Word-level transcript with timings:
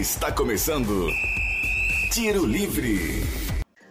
Está 0.00 0.32
começando 0.32 1.10
Tiro 2.10 2.46
Livre. 2.46 3.22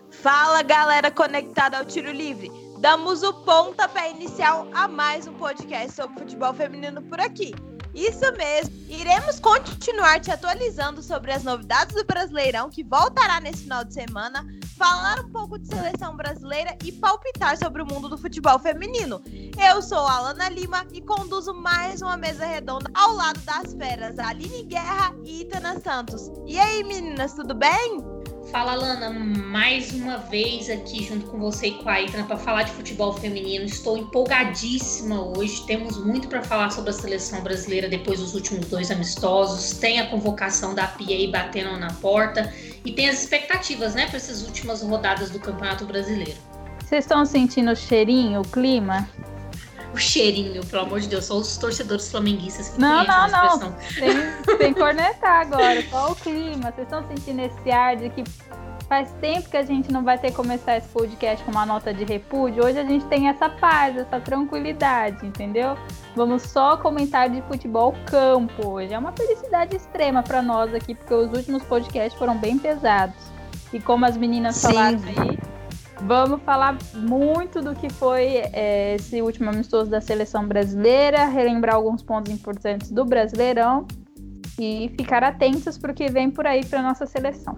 Fala 0.10 0.64
galera 0.64 1.12
conectada 1.12 1.78
ao 1.78 1.86
Tiro 1.86 2.12
Livre. 2.12 2.52
Damos 2.80 3.22
o 3.22 3.32
pontapé 3.32 4.10
inicial 4.10 4.68
a 4.74 4.88
mais 4.88 5.28
um 5.28 5.34
podcast 5.36 5.92
sobre 5.92 6.18
futebol 6.18 6.52
feminino 6.52 7.00
por 7.04 7.20
aqui. 7.20 7.54
Isso 7.94 8.32
mesmo, 8.38 8.72
iremos 8.88 9.40
continuar 9.40 10.20
te 10.20 10.32
atualizando 10.32 11.02
sobre 11.02 11.32
as 11.32 11.44
novidades 11.44 11.96
do 11.96 12.06
Brasileirão 12.06 12.70
que 12.70 12.84
voltará 12.84 13.40
nesse 13.40 13.64
final 13.64 13.84
de 13.84 13.94
semana, 13.94 14.46
falar 14.78 15.20
um 15.22 15.30
pouco 15.30 15.58
de 15.58 15.68
seleção 15.68 16.16
brasileira 16.16 16.78
e 16.84 16.92
palpitar 16.92 17.58
sobre 17.58 17.82
o 17.82 17.86
mundo 17.86 18.08
do 18.08 18.18
futebol 18.18 18.60
feminino. 18.60 19.22
Eu 19.70 19.82
sou 19.82 20.06
a 20.08 20.18
Alana 20.18 20.50
Lima 20.50 20.86
e 20.94 21.02
conduzo 21.02 21.54
mais 21.54 22.02
uma 22.02 22.16
mesa 22.16 22.46
redonda 22.46 22.90
ao 22.94 23.14
lado 23.14 23.40
das 23.42 23.74
feras 23.74 24.18
Aline 24.20 24.64
Guerra 24.64 25.14
e 25.24 25.42
Itana 25.42 25.80
Santos. 25.80 26.32
E 26.46 26.58
aí, 26.60 26.84
meninas, 26.84 27.34
tudo 27.34 27.54
bem? 27.54 28.19
Fala, 28.52 28.74
Lana, 28.74 29.12
mais 29.12 29.94
uma 29.94 30.18
vez 30.18 30.72
aqui 30.72 31.04
junto 31.04 31.28
com 31.28 31.38
você 31.38 31.68
e 31.68 31.72
com 31.72 31.88
a 31.88 32.02
Itana 32.02 32.24
para 32.24 32.36
falar 32.36 32.64
de 32.64 32.72
futebol 32.72 33.14
feminino. 33.14 33.66
Estou 33.66 33.96
empolgadíssima 33.96 35.22
hoje. 35.22 35.64
Temos 35.68 36.04
muito 36.04 36.28
para 36.28 36.42
falar 36.42 36.72
sobre 36.72 36.90
a 36.90 36.94
seleção 36.94 37.42
brasileira 37.42 37.88
depois 37.88 38.20
dos 38.20 38.34
últimos 38.34 38.66
dois 38.66 38.90
amistosos. 38.90 39.78
Tem 39.78 40.00
a 40.00 40.08
convocação 40.08 40.74
da 40.74 40.88
Pia 40.88 41.16
aí 41.16 41.32
batendo 41.32 41.78
na 41.78 41.94
porta 41.94 42.52
e 42.84 42.92
tem 42.92 43.08
as 43.08 43.22
expectativas, 43.22 43.94
né, 43.94 44.08
para 44.08 44.18
essas 44.18 44.42
últimas 44.42 44.82
rodadas 44.82 45.30
do 45.30 45.40
Campeonato 45.40 45.86
Brasileiro. 45.86 46.38
Vocês 46.84 47.06
estão 47.06 47.24
sentindo 47.28 47.72
o 47.72 47.76
cheirinho, 47.76 48.42
o 48.42 48.48
clima? 48.48 49.08
O 49.94 49.98
cheirinho, 49.98 50.66
pelo 50.66 50.84
amor 50.84 51.00
de 51.00 51.08
Deus, 51.08 51.26
só 51.26 51.38
os 51.38 51.58
torcedores 51.58 52.10
flamenguistas 52.12 52.70
que 52.70 52.80
Não, 52.80 53.04
não, 53.06 53.28
não. 53.30 53.76
Tem, 53.96 54.58
tem 54.58 54.74
que 54.74 54.80
cornetar 54.80 55.42
agora, 55.42 55.84
só 55.90 56.12
o 56.12 56.16
clima. 56.16 56.72
Vocês 56.72 56.88
estão 56.88 57.08
sentindo 57.08 57.42
esse 57.42 57.72
ar 57.72 57.96
de 57.96 58.10
que 58.10 58.24
faz 58.90 59.12
tempo 59.22 59.48
que 59.48 59.56
a 59.56 59.64
gente 59.64 59.92
não 59.92 60.04
vai 60.04 60.18
ter 60.18 60.32
que 60.32 60.36
começar 60.36 60.78
esse 60.78 60.88
podcast 60.90 61.46
com 61.46 61.52
uma 61.52 61.66
nota 61.66 61.94
de 61.94 62.04
repúdio. 62.04 62.66
Hoje 62.66 62.80
a 62.80 62.84
gente 62.84 63.06
tem 63.06 63.30
essa 63.30 63.48
paz, 63.48 63.96
essa 63.96 64.20
tranquilidade, 64.20 65.26
entendeu? 65.26 65.78
Vamos 66.16 66.42
só 66.42 66.76
comentar 66.76 67.30
de 67.30 67.42
futebol 67.44 67.96
campo 68.08 68.68
hoje. 68.68 68.94
É 68.94 68.98
uma 68.98 69.12
felicidade 69.12 69.76
extrema 69.76 70.24
para 70.24 70.42
nós 70.42 70.74
aqui, 70.74 70.96
porque 70.96 71.14
os 71.14 71.32
últimos 71.32 71.64
podcasts 71.64 72.18
foram 72.18 72.36
bem 72.36 72.58
pesados. 72.58 73.16
E 73.72 73.80
como 73.80 74.06
as 74.06 74.18
meninas 74.18 74.56
Sim. 74.56 74.68
falaram 74.68 75.00
aí, 75.06 75.39
Vamos 76.02 76.42
falar 76.44 76.78
muito 76.94 77.62
do 77.62 77.76
que 77.76 77.90
foi 77.90 78.38
é, 78.54 78.96
esse 78.96 79.22
último 79.22 79.50
amistoso 79.50 79.92
da 79.92 80.00
seleção 80.00 80.48
brasileira, 80.48 81.26
relembrar 81.26 81.76
alguns 81.76 82.02
pontos 82.02 82.32
importantes 82.32 82.90
do 82.90 83.04
Brasileirão 83.04 83.86
e 84.58 84.90
ficar 84.98 85.24
atentos 85.24 85.78
para 85.78 85.92
o 85.92 85.96
que 85.96 86.10
vem 86.10 86.32
por 86.32 86.48
aí 86.48 86.66
para 86.66 86.82
nossa 86.82 87.06
seleção. 87.06 87.58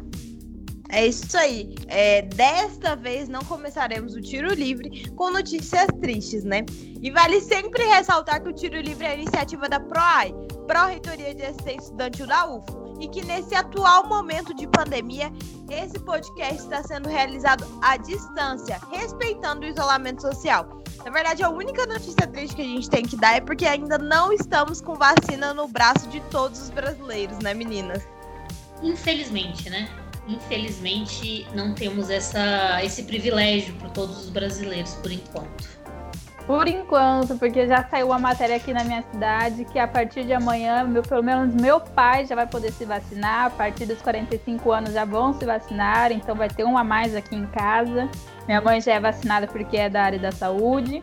É 0.90 1.08
isso 1.08 1.38
aí. 1.38 1.74
É, 1.88 2.24
desta 2.24 2.96
vez 2.96 3.30
não 3.30 3.42
começaremos 3.46 4.14
o 4.16 4.22
tiro 4.22 4.54
livre 4.54 5.10
com 5.16 5.32
notícias 5.32 5.88
tristes, 6.02 6.44
né? 6.44 6.66
E 7.02 7.10
vale 7.12 7.40
sempre 7.40 7.84
ressaltar 7.86 8.42
que 8.42 8.50
o 8.50 8.54
tiro 8.54 8.80
livre 8.82 9.06
é 9.06 9.12
a 9.12 9.16
iniciativa 9.16 9.70
da 9.70 9.80
PROAI, 9.80 10.34
Pró-Reitoria 10.68 11.34
de 11.34 11.44
Assistência 11.44 11.86
Estudantil 11.86 12.28
da 12.28 12.50
UFO 12.50 12.81
e 13.02 13.08
que 13.08 13.26
nesse 13.26 13.56
atual 13.56 14.08
momento 14.08 14.54
de 14.54 14.68
pandemia, 14.68 15.34
esse 15.70 15.98
podcast 16.00 16.62
está 16.62 16.84
sendo 16.84 17.10
realizado 17.10 17.66
à 17.82 17.98
distância, 17.98 18.80
respeitando 18.92 19.66
o 19.66 19.70
isolamento 19.70 20.22
social. 20.22 20.82
Na 21.04 21.10
verdade, 21.10 21.42
a 21.42 21.50
única 21.50 21.86
notícia 21.88 22.28
triste 22.28 22.56
que 22.56 22.62
a 22.62 22.66
gente 22.66 22.88
tem 22.90 23.04
que 23.04 23.18
dar 23.18 23.36
é 23.36 23.42
porque 23.42 23.66
ainda 23.66 23.98
não 23.98 24.32
estamos 24.32 24.80
com 24.80 24.94
vacina 24.94 25.52
no 25.52 25.68
braço 25.68 26.08
de 26.10 26.22
todos 26.30 26.62
os 26.62 26.70
brasileiros, 26.70 27.40
né, 27.40 27.56
meninas? 27.56 28.08
Infelizmente, 28.84 29.68
né? 29.68 29.90
Infelizmente, 30.28 31.48
não 31.56 31.74
temos 31.74 32.12
essa, 32.12 32.84
esse 32.84 33.04
privilégio 33.04 33.74
para 33.76 33.90
todos 33.90 34.26
os 34.26 34.30
brasileiros 34.30 34.94
por 34.96 35.12
enquanto. 35.12 35.81
Por 36.52 36.68
enquanto, 36.68 37.38
porque 37.38 37.66
já 37.66 37.82
saiu 37.86 38.08
uma 38.08 38.20
matéria 38.20 38.58
aqui 38.58 38.74
na 38.74 38.84
minha 38.84 39.02
cidade 39.04 39.64
que 39.64 39.80
a 39.80 39.88
partir 39.88 40.26
de 40.26 40.34
amanhã, 40.34 40.84
meu, 40.84 41.02
pelo 41.02 41.24
menos 41.24 41.56
meu 41.56 41.80
pai 41.80 42.26
já 42.26 42.36
vai 42.36 42.46
poder 42.46 42.74
se 42.74 42.84
vacinar, 42.84 43.46
a 43.46 43.50
partir 43.50 43.86
dos 43.86 44.02
45 44.02 44.70
anos 44.70 44.92
já 44.92 45.06
vão 45.06 45.32
se 45.32 45.46
vacinar, 45.46 46.12
então 46.12 46.36
vai 46.36 46.50
ter 46.50 46.66
um 46.66 46.78
a 46.78 46.84
mais 46.84 47.16
aqui 47.16 47.38
em 47.38 47.46
casa. 47.46 48.10
Minha 48.46 48.60
mãe 48.60 48.82
já 48.82 48.96
é 48.96 49.00
vacinada 49.00 49.48
porque 49.48 49.78
é 49.78 49.88
da 49.88 50.04
área 50.04 50.20
da 50.20 50.34
saúde. 50.34 51.02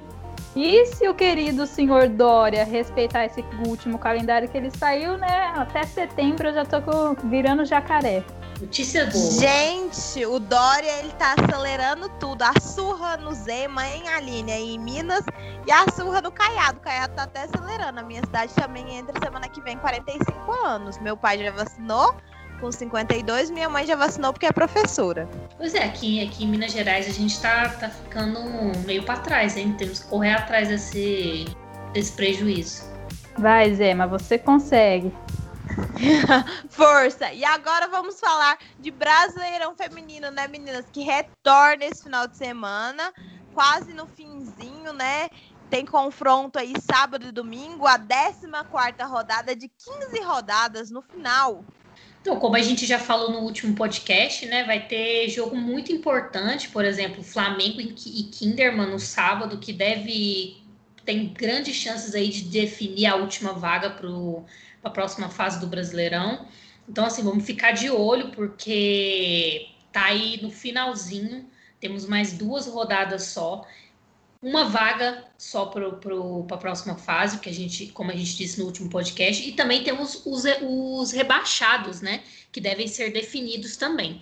E 0.54 0.84
se 0.84 1.08
o 1.08 1.14
querido 1.14 1.66
senhor 1.66 2.08
Dória 2.08 2.62
respeitar 2.62 3.24
esse 3.24 3.42
último 3.66 3.98
calendário 3.98 4.50
que 4.50 4.58
ele 4.58 4.70
saiu, 4.70 5.16
né? 5.16 5.50
Até 5.56 5.82
setembro 5.84 6.48
eu 6.48 6.52
já 6.52 6.64
tô 6.66 6.78
virando 7.24 7.64
jacaré. 7.64 8.22
Notícia 8.60 9.06
boa. 9.06 9.30
Gente, 9.40 10.26
o 10.26 10.40
Dória 10.40 10.98
ele 10.98 11.12
tá 11.12 11.34
acelerando 11.38 12.08
tudo. 12.20 12.42
A 12.42 12.58
surra 12.60 13.16
no 13.16 13.32
Zema, 13.32 13.86
em 13.86 14.08
Aline, 14.08 14.50
aí 14.50 14.74
em 14.74 14.78
Minas, 14.78 15.24
e 15.66 15.70
a 15.70 15.84
surra 15.92 16.20
no 16.20 16.32
Caiado. 16.32 16.78
O 16.78 16.80
Caiado 16.80 17.14
tá 17.14 17.22
até 17.22 17.44
acelerando. 17.44 18.00
A 18.00 18.02
minha 18.02 18.20
cidade 18.20 18.52
também 18.54 18.96
entra 18.96 19.14
semana 19.22 19.48
que 19.48 19.60
vem 19.60 19.76
45 19.78 20.52
anos. 20.64 20.98
Meu 20.98 21.16
pai 21.16 21.38
já 21.38 21.52
vacinou 21.52 22.16
com 22.60 22.72
52, 22.72 23.50
minha 23.50 23.68
mãe 23.68 23.86
já 23.86 23.94
vacinou 23.94 24.32
porque 24.32 24.46
é 24.46 24.52
professora. 24.52 25.28
Pois 25.56 25.74
é, 25.74 25.84
aqui, 25.84 26.26
aqui 26.26 26.44
em 26.44 26.48
Minas 26.48 26.72
Gerais 26.72 27.08
a 27.08 27.12
gente 27.12 27.40
tá, 27.40 27.68
tá 27.68 27.88
ficando 27.88 28.40
meio 28.84 29.04
para 29.04 29.20
trás, 29.20 29.56
hein? 29.56 29.74
Temos 29.78 30.00
que 30.00 30.08
correr 30.08 30.32
atrás 30.32 30.68
desse, 30.68 31.46
desse 31.92 32.12
prejuízo. 32.12 32.82
Vai, 33.38 33.72
Zema, 33.72 34.06
você 34.06 34.36
consegue. 34.36 35.12
Força! 36.68 37.32
E 37.32 37.44
agora 37.44 37.88
vamos 37.88 38.18
falar 38.20 38.58
de 38.78 38.90
Brasileirão 38.90 39.74
Feminino, 39.76 40.30
né, 40.30 40.48
meninas? 40.48 40.86
Que 40.92 41.02
retorna 41.02 41.84
esse 41.84 42.02
final 42.02 42.26
de 42.26 42.36
semana, 42.36 43.12
quase 43.54 43.92
no 43.92 44.06
finzinho, 44.06 44.92
né? 44.92 45.28
Tem 45.70 45.84
confronto 45.84 46.58
aí 46.58 46.72
sábado 46.80 47.26
e 47.26 47.32
domingo, 47.32 47.86
a 47.86 47.98
14 47.98 48.46
rodada 49.04 49.54
de 49.54 49.68
15 49.68 50.20
rodadas 50.22 50.90
no 50.90 51.02
final. 51.02 51.64
Então, 52.20 52.38
como 52.38 52.56
a 52.56 52.60
gente 52.60 52.84
já 52.84 52.98
falou 52.98 53.30
no 53.30 53.40
último 53.40 53.74
podcast, 53.74 54.44
né, 54.46 54.64
vai 54.64 54.86
ter 54.86 55.28
jogo 55.28 55.56
muito 55.56 55.92
importante, 55.92 56.68
por 56.68 56.84
exemplo, 56.84 57.22
Flamengo 57.22 57.80
e 57.80 58.24
Kinderman 58.24 58.90
no 58.90 58.98
sábado, 58.98 59.58
que 59.58 59.72
deve 59.72 60.62
tem 61.04 61.26
grandes 61.28 61.74
chances 61.74 62.14
aí 62.14 62.28
de 62.28 62.42
definir 62.44 63.06
a 63.06 63.16
última 63.16 63.54
vaga 63.54 63.88
para 63.88 64.06
a 64.88 64.90
próxima 64.90 65.28
fase 65.28 65.60
do 65.60 65.66
Brasileirão. 65.66 66.46
Então, 66.88 67.04
assim, 67.04 67.22
vamos 67.22 67.44
ficar 67.44 67.72
de 67.72 67.90
olho, 67.90 68.30
porque 68.30 69.68
tá 69.92 70.06
aí 70.06 70.40
no 70.42 70.50
finalzinho, 70.50 71.48
temos 71.80 72.06
mais 72.06 72.32
duas 72.32 72.66
rodadas 72.66 73.24
só, 73.24 73.66
uma 74.40 74.64
vaga 74.64 75.24
só 75.36 75.66
para 75.66 75.86
a 75.86 76.56
próxima 76.56 76.96
fase, 76.96 77.40
que 77.40 77.48
a 77.48 77.52
gente, 77.52 77.88
como 77.88 78.10
a 78.10 78.16
gente 78.16 78.36
disse 78.36 78.58
no 78.58 78.66
último 78.66 78.88
podcast, 78.88 79.46
e 79.48 79.52
também 79.52 79.82
temos 79.82 80.22
os, 80.24 80.44
os 80.62 81.10
rebaixados, 81.12 82.00
né? 82.00 82.22
Que 82.52 82.60
devem 82.60 82.86
ser 82.86 83.12
definidos 83.12 83.76
também. 83.76 84.20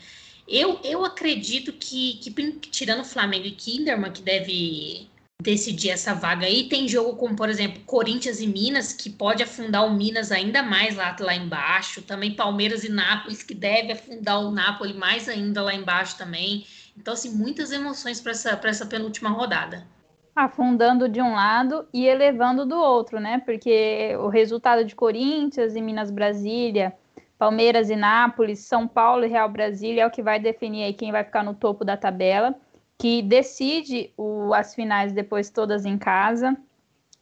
Eu, 0.48 0.80
eu 0.82 1.04
acredito 1.04 1.72
que, 1.72 2.14
que, 2.14 2.30
tirando 2.70 3.04
Flamengo 3.04 3.46
e 3.46 3.50
Kinderman, 3.50 4.12
que 4.12 4.22
deve 4.22 5.08
decidir 5.42 5.90
essa 5.90 6.14
vaga 6.14 6.46
aí. 6.46 6.68
Tem 6.68 6.88
jogo 6.88 7.16
como, 7.16 7.36
por 7.36 7.48
exemplo, 7.48 7.82
Corinthians 7.84 8.40
e 8.40 8.46
Minas, 8.46 8.92
que 8.92 9.10
pode 9.10 9.42
afundar 9.42 9.86
o 9.86 9.94
Minas 9.94 10.32
ainda 10.32 10.62
mais 10.62 10.96
lá, 10.96 11.14
lá 11.18 11.34
embaixo. 11.34 12.02
Também 12.02 12.34
Palmeiras 12.34 12.84
e 12.84 12.90
Nápoles, 12.90 13.42
que 13.42 13.54
deve 13.54 13.92
afundar 13.92 14.40
o 14.40 14.50
Nápoles 14.50 14.96
mais 14.96 15.28
ainda 15.28 15.62
lá 15.62 15.74
embaixo 15.74 16.16
também. 16.16 16.66
Então, 16.96 17.14
assim, 17.14 17.30
muitas 17.36 17.70
emoções 17.70 18.20
para 18.20 18.32
essa, 18.32 18.60
essa 18.64 18.86
penúltima 18.86 19.30
rodada. 19.30 19.86
Afundando 20.34 21.08
de 21.08 21.20
um 21.20 21.34
lado 21.34 21.86
e 21.92 22.06
elevando 22.06 22.66
do 22.66 22.76
outro, 22.76 23.20
né? 23.20 23.40
Porque 23.44 24.16
o 24.18 24.28
resultado 24.28 24.84
de 24.84 24.94
Corinthians 24.94 25.74
e 25.74 25.80
Minas 25.80 26.10
Brasília, 26.10 26.94
Palmeiras 27.38 27.90
e 27.90 27.96
Nápoles, 27.96 28.60
São 28.60 28.88
Paulo 28.88 29.24
e 29.24 29.28
Real 29.28 29.48
Brasília 29.48 30.02
é 30.02 30.06
o 30.06 30.10
que 30.10 30.22
vai 30.22 30.38
definir 30.38 30.84
aí 30.84 30.92
quem 30.92 31.12
vai 31.12 31.24
ficar 31.24 31.42
no 31.42 31.54
topo 31.54 31.84
da 31.84 31.96
tabela 31.96 32.54
que 32.98 33.22
decide 33.22 34.12
o, 34.16 34.54
as 34.54 34.74
finais 34.74 35.12
depois 35.12 35.50
todas 35.50 35.84
em 35.84 35.98
casa. 35.98 36.56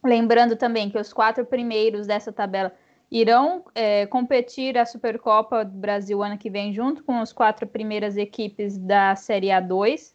Lembrando 0.03 0.57
também 0.57 0.91
que 0.91 0.99
os 0.99 1.13
quatro 1.13 1.45
primeiros 1.45 2.07
dessa 2.07 2.33
tabela 2.33 2.73
irão 3.11 3.65
é, 3.75 4.07
competir 4.07 4.77
a 4.77 4.85
Supercopa 4.85 5.65
do 5.65 5.77
Brasil 5.77 6.23
ano 6.23 6.39
que 6.39 6.51
vem, 6.51 6.73
junto 6.73 7.03
com 7.05 7.19
as 7.19 7.33
quatro 7.33 7.67
primeiras 7.67 8.17
equipes 8.17 8.77
da 8.77 9.17
Série 9.17 9.49
A2. 9.49 10.15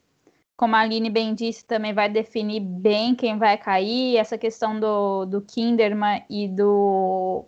Como 0.56 0.75
a 0.75 0.79
Aline 0.79 1.09
bem 1.09 1.33
disse, 1.33 1.65
também 1.65 1.94
vai 1.94 2.09
definir 2.09 2.59
bem 2.59 3.15
quem 3.15 3.38
vai 3.38 3.57
cair. 3.57 4.17
Essa 4.17 4.38
questão 4.38 4.77
do, 4.79 5.25
do 5.25 5.41
Kinderman 5.41 6.23
e 6.29 6.47
do. 6.50 7.45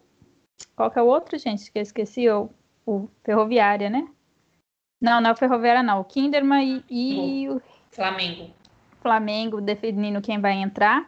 Qual 0.76 0.90
que 0.90 0.98
é 0.98 1.02
o 1.02 1.08
outro, 1.08 1.38
gente? 1.38 1.70
Que 1.70 1.80
eu 1.80 1.84
esqueci, 1.84 2.30
o, 2.30 2.50
o 2.86 3.10
Ferroviária, 3.24 3.90
né? 3.90 4.08
Não, 5.02 5.20
não 5.20 5.32
é 5.32 5.34
o 5.34 5.36
Ferroviária, 5.36 5.84
não. 5.84 6.00
O 6.00 6.06
Kinderman 6.06 6.86
e, 6.90 7.44
e 7.44 7.50
o 7.50 7.62
Flamengo. 7.92 8.50
Flamengo 9.02 9.62
definindo 9.62 10.22
quem 10.22 10.40
vai 10.40 10.54
entrar. 10.54 11.06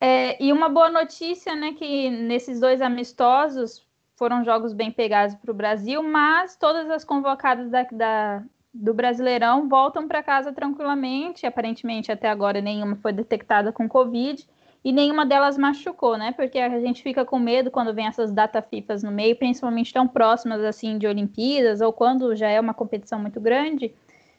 É, 0.00 0.42
e 0.42 0.52
uma 0.52 0.68
boa 0.68 0.88
notícia, 0.88 1.54
né, 1.56 1.72
que 1.72 2.08
nesses 2.08 2.60
dois 2.60 2.80
amistosos 2.80 3.86
foram 4.16 4.44
jogos 4.44 4.72
bem 4.72 4.90
pegados 4.90 5.34
para 5.34 5.50
o 5.50 5.54
Brasil, 5.54 6.02
mas 6.02 6.56
todas 6.56 6.88
as 6.90 7.04
convocadas 7.04 7.70
da, 7.70 7.82
da 7.84 8.42
do 8.72 8.94
Brasileirão 8.94 9.68
voltam 9.68 10.06
para 10.06 10.22
casa 10.22 10.52
tranquilamente. 10.52 11.46
Aparentemente, 11.46 12.12
até 12.12 12.28
agora, 12.28 12.60
nenhuma 12.60 12.96
foi 12.96 13.12
detectada 13.12 13.72
com 13.72 13.88
Covid 13.88 14.46
e 14.84 14.92
nenhuma 14.92 15.26
delas 15.26 15.58
machucou, 15.58 16.16
né? 16.16 16.32
Porque 16.32 16.58
a 16.58 16.80
gente 16.80 17.02
fica 17.02 17.24
com 17.24 17.38
medo 17.38 17.70
quando 17.70 17.94
vem 17.94 18.06
essas 18.06 18.30
data 18.30 18.62
FIFAs 18.62 19.02
no 19.02 19.10
meio, 19.10 19.36
principalmente 19.36 19.92
tão 19.92 20.06
próximas 20.06 20.62
assim 20.62 20.98
de 20.98 21.06
Olimpíadas 21.06 21.80
ou 21.80 21.92
quando 21.92 22.34
já 22.36 22.48
é 22.48 22.60
uma 22.60 22.74
competição 22.74 23.18
muito 23.18 23.40
grande, 23.40 23.94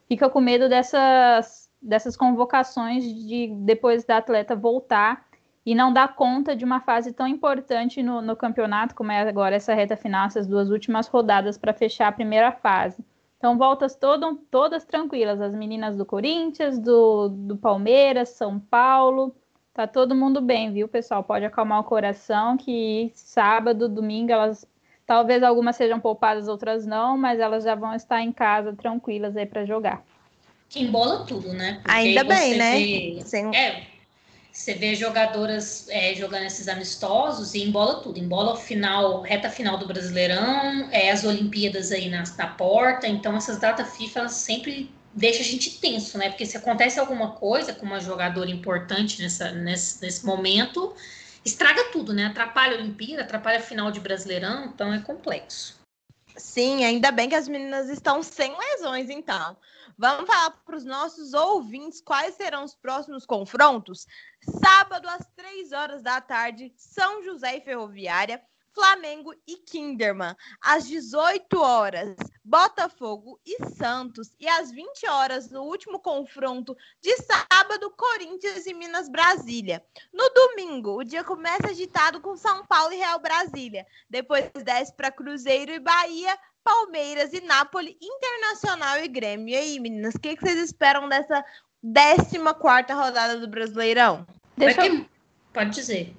fica 0.09 0.29
com 0.29 0.41
medo 0.41 0.67
dessas 0.67 1.69
dessas 1.81 2.17
convocações 2.17 3.05
de 3.05 3.47
depois 3.61 4.03
da 4.03 4.17
atleta 4.17 4.53
voltar 4.53 5.25
e 5.65 5.73
não 5.73 5.93
dar 5.93 6.13
conta 6.13 6.53
de 6.53 6.65
uma 6.65 6.81
fase 6.81 7.13
tão 7.13 7.25
importante 7.25 8.03
no, 8.03 8.21
no 8.21 8.35
campeonato 8.35 8.93
como 8.93 9.13
é 9.13 9.21
agora 9.21 9.55
essa 9.55 9.73
reta 9.73 9.95
final, 9.95 10.27
essas 10.27 10.45
duas 10.45 10.69
últimas 10.69 11.07
rodadas 11.07 11.57
para 11.57 11.73
fechar 11.73 12.07
a 12.07 12.11
primeira 12.11 12.51
fase. 12.51 13.01
Então, 13.39 13.57
voltas 13.57 13.95
todo, 13.95 14.35
todas 14.51 14.83
tranquilas. 14.83 15.39
As 15.39 15.53
meninas 15.53 15.95
do 15.95 16.05
Corinthians, 16.05 16.77
do, 16.77 17.29
do 17.29 17.55
Palmeiras, 17.57 18.29
São 18.29 18.59
Paulo. 18.59 19.33
Tá 19.73 19.87
todo 19.87 20.13
mundo 20.13 20.41
bem, 20.41 20.73
viu, 20.73 20.89
pessoal? 20.89 21.23
Pode 21.23 21.45
acalmar 21.45 21.79
o 21.79 21.85
coração 21.85 22.57
que 22.57 23.11
sábado, 23.15 23.87
domingo, 23.87 24.31
elas. 24.31 24.67
Talvez 25.09 25.41
algumas 25.41 25.75
sejam 25.75 25.99
poupadas, 25.99 26.47
outras 26.47 26.85
não, 26.85 27.17
mas 27.17 27.39
elas 27.39 27.63
já 27.63 27.73
vão 27.73 27.95
estar 27.95 28.21
em 28.21 28.31
casa 28.31 28.75
tranquilas 28.75 29.35
aí 29.35 29.43
para 29.43 29.65
jogar. 29.65 30.03
Que 30.69 30.83
embola 30.83 31.25
tudo, 31.25 31.51
né? 31.51 31.79
Porque 31.81 31.91
Ainda 31.91 32.23
bem, 32.23 32.55
né? 32.55 32.77
Vê... 32.77 33.21
Sem... 33.25 33.55
É, 33.55 33.87
você 34.51 34.75
vê 34.75 34.93
jogadoras 34.93 35.87
é, 35.89 36.13
jogando 36.13 36.43
esses 36.43 36.67
amistosos 36.67 37.55
e 37.55 37.63
embola 37.63 38.03
tudo. 38.03 38.19
Embola 38.19 38.53
o 38.53 38.55
final, 38.55 39.21
reta 39.21 39.49
final 39.49 39.79
do 39.79 39.87
Brasileirão, 39.87 40.87
é, 40.91 41.09
as 41.09 41.23
Olimpíadas 41.23 41.91
aí 41.91 42.07
na, 42.07 42.23
na 42.37 42.45
porta. 42.45 43.07
Então, 43.07 43.35
essas 43.35 43.57
datas 43.57 43.97
FIFA 43.97 44.19
elas 44.19 44.33
sempre 44.33 44.91
deixam 45.15 45.41
a 45.41 45.45
gente 45.45 45.79
tenso, 45.79 46.19
né? 46.19 46.29
Porque 46.29 46.45
se 46.45 46.55
acontece 46.55 46.99
alguma 46.99 47.31
coisa 47.31 47.73
com 47.73 47.83
uma 47.83 47.99
jogadora 47.99 48.51
importante 48.51 49.23
nessa, 49.23 49.51
nesse, 49.53 50.03
nesse 50.03 50.23
momento, 50.23 50.93
estraga 51.43 51.91
tudo, 51.91 52.13
né? 52.13 52.25
Atrapalha 52.25 52.75
a 52.75 52.79
Olimpíada, 52.79 53.23
atrapalha 53.23 53.59
a 53.59 53.61
final 53.61 53.91
de 53.91 53.99
Brasileirão, 53.99 54.65
então 54.65 54.93
é 54.93 54.99
complexo. 54.99 55.79
Sim, 56.37 56.85
ainda 56.85 57.11
bem 57.11 57.27
que 57.27 57.35
as 57.35 57.47
meninas 57.47 57.89
estão 57.89 58.23
sem 58.23 58.55
lesões, 58.57 59.09
então. 59.09 59.57
Vamos 59.97 60.27
falar 60.27 60.51
para 60.51 60.77
os 60.77 60.85
nossos 60.85 61.33
ouvintes 61.33 61.99
quais 61.99 62.35
serão 62.35 62.63
os 62.63 62.73
próximos 62.73 63.25
confrontos? 63.25 64.07
Sábado, 64.63 65.09
às 65.09 65.27
três 65.35 65.73
horas 65.73 66.01
da 66.01 66.21
tarde, 66.21 66.71
São 66.77 67.21
José 67.23 67.57
e 67.57 67.61
Ferroviária, 67.61 68.41
Flamengo 68.79 69.33
e 69.45 69.57
Kinderman. 69.57 70.33
Às 70.61 70.87
18 70.87 71.59
horas, 71.59 72.15
Botafogo 72.41 73.37
e 73.45 73.65
Santos. 73.75 74.33
E 74.39 74.47
às 74.47 74.71
20 74.71 75.05
horas, 75.09 75.51
no 75.51 75.63
último 75.63 75.99
confronto 75.99 76.77
de 77.01 77.13
sábado, 77.17 77.93
Corinthians 77.97 78.65
e 78.65 78.73
Minas 78.73 79.09
Brasília. 79.09 79.83
No 80.13 80.29
domingo, 80.29 80.97
o 80.97 81.03
dia 81.03 81.25
começa 81.25 81.67
agitado 81.67 82.21
com 82.21 82.37
São 82.37 82.65
Paulo 82.65 82.93
e 82.93 82.97
Real 82.97 83.19
Brasília. 83.19 83.85
Depois 84.09 84.49
desce 84.63 84.95
para 84.95 85.11
Cruzeiro 85.11 85.73
e 85.73 85.79
Bahia, 85.79 86.39
Palmeiras 86.63 87.33
e 87.33 87.41
Nápoles, 87.41 87.97
Internacional 88.01 88.97
e 89.03 89.09
Grêmio. 89.09 89.49
E 89.49 89.57
aí, 89.57 89.77
meninas, 89.77 90.15
o 90.15 90.19
que, 90.19 90.37
que, 90.37 90.41
vocês 90.41 90.57
esperam 90.57 91.09
dessa 91.09 91.43
14 91.93 92.93
rodada 92.93 93.39
do 93.41 93.47
Brasileirão? 93.49 94.25
Deixa 94.55 94.87
eu... 94.87 95.05
Pode 95.51 95.71
dizer. 95.71 96.15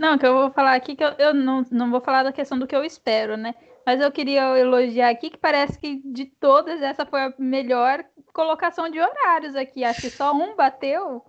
Não, 0.00 0.16
que 0.16 0.24
eu 0.24 0.32
vou 0.32 0.50
falar 0.50 0.74
aqui 0.74 0.96
que 0.96 1.04
eu, 1.04 1.10
eu 1.18 1.34
não, 1.34 1.62
não 1.70 1.90
vou 1.90 2.00
falar 2.00 2.22
da 2.22 2.32
questão 2.32 2.58
do 2.58 2.66
que 2.66 2.74
eu 2.74 2.82
espero, 2.82 3.36
né? 3.36 3.54
Mas 3.84 4.00
eu 4.00 4.10
queria 4.10 4.58
elogiar 4.58 5.10
aqui 5.10 5.28
que 5.28 5.36
parece 5.36 5.78
que 5.78 6.00
de 6.02 6.24
todas 6.24 6.80
essa 6.80 7.04
foi 7.04 7.20
a 7.20 7.34
melhor 7.38 8.02
colocação 8.32 8.88
de 8.88 8.98
horários 8.98 9.54
aqui. 9.54 9.84
Acho 9.84 10.00
que 10.00 10.08
só 10.08 10.32
um 10.32 10.56
bateu. 10.56 11.22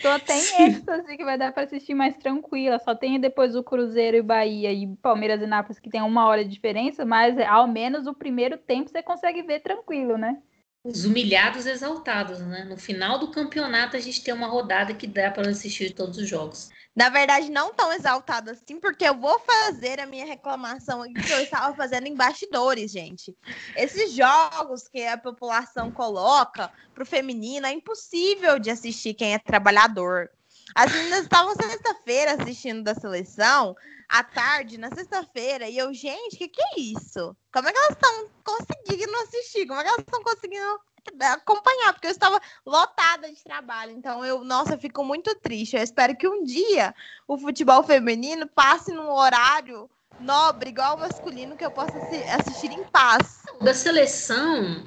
Tô 0.00 0.08
até 0.08 0.32
em 0.32 0.68
êxtase 0.68 1.16
que 1.16 1.24
vai 1.24 1.36
dar 1.36 1.52
para 1.52 1.64
assistir 1.64 1.92
mais 1.92 2.16
tranquila. 2.16 2.78
Só 2.78 2.94
tem 2.94 3.18
depois 3.18 3.56
o 3.56 3.64
Cruzeiro 3.64 4.16
e 4.16 4.22
Bahia 4.22 4.72
e 4.72 4.86
Palmeiras 4.98 5.42
e 5.42 5.46
Nápoles 5.46 5.80
que 5.80 5.90
tem 5.90 6.00
uma 6.00 6.28
hora 6.28 6.44
de 6.44 6.50
diferença, 6.50 7.04
mas 7.04 7.36
ao 7.40 7.66
menos 7.66 8.06
o 8.06 8.14
primeiro 8.14 8.56
tempo 8.56 8.90
você 8.90 9.02
consegue 9.02 9.42
ver 9.42 9.58
tranquilo, 9.58 10.16
né? 10.16 10.40
Os 10.84 11.04
humilhados 11.04 11.66
exaltados, 11.66 12.38
né? 12.40 12.62
No 12.62 12.76
final 12.76 13.18
do 13.18 13.32
campeonato 13.32 13.96
a 13.96 14.00
gente 14.00 14.22
tem 14.22 14.32
uma 14.32 14.46
rodada 14.46 14.94
que 14.94 15.08
dá 15.08 15.32
para 15.32 15.50
assistir 15.50 15.92
todos 15.94 16.16
os 16.16 16.28
jogos. 16.28 16.70
Na 16.94 17.08
verdade, 17.08 17.50
não 17.50 17.74
tão 17.74 17.92
exaltado 17.92 18.50
assim, 18.50 18.78
porque 18.78 19.04
eu 19.04 19.18
vou 19.18 19.40
fazer 19.40 19.98
a 19.98 20.06
minha 20.06 20.24
reclamação 20.24 21.02
que 21.12 21.32
eu 21.32 21.40
estava 21.40 21.74
fazendo 21.74 22.06
em 22.06 22.14
bastidores, 22.14 22.92
gente. 22.92 23.36
Esses 23.76 24.12
jogos 24.12 24.86
que 24.86 25.04
a 25.04 25.18
população 25.18 25.90
coloca 25.90 26.70
pro 26.94 27.04
feminino 27.04 27.66
é 27.66 27.72
impossível 27.72 28.60
de 28.60 28.70
assistir 28.70 29.14
quem 29.14 29.34
é 29.34 29.38
trabalhador. 29.40 30.30
As 30.74 30.92
meninas 30.92 31.22
estavam 31.22 31.54
sexta-feira 31.54 32.34
assistindo 32.40 32.82
da 32.82 32.94
seleção, 32.94 33.74
à 34.08 34.22
tarde, 34.22 34.78
na 34.78 34.88
sexta-feira, 34.88 35.68
e 35.68 35.76
eu, 35.76 35.92
gente, 35.92 36.34
o 36.34 36.38
que, 36.38 36.48
que 36.48 36.62
é 36.62 36.80
isso? 36.80 37.36
Como 37.52 37.68
é 37.68 37.72
que 37.72 37.78
elas 37.78 37.92
estão 37.92 38.30
conseguindo 38.44 39.16
assistir? 39.16 39.66
Como 39.66 39.80
é 39.80 39.82
que 39.82 39.88
elas 39.88 40.00
estão 40.00 40.22
conseguindo 40.22 40.80
acompanhar, 41.20 41.92
porque 41.92 42.06
eu 42.06 42.12
estava 42.12 42.40
lotada 42.64 43.30
de 43.30 43.42
trabalho. 43.42 43.92
Então, 43.92 44.24
eu, 44.24 44.44
nossa, 44.44 44.74
eu 44.74 44.78
fico 44.78 45.04
muito 45.04 45.34
triste. 45.36 45.76
Eu 45.76 45.82
espero 45.82 46.16
que 46.16 46.28
um 46.28 46.42
dia 46.44 46.94
o 47.26 47.38
futebol 47.38 47.82
feminino 47.82 48.46
passe 48.46 48.92
num 48.92 49.10
horário 49.10 49.88
nobre, 50.20 50.70
igual 50.70 50.96
o 50.96 51.00
masculino, 51.00 51.56
que 51.56 51.64
eu 51.64 51.70
possa 51.70 51.96
assistir 52.38 52.70
em 52.70 52.84
paz. 52.84 53.42
Da 53.60 53.74
seleção, 53.74 54.84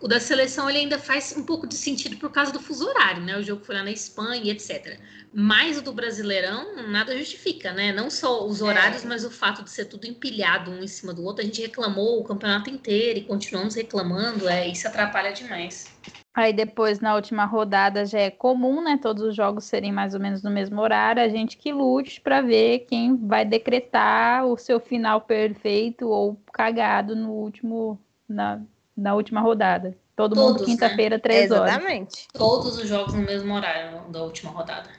o 0.00 0.06
da 0.06 0.20
seleção 0.20 0.68
ele 0.70 0.78
ainda 0.78 0.98
faz 0.98 1.34
um 1.36 1.42
pouco 1.42 1.66
de 1.66 1.74
sentido 1.74 2.16
por 2.16 2.30
causa 2.30 2.52
do 2.52 2.60
fuso 2.60 2.86
horário, 2.86 3.22
né? 3.22 3.36
O 3.36 3.42
jogo 3.42 3.64
foi 3.64 3.74
lá 3.74 3.82
na 3.82 3.90
Espanha, 3.90 4.52
etc. 4.52 4.98
Mas 5.32 5.76
o 5.76 5.82
do 5.82 5.92
Brasileirão 5.92 6.88
nada 6.88 7.16
justifica, 7.16 7.72
né? 7.72 7.92
Não 7.92 8.08
só 8.08 8.46
os 8.46 8.62
horários, 8.62 9.04
é. 9.04 9.08
mas 9.08 9.24
o 9.24 9.30
fato 9.30 9.62
de 9.62 9.70
ser 9.70 9.86
tudo 9.86 10.06
empilhado 10.06 10.70
um 10.70 10.82
em 10.82 10.86
cima 10.86 11.12
do 11.12 11.24
outro. 11.24 11.42
A 11.42 11.44
gente 11.44 11.60
reclamou 11.60 12.20
o 12.20 12.24
campeonato 12.24 12.70
inteiro 12.70 13.18
e 13.18 13.24
continuamos 13.24 13.74
reclamando, 13.74 14.48
é, 14.48 14.68
isso 14.68 14.86
atrapalha 14.86 15.32
demais. 15.32 15.86
Aí 16.32 16.52
depois, 16.52 17.00
na 17.00 17.16
última 17.16 17.44
rodada, 17.44 18.06
já 18.06 18.20
é 18.20 18.30
comum, 18.30 18.80
né? 18.80 18.96
Todos 19.02 19.24
os 19.24 19.34
jogos 19.34 19.64
serem 19.64 19.90
mais 19.90 20.14
ou 20.14 20.20
menos 20.20 20.40
no 20.44 20.50
mesmo 20.50 20.80
horário. 20.80 21.20
A 21.20 21.28
gente 21.28 21.56
que 21.56 21.72
lute 21.72 22.20
para 22.20 22.40
ver 22.40 22.86
quem 22.88 23.16
vai 23.16 23.44
decretar 23.44 24.46
o 24.46 24.56
seu 24.56 24.78
final 24.78 25.22
perfeito 25.22 26.08
ou 26.08 26.40
cagado 26.52 27.16
no 27.16 27.32
último, 27.32 28.00
na, 28.28 28.62
na 28.98 29.14
última 29.14 29.40
rodada. 29.40 29.96
Todo 30.16 30.34
Todos, 30.34 30.52
mundo 30.52 30.64
quinta-feira, 30.64 31.16
né? 31.16 31.22
três 31.22 31.50
horas. 31.50 31.70
Exatamente. 31.70 32.26
Todos 32.32 32.76
os 32.76 32.88
jogos 32.88 33.14
no 33.14 33.22
mesmo 33.22 33.54
horário 33.54 34.00
da 34.10 34.22
última 34.24 34.50
rodada. 34.50 34.90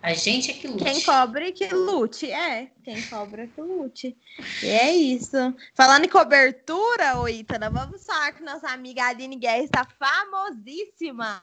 A 0.00 0.14
gente 0.14 0.50
é 0.50 0.54
que 0.54 0.66
lute. 0.66 0.84
Quem 0.84 1.02
cobre 1.02 1.52
que 1.52 1.68
lute. 1.68 2.30
É, 2.30 2.70
quem 2.82 3.02
cobra 3.02 3.46
que 3.48 3.60
lute. 3.60 4.16
E 4.62 4.66
é 4.66 4.94
isso. 4.94 5.36
Falando 5.74 6.04
em 6.04 6.08
cobertura, 6.08 7.18
ô 7.18 7.28
Ítana, 7.28 7.68
vamos 7.68 8.06
falar 8.06 8.32
que 8.32 8.42
nossa 8.42 8.68
amiga 8.68 9.04
Aline 9.04 9.36
Guerra 9.36 9.62
está 9.62 9.84
famosíssima. 9.84 11.42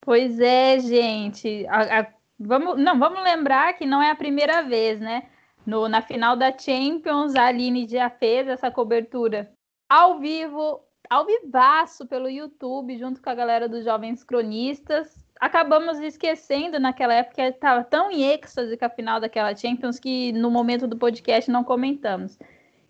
Pois 0.00 0.40
é, 0.40 0.78
gente. 0.78 1.66
A, 1.68 2.00
a, 2.00 2.06
vamos, 2.38 2.78
não, 2.78 2.98
vamos 2.98 3.22
lembrar 3.22 3.74
que 3.74 3.84
não 3.84 4.00
é 4.00 4.10
a 4.10 4.16
primeira 4.16 4.62
vez, 4.62 4.98
né? 4.98 5.24
No, 5.66 5.88
na 5.88 6.00
final 6.00 6.36
da 6.36 6.56
Champions, 6.56 7.34
a 7.34 7.46
Aline 7.46 7.86
já 7.86 8.08
fez 8.08 8.48
essa 8.48 8.70
cobertura 8.70 9.52
ao 9.86 10.18
vivo, 10.20 10.80
ao 11.10 11.26
vivaço 11.26 12.06
pelo 12.06 12.30
YouTube, 12.30 12.96
junto 12.96 13.20
com 13.20 13.28
a 13.28 13.34
galera 13.34 13.68
dos 13.68 13.84
Jovens 13.84 14.24
Cronistas 14.24 15.20
acabamos 15.40 15.98
esquecendo 15.98 16.78
naquela 16.78 17.14
época, 17.14 17.48
estava 17.48 17.82
tão 17.82 18.10
em 18.10 18.30
êxtase 18.30 18.76
com 18.76 18.84
a 18.84 18.90
final 18.90 19.18
daquela 19.18 19.56
Champions 19.56 19.98
que 19.98 20.32
no 20.32 20.50
momento 20.50 20.86
do 20.86 20.98
podcast 20.98 21.50
não 21.50 21.64
comentamos. 21.64 22.38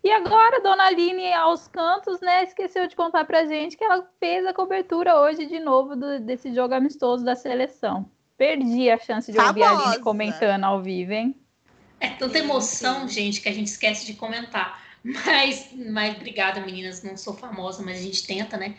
E 0.03 0.11
agora, 0.11 0.59
Dona 0.61 0.85
Aline, 0.85 1.31
aos 1.31 1.67
cantos, 1.67 2.19
né, 2.21 2.43
esqueceu 2.43 2.87
de 2.87 2.95
contar 2.95 3.23
pra 3.23 3.45
gente 3.45 3.77
que 3.77 3.83
ela 3.83 4.05
fez 4.19 4.45
a 4.45 4.53
cobertura 4.53 5.21
hoje 5.21 5.45
de 5.45 5.59
novo 5.59 5.95
do, 5.95 6.19
desse 6.19 6.53
jogo 6.53 6.73
amistoso 6.73 7.23
da 7.23 7.35
seleção. 7.35 8.09
Perdi 8.35 8.89
a 8.89 8.97
chance 8.97 9.31
de 9.31 9.37
Famosa. 9.37 9.49
ouvir 9.49 9.63
a 9.63 9.69
Aline 9.69 10.03
comentando 10.03 10.63
ao 10.63 10.81
vivo, 10.81 11.13
hein? 11.13 11.35
É 11.99 12.09
tanta 12.09 12.39
emoção, 12.39 13.07
gente, 13.07 13.39
que 13.39 13.47
a 13.47 13.53
gente 13.53 13.67
esquece 13.67 14.07
de 14.07 14.15
comentar. 14.15 14.80
Mas, 15.03 15.69
mas 15.73 16.15
obrigada, 16.15 16.61
meninas. 16.61 17.01
Não 17.03 17.17
sou 17.17 17.33
famosa, 17.33 17.83
mas 17.83 17.97
a 17.97 18.01
gente 18.01 18.25
tenta, 18.25 18.57
né? 18.57 18.75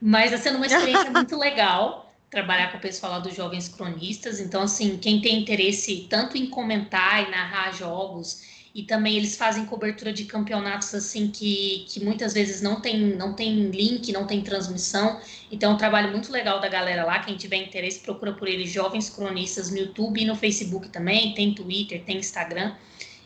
Mas 0.00 0.32
está 0.32 0.38
sendo 0.38 0.56
uma 0.56 0.66
experiência 0.66 1.08
muito 1.12 1.36
legal 1.36 2.12
trabalhar 2.32 2.72
com 2.72 2.78
o 2.78 2.80
pessoal 2.80 3.12
lá 3.12 3.18
dos 3.18 3.34
Jovens 3.34 3.68
Cronistas. 3.68 4.40
Então, 4.40 4.62
assim, 4.62 4.96
quem 4.96 5.20
tem 5.20 5.40
interesse 5.40 6.06
tanto 6.08 6.36
em 6.36 6.46
comentar 6.46 7.26
e 7.26 7.30
narrar 7.30 7.72
jogos, 7.72 8.42
e 8.74 8.82
também 8.84 9.16
eles 9.18 9.36
fazem 9.36 9.66
cobertura 9.66 10.14
de 10.14 10.24
campeonatos 10.24 10.94
assim 10.94 11.30
que, 11.30 11.84
que 11.90 12.02
muitas 12.02 12.32
vezes 12.32 12.62
não 12.62 12.80
tem, 12.80 12.98
não 12.98 13.34
tem 13.34 13.70
link, 13.70 14.10
não 14.12 14.26
tem 14.26 14.40
transmissão. 14.40 15.20
Então, 15.50 15.72
é 15.72 15.74
um 15.74 15.76
trabalho 15.76 16.10
muito 16.10 16.32
legal 16.32 16.58
da 16.58 16.68
galera 16.68 17.04
lá. 17.04 17.18
Quem 17.18 17.36
tiver 17.36 17.56
interesse, 17.56 18.00
procura 18.00 18.32
por 18.32 18.48
eles, 18.48 18.70
Jovens 18.70 19.10
Cronistas, 19.10 19.70
no 19.70 19.76
YouTube 19.76 20.22
e 20.22 20.24
no 20.24 20.34
Facebook 20.34 20.88
também. 20.88 21.34
Tem 21.34 21.54
Twitter, 21.54 22.02
tem 22.02 22.16
Instagram. 22.16 22.74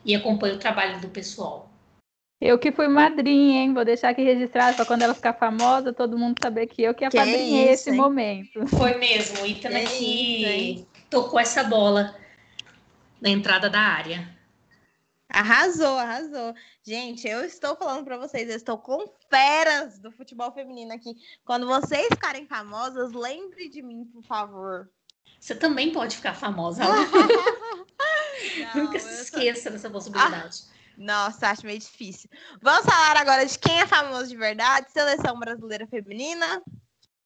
E 0.04 0.16
acompanha 0.16 0.54
o 0.54 0.58
trabalho 0.58 1.00
do 1.00 1.08
pessoal. 1.08 1.70
Eu 2.40 2.58
que 2.58 2.70
fui 2.70 2.86
madrinha, 2.86 3.62
hein? 3.62 3.72
Vou 3.72 3.84
deixar 3.84 4.10
aqui 4.10 4.22
registrado 4.22 4.76
para 4.76 4.84
quando 4.84 5.02
ela 5.02 5.14
ficar 5.14 5.32
famosa, 5.32 5.92
todo 5.92 6.18
mundo 6.18 6.36
saber 6.42 6.66
que 6.66 6.82
eu 6.82 6.94
que 6.94 7.04
apadrinhei 7.04 7.70
esse 7.70 7.90
hein? 7.90 7.96
momento. 7.96 8.66
Foi 8.66 8.94
mesmo. 8.98 9.42
O 9.42 9.46
Itana 9.46 9.80
que, 9.80 9.86
que 9.86 10.86
tocou 11.08 11.40
essa 11.40 11.64
bola 11.64 12.14
na 13.20 13.30
entrada 13.30 13.70
da 13.70 13.80
área. 13.80 14.36
Arrasou, 15.28 15.98
arrasou. 15.98 16.54
Gente, 16.82 17.26
eu 17.26 17.44
estou 17.44 17.74
falando 17.74 18.04
para 18.04 18.18
vocês, 18.18 18.48
eu 18.48 18.56
estou 18.56 18.78
com 18.78 19.10
feras 19.28 19.98
do 19.98 20.12
futebol 20.12 20.52
feminino 20.52 20.92
aqui. 20.92 21.16
Quando 21.44 21.66
vocês 21.66 22.06
ficarem 22.08 22.46
famosas, 22.46 23.12
lembre 23.12 23.68
de 23.68 23.82
mim, 23.82 24.04
por 24.04 24.22
favor. 24.22 24.88
Você 25.40 25.54
também 25.54 25.90
pode 25.90 26.16
ficar 26.16 26.34
famosa. 26.34 26.82
Não, 28.74 28.84
Nunca 28.84 28.98
se 28.98 29.22
esqueça 29.22 29.70
dessa 29.70 29.90
possibilidade. 29.90 30.64
Ah. 30.70 30.75
Nossa, 30.96 31.48
acho 31.48 31.66
meio 31.66 31.78
difícil. 31.78 32.30
Vamos 32.62 32.86
falar 32.86 33.16
agora 33.16 33.44
de 33.44 33.58
quem 33.58 33.80
é 33.80 33.86
famoso 33.86 34.28
de 34.28 34.36
verdade, 34.36 34.90
seleção 34.90 35.38
brasileira 35.38 35.86
feminina. 35.86 36.62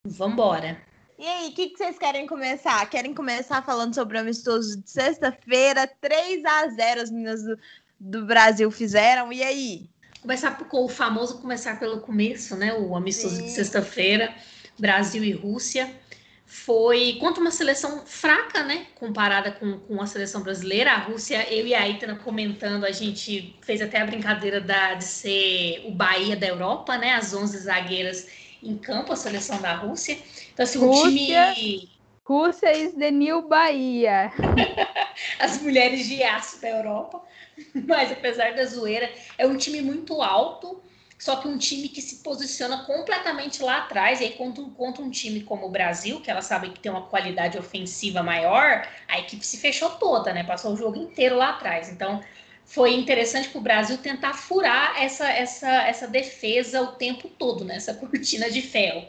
Vambora. 0.04 0.80
E 1.18 1.26
aí, 1.26 1.50
o 1.50 1.54
que, 1.54 1.68
que, 1.68 1.76
vocês 1.76 1.98
querem 1.98 2.26
começar? 2.26 2.88
Querem 2.88 3.14
começar 3.14 3.62
falando 3.62 3.94
sobre 3.94 4.16
o 4.16 4.20
amistoso 4.20 4.80
de 4.80 4.90
sexta-feira? 4.90 5.86
3 6.00 6.44
a 6.44 6.68
0 6.68 7.00
as 7.02 7.10
meninas 7.10 7.42
do, 7.42 7.58
do 8.00 8.26
Brasil 8.26 8.70
fizeram. 8.70 9.30
E 9.30 9.42
aí? 9.42 9.90
Começar 10.22 10.56
com 10.56 10.84
o 10.84 10.88
famoso 10.88 11.38
começar 11.40 11.78
pelo 11.78 12.00
começo, 12.00 12.56
né? 12.56 12.74
O 12.74 12.96
amistoso 12.96 13.36
Sim. 13.36 13.44
de 13.44 13.50
sexta-feira, 13.50 14.34
Brasil 14.78 15.22
e 15.22 15.32
Rússia 15.32 15.94
foi 16.50 17.16
contra 17.20 17.40
uma 17.40 17.52
seleção 17.52 18.04
fraca, 18.04 18.64
né? 18.64 18.88
Comparada 18.96 19.52
com, 19.52 19.78
com 19.78 20.02
a 20.02 20.06
seleção 20.06 20.42
brasileira. 20.42 20.90
A 20.90 20.98
Rússia, 20.98 21.46
eu 21.48 21.64
e 21.64 21.72
a 21.76 21.88
Itana 21.88 22.16
comentando, 22.16 22.84
a 22.84 22.90
gente 22.90 23.56
fez 23.62 23.80
até 23.80 24.00
a 24.00 24.04
brincadeira 24.04 24.60
da, 24.60 24.94
de 24.94 25.04
ser 25.04 25.84
o 25.86 25.92
Bahia 25.92 26.34
da 26.34 26.48
Europa, 26.48 26.98
né? 26.98 27.12
As 27.12 27.32
11 27.32 27.56
zagueiras 27.56 28.26
em 28.60 28.76
campo, 28.76 29.12
a 29.12 29.16
seleção 29.16 29.62
da 29.62 29.74
Rússia. 29.74 30.18
Então, 30.52 30.64
assim, 30.64 30.80
Rússia, 30.80 31.52
o 31.52 31.54
time. 31.54 31.88
Rússia 32.24 32.76
is 32.76 32.94
the 32.94 33.12
new 33.12 33.42
Bahia. 33.42 34.32
As 35.38 35.62
mulheres 35.62 36.08
de 36.08 36.20
aço 36.24 36.60
da 36.60 36.68
Europa. 36.68 37.22
Mas 37.86 38.10
apesar 38.10 38.56
da 38.56 38.64
zoeira, 38.64 39.08
é 39.38 39.46
um 39.46 39.56
time 39.56 39.80
muito 39.80 40.20
alto 40.20 40.82
só 41.20 41.36
que 41.36 41.46
um 41.46 41.58
time 41.58 41.90
que 41.90 42.00
se 42.00 42.16
posiciona 42.16 42.82
completamente 42.84 43.62
lá 43.62 43.80
atrás, 43.80 44.22
e 44.22 44.24
aí 44.24 44.32
contra, 44.32 44.64
contra 44.64 45.02
um 45.02 45.10
time 45.10 45.42
como 45.42 45.66
o 45.66 45.70
Brasil, 45.70 46.18
que 46.18 46.30
ela 46.30 46.40
sabe 46.40 46.70
que 46.70 46.80
tem 46.80 46.90
uma 46.90 47.02
qualidade 47.02 47.58
ofensiva 47.58 48.22
maior, 48.22 48.88
a 49.06 49.18
equipe 49.18 49.44
se 49.44 49.58
fechou 49.58 49.90
toda, 49.90 50.32
né? 50.32 50.42
Passou 50.42 50.72
o 50.72 50.76
jogo 50.78 50.96
inteiro 50.96 51.36
lá 51.36 51.50
atrás. 51.50 51.90
Então, 51.90 52.22
foi 52.64 52.94
interessante 52.94 53.50
para 53.50 53.58
o 53.58 53.60
Brasil 53.62 53.98
tentar 53.98 54.32
furar 54.32 54.94
essa, 54.98 55.28
essa, 55.28 55.68
essa 55.82 56.08
defesa 56.08 56.80
o 56.80 56.92
tempo 56.92 57.28
todo, 57.28 57.66
né? 57.66 57.76
Essa 57.76 57.92
cortina 58.00 58.50
de 58.50 58.62
ferro. 58.62 59.06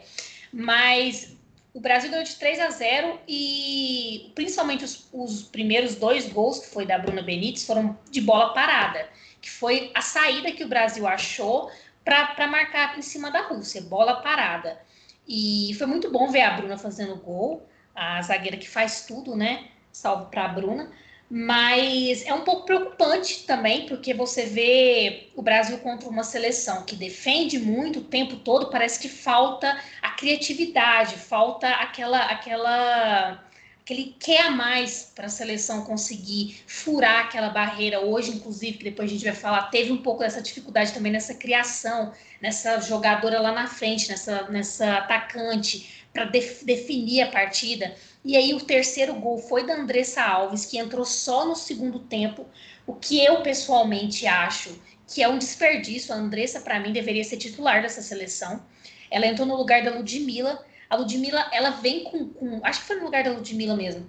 Mas 0.52 1.34
o 1.72 1.80
Brasil 1.80 2.10
ganhou 2.10 2.26
de 2.26 2.36
3 2.36 2.60
a 2.60 2.68
0 2.68 3.20
e 3.26 4.30
principalmente 4.34 4.84
os, 4.84 5.08
os 5.14 5.44
primeiros 5.44 5.94
dois 5.94 6.28
gols, 6.28 6.58
que 6.58 6.66
foi 6.66 6.84
da 6.84 6.98
Bruna 6.98 7.22
Benítez, 7.22 7.64
foram 7.64 7.98
de 8.10 8.20
bola 8.20 8.52
parada, 8.52 9.08
que 9.40 9.48
foi 9.48 9.90
a 9.94 10.02
saída 10.02 10.52
que 10.52 10.62
o 10.62 10.68
Brasil 10.68 11.06
achou 11.06 11.70
para 12.04 12.46
marcar 12.46 12.98
em 12.98 13.02
cima 13.02 13.30
da 13.30 13.42
Rússia, 13.42 13.80
bola 13.82 14.20
parada. 14.20 14.80
E 15.26 15.74
foi 15.78 15.86
muito 15.86 16.10
bom 16.10 16.30
ver 16.30 16.42
a 16.42 16.56
Bruna 16.56 16.76
fazendo 16.76 17.16
gol, 17.16 17.68
a 17.94 18.20
zagueira 18.22 18.56
que 18.56 18.68
faz 18.68 19.06
tudo, 19.06 19.36
né? 19.36 19.68
Salve 19.92 20.30
para 20.30 20.44
a 20.44 20.48
Bruna. 20.48 20.90
Mas 21.34 22.26
é 22.26 22.34
um 22.34 22.44
pouco 22.44 22.66
preocupante 22.66 23.46
também, 23.46 23.86
porque 23.86 24.12
você 24.12 24.44
vê 24.44 25.30
o 25.34 25.40
Brasil 25.40 25.78
contra 25.78 26.06
uma 26.06 26.24
seleção 26.24 26.84
que 26.84 26.94
defende 26.94 27.58
muito 27.58 28.00
o 28.00 28.04
tempo 28.04 28.36
todo, 28.36 28.70
parece 28.70 29.00
que 29.00 29.08
falta 29.08 29.80
a 30.02 30.10
criatividade, 30.10 31.16
falta 31.16 31.68
aquela 31.68 32.26
aquela 32.26 33.42
aquele 33.82 34.14
quer 34.18 34.46
a 34.46 34.50
mais 34.50 35.10
para 35.14 35.26
a 35.26 35.28
seleção 35.28 35.84
conseguir 35.84 36.62
furar 36.66 37.26
aquela 37.26 37.50
barreira. 37.50 38.00
Hoje, 38.00 38.30
inclusive, 38.30 38.78
que 38.78 38.84
depois 38.84 39.10
a 39.10 39.12
gente 39.12 39.24
vai 39.24 39.34
falar, 39.34 39.62
teve 39.70 39.90
um 39.90 39.98
pouco 39.98 40.20
dessa 40.20 40.40
dificuldade 40.40 40.92
também 40.92 41.10
nessa 41.10 41.34
criação, 41.34 42.12
nessa 42.40 42.80
jogadora 42.80 43.40
lá 43.40 43.52
na 43.52 43.66
frente, 43.66 44.08
nessa, 44.08 44.48
nessa 44.48 44.98
atacante, 44.98 46.04
para 46.12 46.24
def 46.26 46.62
definir 46.62 47.22
a 47.22 47.30
partida. 47.30 47.94
E 48.24 48.36
aí 48.36 48.54
o 48.54 48.60
terceiro 48.60 49.14
gol 49.14 49.38
foi 49.38 49.66
da 49.66 49.74
Andressa 49.74 50.22
Alves, 50.22 50.64
que 50.64 50.78
entrou 50.78 51.04
só 51.04 51.44
no 51.44 51.56
segundo 51.56 51.98
tempo, 51.98 52.46
o 52.86 52.94
que 52.94 53.22
eu 53.22 53.42
pessoalmente 53.42 54.26
acho 54.28 54.80
que 55.08 55.22
é 55.22 55.28
um 55.28 55.38
desperdício. 55.38 56.14
A 56.14 56.16
Andressa, 56.16 56.60
para 56.60 56.78
mim, 56.78 56.92
deveria 56.92 57.24
ser 57.24 57.36
titular 57.36 57.82
dessa 57.82 58.00
seleção. 58.00 58.62
Ela 59.10 59.26
entrou 59.26 59.46
no 59.46 59.56
lugar 59.56 59.82
da 59.82 59.90
Ludmilla, 59.90 60.64
a 60.92 60.96
Ludmilla, 60.96 61.48
ela 61.52 61.70
vem 61.70 62.04
com, 62.04 62.28
com, 62.28 62.60
Acho 62.62 62.80
que 62.80 62.86
foi 62.86 62.96
no 62.96 63.04
lugar 63.04 63.24
da 63.24 63.30
Ludmilla 63.30 63.74
mesmo. 63.74 64.06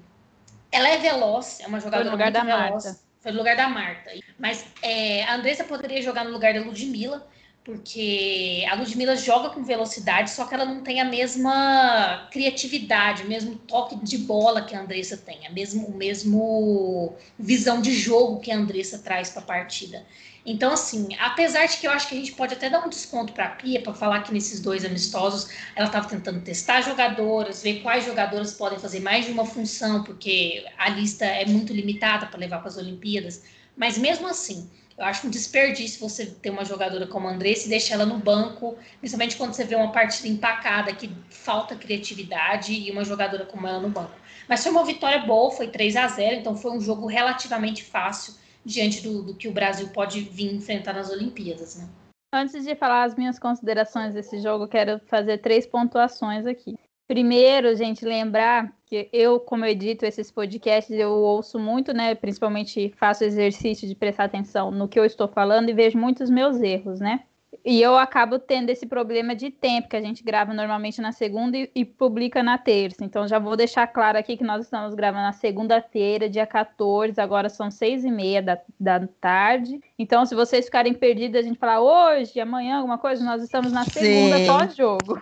Ela 0.70 0.90
é 0.90 0.98
veloz, 0.98 1.62
é 1.62 1.68
uma 1.68 1.80
jogadora 1.80 2.04
foi 2.04 2.12
no 2.12 2.12
lugar 2.12 2.30
da 2.30 2.44
veloz. 2.44 2.84
Marta. 2.84 3.00
Foi 3.22 3.32
no 3.32 3.38
lugar 3.38 3.56
da 3.56 3.70
Marta. 3.70 4.12
Mas 4.38 4.66
é, 4.82 5.24
a 5.24 5.36
Andressa 5.36 5.63
poderia 5.63 6.02
jogar 6.02 6.25
no 6.25 6.32
lugar 6.32 6.54
da 6.54 6.60
Ludmilla, 6.60 7.25
porque 7.63 8.65
a 8.70 8.75
Ludmilla 8.75 9.15
joga 9.15 9.50
com 9.50 9.63
velocidade, 9.63 10.32
só 10.32 10.46
que 10.46 10.53
ela 10.53 10.65
não 10.65 10.82
tem 10.82 11.00
a 11.00 11.05
mesma 11.05 12.27
criatividade, 12.29 13.24
o 13.24 13.27
mesmo 13.27 13.55
toque 13.55 13.96
de 14.03 14.17
bola 14.17 14.65
que 14.65 14.75
a 14.75 14.82
Andressa 14.82 15.15
tem, 15.15 15.48
a 15.48 15.50
mesmo, 15.50 15.88
o 15.88 15.96
mesmo 15.96 17.15
visão 17.39 17.82
de 17.82 17.93
jogo 17.93 18.41
que 18.41 18.51
a 18.51 18.58
Andressa 18.58 19.00
traz 19.00 19.29
para 19.29 19.41
a 19.41 19.46
partida. 19.46 20.05
Então, 20.46 20.74
assim, 20.74 21.15
apesar 21.17 21.65
de 21.67 21.77
que 21.77 21.88
eu 21.88 21.91
acho 21.91 22.10
que 22.10 22.15
a 22.15 22.17
gente 22.17 22.34
pode 22.34 22.53
até 22.53 22.70
dar 22.70 22.86
um 22.86 22.89
desconto 22.89 23.32
para 23.32 23.46
a 23.46 23.50
Pia, 23.51 23.82
para 23.82 23.93
falar 23.93 24.24
que 24.24 24.34
nesses 24.34 24.60
dois 24.60 24.84
amistosos 24.84 25.50
ela 25.74 25.88
estava 25.88 26.10
tentando 26.10 26.41
testar 26.41 26.82
jogadoras, 26.82 27.63
ver 27.63 27.82
quais 27.82 28.03
jogadoras 28.03 28.53
podem 28.53 28.77
fazer 28.77 29.00
mais 29.00 29.25
de 29.25 29.32
uma 29.32 29.46
função, 29.46 30.03
porque 30.03 30.65
a 30.77 30.89
lista 30.89 31.24
é 31.24 31.46
muito 31.46 31.72
limitada 31.72 32.25
para 32.25 32.38
levar 32.38 32.60
para 32.60 32.67
as 32.67 32.77
Olimpíadas. 32.77 33.41
Mas 33.77 33.98
mesmo 33.98 34.27
assim, 34.27 34.70
eu 34.98 35.06
acho 35.06 35.26
um 35.26 35.30
desperdício 35.30 36.00
você 36.00 36.26
ter 36.26 36.50
uma 36.50 36.64
jogadora 36.64 37.08
como 37.08 37.28
a 37.28 37.32
Andressa 37.32 37.66
e 37.66 37.70
deixar 37.70 37.96
ela 37.96 38.06
no 38.06 38.18
banco, 38.18 38.78
principalmente 39.00 39.36
quando 39.36 39.54
você 39.54 39.64
vê 39.64 39.76
uma 39.76 39.92
partida 39.92 40.28
empacada, 40.28 40.94
que 40.94 41.10
falta 41.30 41.76
criatividade, 41.76 42.74
e 42.74 42.92
uma 42.92 43.04
jogadora 43.04 43.46
como 43.46 43.68
ela 43.68 43.80
no 43.80 43.90
banco. 43.90 44.14
Mas 44.48 44.62
foi 44.62 44.72
uma 44.72 44.86
vitória 44.86 45.20
boa, 45.20 45.52
foi 45.52 45.68
3 45.68 45.96
a 45.96 46.08
0 46.08 46.36
então 46.36 46.56
foi 46.56 46.72
um 46.72 46.82
jogo 46.82 47.08
relativamente 47.08 47.84
fácil 47.84 48.36
diante 48.64 49.02
do, 49.02 49.24
do 49.24 49.36
que 49.36 49.48
o 49.48 49.52
Brasil 49.52 49.90
pode 49.90 50.22
vir 50.22 50.54
enfrentar 50.54 50.94
nas 50.94 51.10
Olimpíadas, 51.10 51.76
né? 51.76 51.88
Antes 52.34 52.64
de 52.64 52.76
falar 52.76 53.04
as 53.04 53.16
minhas 53.16 53.38
considerações 53.38 54.14
desse 54.14 54.40
jogo, 54.42 54.68
quero 54.68 55.00
fazer 55.06 55.38
três 55.40 55.68
pontuações 55.68 56.46
aqui. 56.48 56.76
Primeiro, 57.13 57.75
gente, 57.75 58.03
lembrar 58.03 58.74
que 58.88 59.08
eu, 59.13 59.39
como 59.39 59.63
eu 59.63 59.70
edito 59.70 60.03
esses 60.03 60.32
podcasts, 60.32 60.98
eu 60.98 61.12
ouço 61.12 61.60
muito, 61.60 61.93
né? 61.93 62.15
Principalmente 62.15 62.91
faço 62.98 63.24
exercício 63.24 63.88
de 63.88 63.93
prestar 63.93 64.24
atenção 64.24 64.72
no 64.72 64.88
que 64.88 65.00
eu 65.00 65.05
estou 65.05 65.27
falando 65.27 65.70
e 65.70 65.74
vejo 65.74 65.96
muitos 65.96 66.27
meus 66.27 66.60
erros, 66.60 67.00
né? 67.00 67.20
E 67.63 67.79
eu 67.79 67.96
acabo 67.96 68.39
tendo 68.39 68.72
esse 68.72 68.88
problema 68.88 69.36
de 69.36 69.51
tempo, 69.51 69.89
que 69.89 69.96
a 69.96 70.01
gente 70.01 70.24
grava 70.24 70.55
normalmente 70.55 71.00
na 71.01 71.12
segunda 71.12 71.55
e, 71.55 71.70
e, 71.75 71.86
publica 71.86 72.41
na 72.41 72.58
terça. 72.58 73.05
Então, 73.05 73.27
já 73.27 73.38
vou 73.38 73.55
deixar 73.55 73.86
claro 73.86 74.17
aqui 74.17 74.36
que 74.36 74.43
nós 74.43 74.63
estamos 74.63 74.96
gravando 74.96 75.25
na 75.25 75.34
segunda-feira, 75.34 76.27
dia 76.27 76.48
14, 76.48 77.22
agora 77.22 77.48
são 77.48 77.70
seis 77.70 78.03
e 78.03 78.10
meia 78.10 78.41
da, 78.41 78.60
da 78.79 79.08
tarde. 79.22 79.79
Então, 80.00 80.25
se 80.25 80.34
vocês 80.34 80.65
ficarem 80.65 80.96
perdidos, 80.96 81.39
a 81.39 81.43
gente 81.43 81.60
falar 81.60 81.79
hoje, 81.79 82.39
amanhã, 82.39 82.77
alguma 82.77 82.98
coisa, 82.98 83.24
nós 83.24 83.43
estamos 83.43 83.72
na 83.72 83.84
segunda 83.86 84.36
pós-jogo. 84.48 85.22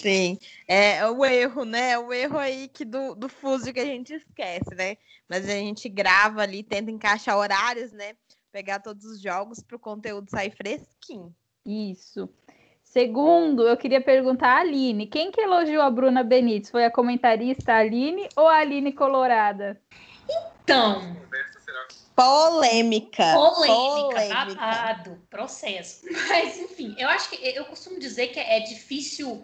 Sim, 0.00 0.38
é 0.66 1.06
o 1.08 1.24
erro, 1.24 1.64
né? 1.64 1.90
É 1.90 1.98
o 1.98 2.12
erro 2.12 2.38
aí 2.38 2.68
que 2.68 2.84
do, 2.84 3.14
do 3.14 3.28
fuso 3.28 3.72
que 3.72 3.80
a 3.80 3.84
gente 3.84 4.14
esquece, 4.14 4.74
né? 4.74 4.96
Mas 5.28 5.48
a 5.48 5.52
gente 5.52 5.88
grava 5.88 6.42
ali, 6.42 6.62
tenta 6.62 6.90
encaixar 6.90 7.36
horários, 7.36 7.92
né? 7.92 8.14
pegar 8.50 8.80
todos 8.80 9.04
os 9.04 9.20
jogos 9.20 9.62
para 9.62 9.76
o 9.76 9.80
conteúdo 9.80 10.30
sair 10.30 10.50
fresquinho. 10.50 11.34
Isso. 11.64 12.28
Segundo, 12.82 13.68
eu 13.68 13.76
queria 13.76 14.00
perguntar 14.00 14.56
a 14.56 14.60
Aline. 14.60 15.06
Quem 15.06 15.30
que 15.30 15.40
elogiou 15.40 15.82
a 15.82 15.90
Bruna 15.90 16.24
Benítez? 16.24 16.70
Foi 16.70 16.84
a 16.84 16.90
comentarista 16.90 17.74
Aline 17.74 18.28
ou 18.34 18.48
a 18.48 18.56
Aline 18.56 18.92
Colorada? 18.92 19.80
Então. 20.28 21.00
Polêmica. 22.16 23.32
Polêmica, 23.32 24.44
babado, 24.44 25.22
processo. 25.30 26.04
Mas, 26.28 26.58
enfim, 26.58 26.94
eu 26.98 27.08
acho 27.08 27.30
que 27.30 27.36
eu 27.36 27.64
costumo 27.64 27.98
dizer 27.98 28.28
que 28.28 28.40
é 28.40 28.60
difícil 28.60 29.42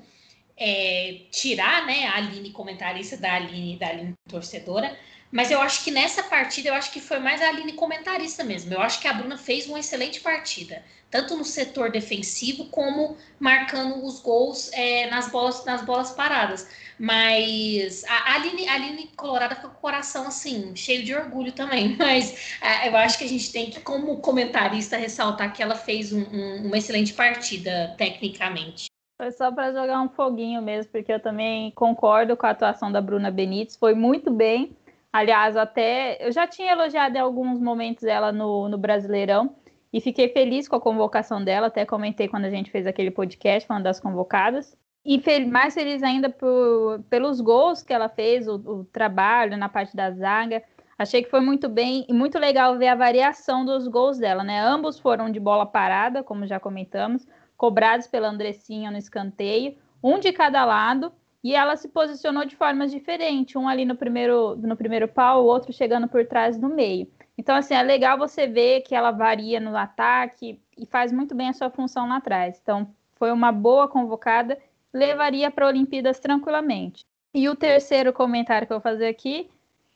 é, 0.57 1.23
tirar 1.31 1.85
né, 1.87 2.07
a 2.07 2.17
Aline 2.17 2.51
comentarista 2.51 3.17
da 3.17 3.35
Aline, 3.35 3.77
da 3.77 3.89
Aline 3.89 4.15
torcedora, 4.29 4.97
mas 5.31 5.51
eu 5.51 5.61
acho 5.61 5.83
que 5.83 5.91
nessa 5.91 6.23
partida, 6.23 6.69
eu 6.69 6.75
acho 6.75 6.91
que 6.91 7.01
foi 7.01 7.19
mais 7.19 7.43
a 7.43 7.49
Aline 7.49 7.73
comentarista 7.73 8.45
mesmo. 8.45 8.73
Eu 8.73 8.81
acho 8.81 9.01
que 9.01 9.09
a 9.09 9.13
Bruna 9.13 9.37
fez 9.37 9.67
uma 9.67 9.79
excelente 9.79 10.21
partida. 10.21 10.83
tanto 11.11 11.37
no 11.37 11.45
setor 11.45 11.91
defensivo 11.91 12.67
como 12.67 13.17
marcando 13.39 14.05
os 14.05 14.21
gols 14.21 14.71
é, 14.73 15.09
nas, 15.09 15.31
bolas, 15.31 15.65
nas 15.65 15.83
bolas 15.85 16.11
paradas. 16.13 16.69
Mas 16.99 18.05
a 18.05 18.35
Aline, 18.35 18.69
a 18.69 18.75
Aline 18.75 19.11
Colorada 19.17 19.57
com 19.57 19.69
o 19.69 19.71
coração 19.71 20.27
assim, 20.27 20.75
cheio 20.75 21.05
de 21.05 21.15
orgulho 21.15 21.53
também. 21.53 21.97
Mas 22.01 22.57
é, 22.61 22.89
eu 22.89 22.97
acho 22.97 23.19
que 23.19 23.25
a 23.25 23.29
gente 23.29 23.53
tem 23.53 23.71
que, 23.71 23.81
como 23.81 24.17
comentarista, 24.19 24.97
ressaltar 24.97 25.53
que 25.53 25.63
ela 25.63 25.75
fez 25.75 26.13
um, 26.13 26.23
um, 26.23 26.67
uma 26.67 26.79
excelente 26.79 27.13
partida 27.13 27.95
tecnicamente. 27.99 28.87
Foi 29.17 29.31
só 29.31 29.51
para 29.51 29.73
jogar 29.73 30.03
um 30.03 30.11
foguinho 30.11 30.61
mesmo, 30.61 30.93
porque 30.93 31.13
eu 31.13 31.21
também 31.21 31.71
concordo 31.71 32.37
com 32.37 32.47
a 32.47 32.51
atuação 32.51 32.93
da 32.93 33.01
Bruna 33.01 33.31
Benítez, 33.31 33.77
foi 33.77 33.95
muito 33.95 34.31
bem. 34.31 34.77
Aliás, 35.11 35.57
até 35.57 36.19
eu 36.21 36.31
já 36.31 36.47
tinha 36.47 36.73
elogiado 36.73 37.17
em 37.17 37.21
alguns 37.21 37.59
momentos 37.59 38.05
ela 38.05 38.31
no, 38.31 38.69
no 38.69 38.77
Brasileirão 38.77 39.57
e 39.91 40.01
fiquei 40.01 40.29
feliz 40.29 40.69
com 40.69 40.77
a 40.77 40.81
convocação 40.81 41.43
dela. 41.43 41.69
Até 41.69 41.87
comentei 41.87 42.29
quando 42.29 42.45
a 42.45 42.51
gente 42.51 42.71
fez 42.71 42.87
aquele 42.87 43.11
podcast, 43.11 43.67
uma 43.71 43.81
das 43.81 43.99
convocadas. 43.99 44.77
E 45.03 45.19
mais 45.47 45.73
feliz 45.73 46.03
ainda 46.03 46.29
por, 46.29 47.03
pelos 47.09 47.41
gols 47.41 47.83
que 47.83 47.95
ela 47.95 48.11
fez, 48.11 48.47
o, 48.47 48.57
o 48.57 48.85
trabalho 48.85 49.57
na 49.57 49.69
parte 49.69 49.97
da 49.97 50.11
zaga. 50.11 50.63
Achei 50.99 51.23
que 51.23 51.31
foi 51.31 51.41
muito 51.41 51.69
bem 51.69 52.05
e 52.09 52.13
muito 52.13 52.39
legal 52.39 52.77
ver 52.77 52.89
a 52.89 52.95
variação 52.95 53.65
dos 53.65 53.89
gols 53.89 54.19
dela, 54.19 54.45
né? 54.45 54.61
Ambos 54.61 54.99
foram 54.99 55.31
de 55.31 55.41
bola 55.41 55.65
parada, 55.65 56.23
como 56.23 56.47
já 56.47 56.61
comentamos, 56.61 57.27
cobrados 57.57 58.07
pela 58.07 58.29
Andressinha 58.29 58.91
no 58.91 58.99
escanteio, 58.99 59.77
um 60.03 60.19
de 60.19 60.33
cada 60.33 60.65
lado 60.65 61.13
e 61.43 61.55
ela 61.55 61.77
se 61.77 61.89
posicionou 61.89 62.45
de 62.45 62.57
formas 62.57 62.91
diferentes, 62.91 63.55
um 63.55 63.69
ali 63.69 63.85
no 63.85 63.95
primeiro, 63.95 64.57
no 64.57 64.77
primeiro 64.77 65.07
pau, 65.07 65.45
o 65.45 65.47
outro 65.47 65.73
chegando 65.73 66.09
por 66.09 66.27
trás 66.27 66.59
no 66.59 66.69
meio. 66.69 67.09
Então, 67.39 67.55
assim, 67.55 67.75
é 67.75 67.83
legal 67.83 68.19
você 68.19 68.47
ver 68.47 68.81
que 68.81 68.95
ela 68.95 69.11
varia 69.11 69.61
no 69.61 69.77
ataque 69.77 70.61
e 70.77 70.87
faz 70.87 71.13
muito 71.13 71.35
bem 71.35 71.49
a 71.49 71.53
sua 71.53 71.71
função 71.71 72.09
lá 72.09 72.17
atrás. 72.17 72.59
Então, 72.61 72.89
foi 73.15 73.31
uma 73.31 73.53
boa 73.53 73.87
convocada, 73.87 74.59
levaria 74.93 75.51
para 75.51 75.67
Olimpíadas 75.67 76.19
tranquilamente. 76.19 77.05
E 77.35 77.49
o 77.49 77.55
terceiro 77.55 78.13
comentário 78.13 78.67
que 78.67 78.73
eu 78.73 78.79
vou 78.79 78.83
fazer 78.83 79.07
aqui, 79.07 79.49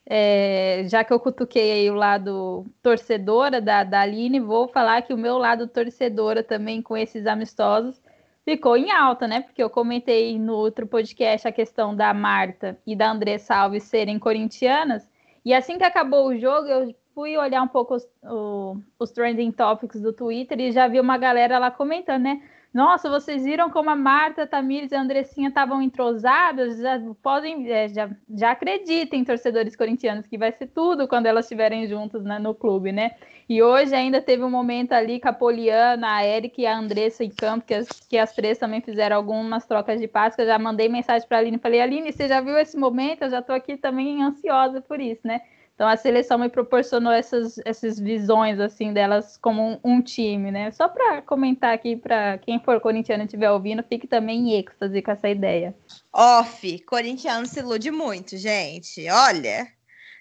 é, 0.06 0.84
já 0.88 1.04
que 1.04 1.12
eu 1.12 1.20
cutuquei 1.20 1.72
aí 1.72 1.90
o 1.90 1.94
lado 1.94 2.66
torcedora 2.82 3.60
da, 3.60 3.84
da 3.84 4.00
Aline, 4.00 4.40
vou 4.40 4.68
falar 4.68 5.02
que 5.02 5.12
o 5.12 5.18
meu 5.18 5.38
lado 5.38 5.68
torcedora 5.68 6.42
também 6.42 6.82
com 6.82 6.96
esses 6.96 7.26
amistosos 7.26 8.00
ficou 8.44 8.76
em 8.76 8.90
alta, 8.90 9.28
né? 9.28 9.42
Porque 9.42 9.62
eu 9.62 9.70
comentei 9.70 10.38
no 10.38 10.54
outro 10.54 10.86
podcast 10.86 11.46
a 11.46 11.52
questão 11.52 11.94
da 11.94 12.12
Marta 12.12 12.78
e 12.86 12.96
da 12.96 13.10
Andressa 13.10 13.54
Alves 13.54 13.84
serem 13.84 14.18
corintianas. 14.18 15.08
E 15.44 15.54
assim 15.54 15.78
que 15.78 15.84
acabou 15.84 16.28
o 16.28 16.36
jogo, 16.36 16.66
eu 16.66 16.94
fui 17.14 17.36
olhar 17.36 17.62
um 17.62 17.68
pouco 17.68 17.94
os, 17.94 18.06
o, 18.24 18.76
os 18.98 19.10
trending 19.10 19.52
topics 19.52 20.00
do 20.00 20.12
Twitter 20.12 20.58
e 20.60 20.72
já 20.72 20.88
vi 20.88 20.98
uma 20.98 21.18
galera 21.18 21.58
lá 21.58 21.70
comentando, 21.70 22.22
né? 22.22 22.42
Nossa, 22.72 23.10
vocês 23.10 23.42
viram 23.42 23.68
como 23.68 23.90
a 23.90 23.96
Marta, 23.96 24.46
Tamires 24.46 24.92
e 24.92 24.94
a 24.94 25.00
Andressinha 25.00 25.48
estavam 25.48 25.82
entrosadas? 25.82 26.78
Já 26.78 27.00
podem, 27.20 27.68
é, 27.68 27.88
já, 27.88 28.08
já 28.32 28.52
acreditem, 28.52 29.24
torcedores 29.24 29.74
corintianos, 29.74 30.26
que 30.28 30.38
vai 30.38 30.52
ser 30.52 30.68
tudo 30.68 31.08
quando 31.08 31.26
elas 31.26 31.46
estiverem 31.46 31.88
juntas 31.88 32.22
né, 32.22 32.38
no 32.38 32.54
clube, 32.54 32.92
né? 32.92 33.16
E 33.48 33.60
hoje 33.60 33.92
ainda 33.92 34.22
teve 34.22 34.44
um 34.44 34.50
momento 34.50 34.92
ali 34.92 35.18
com 35.18 35.28
a 35.28 35.32
Poliana, 35.32 36.14
a 36.14 36.24
Erika 36.24 36.60
e 36.60 36.66
a 36.66 36.78
Andressa 36.78 37.24
em 37.24 37.30
campo, 37.30 37.66
que 37.66 37.74
as, 37.74 37.88
que 38.08 38.16
as 38.16 38.32
três 38.32 38.56
também 38.58 38.80
fizeram 38.80 39.16
algumas 39.16 39.66
trocas 39.66 40.00
de 40.00 40.06
passos. 40.06 40.38
Eu 40.38 40.46
já 40.46 40.56
mandei 40.56 40.88
mensagem 40.88 41.26
para 41.26 41.38
a 41.38 41.40
Aline, 41.40 41.58
falei, 41.58 41.80
Aline, 41.80 42.12
você 42.12 42.28
já 42.28 42.40
viu 42.40 42.56
esse 42.56 42.76
momento? 42.76 43.22
Eu 43.22 43.30
já 43.30 43.40
estou 43.40 43.56
aqui 43.56 43.76
também 43.76 44.22
ansiosa 44.22 44.80
por 44.80 45.00
isso, 45.00 45.26
né? 45.26 45.40
Então 45.80 45.88
a 45.88 45.96
seleção 45.96 46.36
me 46.36 46.50
proporcionou 46.50 47.10
essas, 47.10 47.58
essas 47.64 47.98
visões 47.98 48.60
assim 48.60 48.92
delas 48.92 49.38
como 49.38 49.66
um, 49.66 49.80
um 49.82 50.02
time, 50.02 50.50
né? 50.50 50.70
Só 50.72 50.86
para 50.86 51.22
comentar 51.22 51.72
aqui 51.72 51.96
para 51.96 52.36
quem 52.36 52.60
for 52.60 52.78
corintiano 52.82 53.22
e 53.22 53.24
estiver 53.24 53.50
ouvindo, 53.50 53.82
fique 53.82 54.06
também 54.06 54.50
em 54.50 54.58
êxtase 54.58 55.00
com 55.00 55.10
essa 55.10 55.30
ideia. 55.30 55.74
Off, 56.12 56.80
corintiano 56.80 57.46
se 57.46 57.60
ilude 57.60 57.90
muito, 57.90 58.36
gente. 58.36 59.08
Olha, 59.08 59.66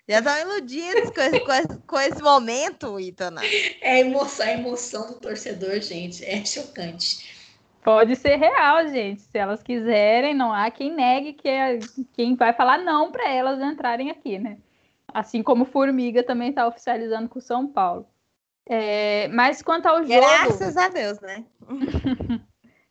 já 0.07 0.19
estão 0.19 0.39
iludidos 0.39 1.09
com 1.09 1.19
esse, 1.19 1.39
com, 1.41 1.51
esse, 1.51 1.77
com 1.79 1.99
esse 1.99 2.23
momento, 2.23 2.97
Itana. 2.97 3.41
É 3.81 3.99
emoção, 3.99 4.45
a 4.45 4.51
emoção 4.53 5.07
do 5.07 5.15
torcedor, 5.15 5.81
gente, 5.81 6.23
é 6.23 6.45
chocante. 6.45 7.35
Pode 7.83 8.15
ser 8.15 8.37
real, 8.37 8.87
gente. 8.87 9.23
Se 9.23 9.37
elas 9.37 9.61
quiserem, 9.61 10.33
não 10.33 10.53
há 10.53 10.71
quem 10.71 10.95
negue 10.95 11.33
que 11.33 11.49
é 11.49 11.79
quem 12.13 12.37
vai 12.37 12.53
falar 12.53 12.77
não 12.77 13.11
para 13.11 13.29
elas 13.29 13.59
entrarem 13.59 14.09
aqui, 14.09 14.39
né? 14.39 14.57
Assim 15.13 15.43
como 15.43 15.65
Formiga 15.65 16.23
também 16.23 16.49
está 16.49 16.67
oficializando 16.67 17.29
com 17.29 17.39
o 17.39 17.41
São 17.41 17.67
Paulo. 17.67 18.05
É, 18.67 19.27
mas 19.29 19.61
quanto 19.61 19.87
ao 19.87 20.03
jogo. 20.03 20.19
Graças 20.19 20.77
a 20.77 20.89
Deus, 20.89 21.19
né? 21.21 21.43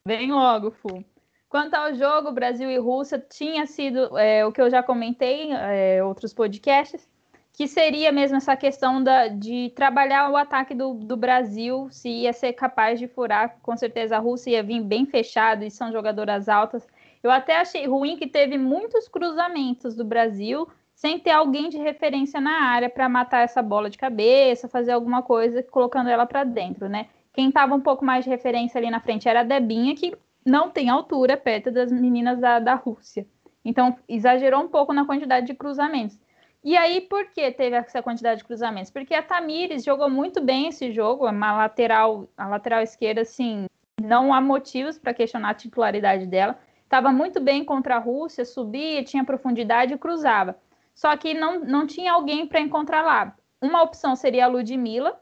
Vem 0.04 0.32
logo, 0.32 0.70
Fu. 0.72 1.04
Quanto 1.48 1.74
ao 1.74 1.94
jogo, 1.94 2.32
Brasil 2.32 2.70
e 2.70 2.78
Rússia 2.78 3.18
tinha 3.18 3.66
sido 3.66 4.18
é, 4.18 4.44
o 4.44 4.52
que 4.52 4.60
eu 4.60 4.68
já 4.68 4.82
comentei 4.82 5.44
em 5.44 5.54
é, 5.54 6.04
outros 6.04 6.34
podcasts, 6.34 7.08
que 7.52 7.66
seria 7.66 8.12
mesmo 8.12 8.36
essa 8.36 8.54
questão 8.56 9.02
da, 9.02 9.28
de 9.28 9.72
trabalhar 9.74 10.30
o 10.30 10.36
ataque 10.36 10.74
do, 10.74 10.94
do, 10.94 11.16
Brasil, 11.16 11.88
se 11.90 12.08
ia 12.08 12.32
ser 12.32 12.52
capaz 12.52 12.98
de 12.98 13.08
furar. 13.08 13.56
Com 13.62 13.76
certeza 13.76 14.16
a 14.16 14.20
Rússia 14.20 14.50
ia 14.50 14.62
vir 14.62 14.82
bem 14.82 15.06
fechado 15.06 15.64
e 15.64 15.70
são 15.70 15.90
jogadoras 15.90 16.48
altas. 16.48 16.86
Eu 17.22 17.30
até 17.30 17.56
achei 17.56 17.86
ruim 17.86 18.16
que 18.16 18.26
teve 18.26 18.58
muitos 18.58 19.08
cruzamentos 19.08 19.96
do 19.96 20.04
Brasil, 20.04 20.68
sem 20.98 21.16
ter 21.16 21.30
alguém 21.30 21.68
de 21.68 21.78
referência 21.78 22.40
na 22.40 22.60
área 22.64 22.90
para 22.90 23.08
matar 23.08 23.44
essa 23.44 23.62
bola 23.62 23.88
de 23.88 23.96
cabeça, 23.96 24.66
fazer 24.66 24.90
alguma 24.90 25.22
coisa 25.22 25.62
colocando 25.62 26.10
ela 26.10 26.26
para 26.26 26.42
dentro, 26.42 26.88
né? 26.88 27.06
Quem 27.32 27.50
estava 27.50 27.72
um 27.72 27.80
pouco 27.80 28.04
mais 28.04 28.24
de 28.24 28.30
referência 28.30 28.78
ali 28.78 28.90
na 28.90 28.98
frente 28.98 29.28
era 29.28 29.40
a 29.40 29.44
Debinha, 29.44 29.94
que 29.94 30.12
não 30.44 30.70
tem 30.70 30.88
altura 30.90 31.36
perto 31.36 31.70
das 31.70 31.92
meninas 31.92 32.40
da, 32.40 32.58
da 32.58 32.74
Rússia. 32.74 33.24
Então, 33.64 33.96
exagerou 34.08 34.60
um 34.60 34.66
pouco 34.66 34.92
na 34.92 35.06
quantidade 35.06 35.46
de 35.46 35.54
cruzamentos. 35.54 36.18
E 36.64 36.76
aí, 36.76 37.00
por 37.02 37.26
que 37.26 37.48
teve 37.52 37.76
essa 37.76 38.02
quantidade 38.02 38.40
de 38.40 38.44
cruzamentos? 38.44 38.90
Porque 38.90 39.14
a 39.14 39.22
Tamires 39.22 39.84
jogou 39.84 40.10
muito 40.10 40.40
bem 40.40 40.66
esse 40.66 40.90
jogo, 40.90 41.28
uma 41.28 41.56
lateral, 41.58 42.26
a 42.36 42.48
lateral 42.48 42.82
esquerda, 42.82 43.20
assim, 43.20 43.66
não 44.02 44.34
há 44.34 44.40
motivos 44.40 44.98
para 44.98 45.14
questionar 45.14 45.50
a 45.50 45.54
titularidade 45.54 46.26
dela. 46.26 46.58
Estava 46.82 47.12
muito 47.12 47.40
bem 47.40 47.64
contra 47.64 47.94
a 47.94 48.00
Rússia, 48.00 48.44
subia, 48.44 49.04
tinha 49.04 49.22
profundidade 49.22 49.94
e 49.94 49.98
cruzava. 49.98 50.58
Só 50.98 51.16
que 51.16 51.32
não, 51.32 51.60
não 51.60 51.86
tinha 51.86 52.12
alguém 52.12 52.44
para 52.44 52.58
encontrar 52.58 53.02
lá. 53.02 53.32
Uma 53.62 53.82
opção 53.84 54.16
seria 54.16 54.46
a 54.46 54.48
Ludmilla, 54.48 55.16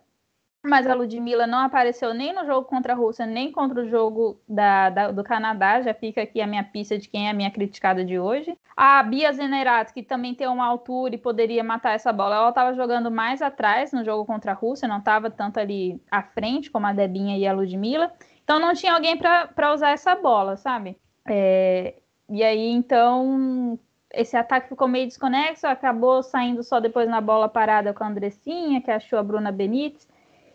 mas 0.64 0.86
a 0.86 0.94
Ludmilla 0.94 1.46
não 1.46 1.58
apareceu 1.58 2.14
nem 2.14 2.32
no 2.32 2.46
jogo 2.46 2.66
contra 2.66 2.94
a 2.94 2.96
Rússia, 2.96 3.26
nem 3.26 3.52
contra 3.52 3.82
o 3.82 3.86
jogo 3.86 4.40
da, 4.48 4.88
da, 4.88 5.10
do 5.12 5.22
Canadá. 5.22 5.82
Já 5.82 5.92
fica 5.92 6.22
aqui 6.22 6.40
a 6.40 6.46
minha 6.46 6.64
pista 6.64 6.96
de 6.98 7.10
quem 7.10 7.26
é 7.26 7.30
a 7.30 7.34
minha 7.34 7.50
criticada 7.50 8.02
de 8.02 8.18
hoje. 8.18 8.56
A 8.74 9.02
Bia 9.02 9.30
Zenerato, 9.34 9.92
que 9.92 10.02
também 10.02 10.34
tem 10.34 10.48
uma 10.48 10.66
altura 10.66 11.14
e 11.14 11.18
poderia 11.18 11.62
matar 11.62 11.92
essa 11.92 12.10
bola, 12.10 12.36
ela 12.36 12.48
estava 12.48 12.72
jogando 12.72 13.10
mais 13.10 13.42
atrás 13.42 13.92
no 13.92 14.02
jogo 14.02 14.24
contra 14.24 14.52
a 14.52 14.54
Rússia, 14.54 14.88
não 14.88 15.00
estava 15.00 15.30
tanto 15.30 15.60
ali 15.60 16.00
à 16.10 16.22
frente 16.22 16.70
como 16.70 16.86
a 16.86 16.94
Debinha 16.94 17.36
e 17.36 17.46
a 17.46 17.52
Ludmilla. 17.52 18.14
Então 18.42 18.58
não 18.58 18.72
tinha 18.72 18.94
alguém 18.94 19.14
para 19.18 19.74
usar 19.74 19.90
essa 19.90 20.16
bola, 20.16 20.56
sabe? 20.56 20.96
É, 21.28 21.96
e 22.30 22.42
aí, 22.42 22.70
então, 22.70 23.78
esse 24.12 24.36
ataque 24.36 24.68
ficou 24.68 24.88
meio 24.88 25.06
desconexo, 25.06 25.66
acabou 25.66 26.22
saindo 26.22 26.62
só 26.62 26.80
depois 26.80 27.08
na 27.08 27.20
bola 27.20 27.48
parada 27.48 27.92
com 27.92 28.04
a 28.04 28.08
Andressinha, 28.08 28.80
que 28.80 28.90
achou 28.90 29.18
a 29.18 29.22
Bruna 29.22 29.52
Benítez. 29.52 30.08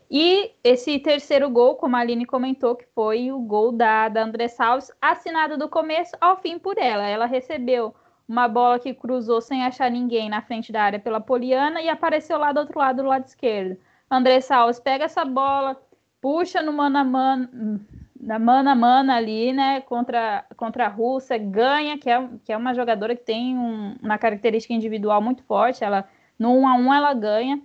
E 0.10 0.52
esse 0.64 1.00
terceiro 1.00 1.50
gol, 1.50 1.76
como 1.76 1.96
a 1.96 2.00
Aline 2.00 2.26
comentou, 2.26 2.76
que 2.76 2.86
foi 2.94 3.32
o 3.32 3.40
gol 3.40 3.72
da, 3.72 4.10
da 4.10 4.24
Andressa 4.24 4.66
Alves, 4.66 4.92
assinado 5.02 5.58
do 5.58 5.70
começo 5.70 6.12
ao 6.20 6.36
fim 6.36 6.60
por 6.60 6.78
ela. 6.78 7.08
Ela 7.08 7.26
recebeu 7.26 7.96
uma 8.28 8.48
bola 8.48 8.80
que 8.80 8.94
cruzou 8.94 9.40
sem 9.40 9.64
achar 9.64 9.90
ninguém 9.90 10.30
na 10.30 10.42
frente 10.42 10.72
da 10.72 10.84
área 10.84 11.00
pela 11.00 11.22
Poliana 11.22 11.82
e 11.82 11.88
apareceu 11.88 12.38
lá 12.38 12.52
do 12.52 12.60
outro 12.60 12.78
lado, 12.78 13.02
do 13.02 13.08
lado 13.08 13.26
esquerdo. 13.26 13.78
Andressa 14.10 14.58
Alves 14.58 14.80
pega 14.80 15.06
essa 15.06 15.24
bola, 15.24 15.82
puxa 16.20 16.62
no 16.62 16.74
mano 16.74 16.98
a 16.98 17.04
mano, 17.04 17.80
da 18.22 18.38
mana 18.38 18.76
mana 18.76 19.16
ali, 19.16 19.52
né, 19.52 19.82
contra, 19.82 20.46
contra 20.56 20.86
a 20.86 20.90
Rússia, 20.90 21.40
ganha, 21.40 21.98
que 21.98 22.08
é, 22.08 22.30
que 22.46 22.54
é 22.54 22.58
uma 22.58 22.74
jogadora 22.74 23.16
que 23.16 23.24
tem 23.24 23.58
um, 23.58 23.96
uma 24.02 24.18
característica 24.18 24.74
individual 24.74 25.20
muito 25.22 25.44
forte, 25.44 25.84
ela 25.84 26.08
no 26.38 26.56
1 26.56 26.68
a 26.68 26.76
1 26.76 26.94
ela 26.94 27.14
ganha, 27.16 27.62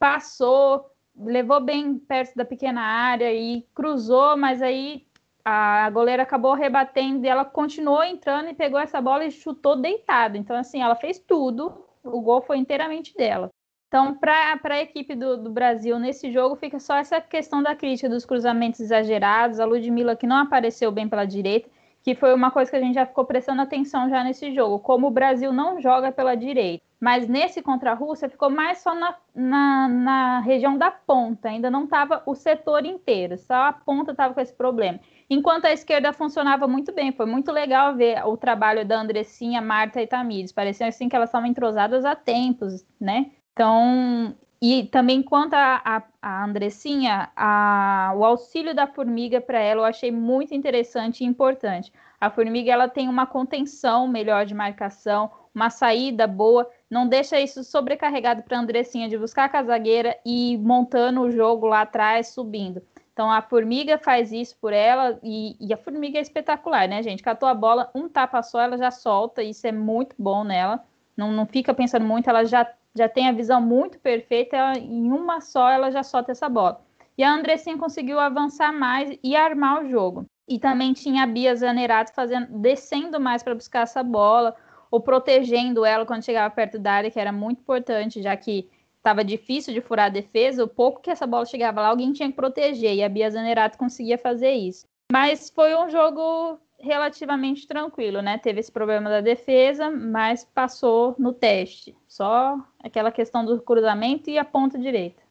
passou, 0.00 0.90
levou 1.16 1.60
bem 1.60 1.96
perto 1.96 2.34
da 2.34 2.44
pequena 2.44 2.80
área 2.80 3.32
e 3.32 3.64
cruzou, 3.72 4.36
mas 4.36 4.60
aí 4.60 5.06
a 5.44 5.88
goleira 5.90 6.24
acabou 6.24 6.54
rebatendo 6.54 7.24
e 7.24 7.28
ela 7.28 7.44
continuou 7.44 8.02
entrando 8.02 8.48
e 8.50 8.54
pegou 8.54 8.80
essa 8.80 9.00
bola 9.00 9.24
e 9.24 9.30
chutou 9.30 9.76
deitada. 9.76 10.36
Então, 10.36 10.56
assim, 10.56 10.82
ela 10.82 10.96
fez 10.96 11.18
tudo, 11.18 11.84
o 12.02 12.20
gol 12.20 12.42
foi 12.42 12.58
inteiramente 12.58 13.16
dela. 13.16 13.48
Então, 13.90 14.14
para 14.14 14.56
a 14.62 14.80
equipe 14.80 15.16
do, 15.16 15.36
do, 15.36 15.50
Brasil 15.50 15.98
nesse 15.98 16.30
jogo, 16.30 16.54
fica 16.54 16.78
só 16.78 16.94
essa 16.94 17.20
questão 17.20 17.60
da 17.60 17.74
crítica 17.74 18.08
dos 18.08 18.24
cruzamentos 18.24 18.78
exagerados, 18.78 19.58
a 19.58 19.64
Ludmilla 19.64 20.14
que 20.14 20.28
não 20.28 20.36
apareceu 20.36 20.92
bem 20.92 21.08
pela 21.08 21.24
direita, 21.24 21.68
que 22.00 22.14
foi 22.14 22.32
uma 22.32 22.52
coisa 22.52 22.70
que 22.70 22.76
a 22.76 22.80
gente 22.80 22.94
já 22.94 23.04
ficou 23.04 23.24
prestando 23.24 23.62
atenção 23.62 24.08
já 24.08 24.22
nesse 24.22 24.54
jogo, 24.54 24.78
como 24.78 25.08
o 25.08 25.10
Brasil 25.10 25.52
não 25.52 25.80
joga 25.80 26.12
pela 26.12 26.36
direita. 26.36 26.84
Mas 27.00 27.26
nesse 27.26 27.62
contra 27.62 27.90
a 27.90 27.94
Rússia 27.94 28.28
ficou 28.28 28.48
mais 28.48 28.78
só 28.78 28.94
na, 28.94 29.16
na, 29.34 29.88
na 29.88 30.40
região 30.40 30.78
da 30.78 30.92
ponta, 30.92 31.48
ainda 31.48 31.68
não 31.68 31.82
estava 31.82 32.22
o 32.26 32.36
setor 32.36 32.86
inteiro, 32.86 33.38
só 33.38 33.54
a 33.54 33.72
ponta 33.72 34.12
estava 34.12 34.32
com 34.32 34.40
esse 34.40 34.54
problema. 34.54 35.00
Enquanto 35.28 35.64
a 35.64 35.72
esquerda 35.72 36.12
funcionava 36.12 36.68
muito 36.68 36.92
bem, 36.94 37.10
foi 37.10 37.26
muito 37.26 37.50
legal 37.50 37.96
ver 37.96 38.24
o 38.24 38.36
trabalho 38.36 38.86
da 38.86 39.00
Andressinha, 39.00 39.60
Marta 39.60 40.00
e 40.00 40.06
Tamires. 40.06 40.52
Parecia 40.52 40.86
assim 40.86 41.08
que 41.08 41.16
elas 41.16 41.30
estavam 41.30 41.48
entrosadas 41.48 42.04
há 42.04 42.14
tempos, 42.14 42.86
né? 43.00 43.32
Então, 43.60 44.34
e 44.58 44.84
também 44.84 45.22
quanto 45.22 45.52
a, 45.52 46.02
a, 46.22 46.44
Andressinha, 46.44 47.30
a, 47.36 48.10
o 48.16 48.24
auxílio 48.24 48.74
da 48.74 48.86
formiga 48.86 49.38
para 49.38 49.58
ela 49.60 49.82
eu 49.82 49.84
achei 49.84 50.10
muito 50.10 50.54
interessante 50.54 51.20
e 51.20 51.26
importante. 51.26 51.92
A 52.18 52.30
formiga 52.30 52.72
ela 52.72 52.88
tem 52.88 53.06
uma 53.06 53.26
contenção 53.26 54.08
melhor 54.08 54.46
de 54.46 54.54
marcação, 54.54 55.30
uma 55.54 55.68
saída 55.68 56.26
boa, 56.26 56.70
não 56.88 57.06
deixa 57.06 57.38
isso 57.38 57.62
sobrecarregado 57.62 58.42
para 58.44 58.56
a 58.56 58.60
Andressinha 58.60 59.10
de 59.10 59.18
buscar 59.18 59.44
a 59.44 59.48
casagueira 59.50 60.16
e 60.24 60.56
montando 60.56 61.20
o 61.20 61.30
jogo 61.30 61.66
lá 61.66 61.82
atrás, 61.82 62.28
subindo. 62.28 62.80
Então 63.12 63.30
a 63.30 63.42
formiga 63.42 63.98
faz 63.98 64.32
isso 64.32 64.56
por 64.58 64.72
ela 64.72 65.20
e, 65.22 65.54
e, 65.60 65.70
a 65.74 65.76
formiga 65.76 66.16
é 66.16 66.22
espetacular, 66.22 66.88
né, 66.88 67.02
gente? 67.02 67.22
Catou 67.22 67.46
a 67.46 67.52
bola, 67.52 67.90
um 67.94 68.08
tapa 68.08 68.42
só, 68.42 68.62
ela 68.62 68.78
já 68.78 68.90
solta, 68.90 69.42
isso 69.42 69.66
é 69.66 69.72
muito 69.72 70.16
bom 70.18 70.44
nela. 70.44 70.82
Não, 71.14 71.30
não 71.30 71.44
fica 71.44 71.74
pensando 71.74 72.06
muito, 72.06 72.30
ela 72.30 72.46
já 72.46 72.66
já 72.96 73.08
tem 73.08 73.28
a 73.28 73.32
visão 73.32 73.60
muito 73.60 73.98
perfeita, 73.98 74.56
ela, 74.56 74.78
em 74.78 75.10
uma 75.10 75.40
só 75.40 75.70
ela 75.70 75.90
já 75.90 76.02
solta 76.02 76.32
essa 76.32 76.48
bola. 76.48 76.80
E 77.16 77.22
a 77.22 77.32
Andressinha 77.32 77.76
conseguiu 77.76 78.18
avançar 78.18 78.72
mais 78.72 79.16
e 79.22 79.36
armar 79.36 79.82
o 79.82 79.88
jogo. 79.88 80.24
E 80.48 80.58
também 80.58 80.92
tinha 80.92 81.22
a 81.22 81.26
Bia 81.26 81.54
Zanerato 81.54 82.12
fazendo, 82.12 82.58
descendo 82.58 83.20
mais 83.20 83.42
para 83.42 83.54
buscar 83.54 83.82
essa 83.82 84.02
bola, 84.02 84.56
ou 84.90 85.00
protegendo 85.00 85.84
ela 85.84 86.04
quando 86.04 86.24
chegava 86.24 86.52
perto 86.52 86.78
da 86.78 86.92
área, 86.92 87.10
que 87.10 87.20
era 87.20 87.30
muito 87.30 87.60
importante, 87.60 88.22
já 88.22 88.36
que 88.36 88.68
estava 88.96 89.24
difícil 89.24 89.72
de 89.72 89.80
furar 89.80 90.06
a 90.06 90.10
defesa, 90.10 90.64
o 90.64 90.68
pouco 90.68 91.00
que 91.00 91.10
essa 91.10 91.26
bola 91.26 91.46
chegava 91.46 91.80
lá, 91.80 91.88
alguém 91.88 92.12
tinha 92.12 92.28
que 92.28 92.34
proteger, 92.34 92.94
e 92.94 93.02
a 93.02 93.08
Bia 93.08 93.30
Zanerato 93.30 93.78
conseguia 93.78 94.18
fazer 94.18 94.52
isso. 94.52 94.86
Mas 95.12 95.50
foi 95.50 95.76
um 95.76 95.88
jogo 95.88 96.58
relativamente 96.82 97.66
tranquilo, 97.66 98.22
né? 98.22 98.38
Teve 98.38 98.60
esse 98.60 98.70
problema 98.70 99.08
da 99.08 99.20
defesa, 99.20 99.90
mas 99.90 100.44
passou 100.44 101.14
no 101.18 101.32
teste. 101.32 101.96
Só 102.08 102.58
aquela 102.82 103.12
questão 103.12 103.44
do 103.44 103.60
cruzamento 103.60 104.30
e 104.30 104.38
a 104.38 104.44
ponta 104.44 104.78
direita. 104.78 105.22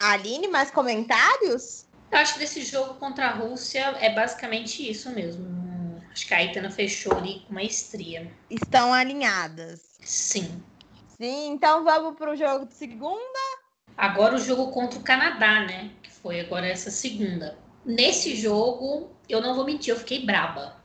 Aline, 0.00 0.48
mais 0.48 0.70
comentários? 0.70 1.86
Eu 2.10 2.18
acho 2.18 2.34
que 2.34 2.40
desse 2.40 2.62
jogo 2.62 2.94
contra 2.94 3.26
a 3.26 3.30
Rússia 3.32 3.96
é 4.00 4.10
basicamente 4.10 4.88
isso 4.88 5.10
mesmo. 5.10 5.62
Acho 6.12 6.26
que 6.26 6.34
a 6.34 6.44
Itana 6.44 6.70
fechou 6.70 7.16
ali 7.16 7.40
com 7.46 7.54
maestria. 7.54 8.30
Estão 8.50 8.92
alinhadas. 8.92 9.96
Sim. 10.00 10.62
Sim, 11.16 11.52
então 11.52 11.84
vamos 11.84 12.18
para 12.18 12.32
o 12.32 12.36
jogo 12.36 12.66
de 12.66 12.74
segunda. 12.74 13.40
Agora 13.96 14.34
o 14.34 14.38
jogo 14.38 14.70
contra 14.72 14.98
o 14.98 15.02
Canadá, 15.02 15.60
né? 15.60 15.90
Que 16.02 16.10
foi 16.10 16.40
agora 16.40 16.66
essa 16.66 16.90
segunda. 16.90 17.56
Nesse 17.84 18.36
jogo, 18.36 19.10
eu 19.28 19.40
não 19.40 19.54
vou 19.54 19.64
mentir, 19.64 19.92
eu 19.92 19.98
fiquei 19.98 20.24
braba. 20.24 20.80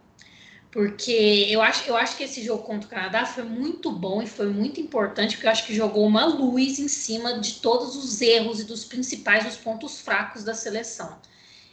Porque 0.71 1.47
eu 1.49 1.61
acho, 1.61 1.87
eu 1.89 1.95
acho 1.95 2.17
que 2.17 2.23
esse 2.23 2.43
jogo 2.43 2.63
contra 2.63 2.87
o 2.87 2.89
Canadá 2.89 3.25
foi 3.25 3.43
muito 3.43 3.91
bom 3.91 4.21
e 4.21 4.27
foi 4.27 4.47
muito 4.47 4.79
importante, 4.79 5.35
porque 5.35 5.47
eu 5.47 5.51
acho 5.51 5.65
que 5.65 5.73
jogou 5.73 6.05
uma 6.05 6.25
luz 6.25 6.77
em 6.77 6.87
cima 6.87 7.39
de 7.39 7.53
todos 7.53 7.95
os 7.95 8.21
erros 8.21 8.59
e 8.59 8.63
dos 8.63 8.83
principais, 8.83 9.45
dos 9.45 9.55
pontos 9.55 10.01
fracos 10.01 10.43
da 10.43 10.53
seleção. 10.53 11.17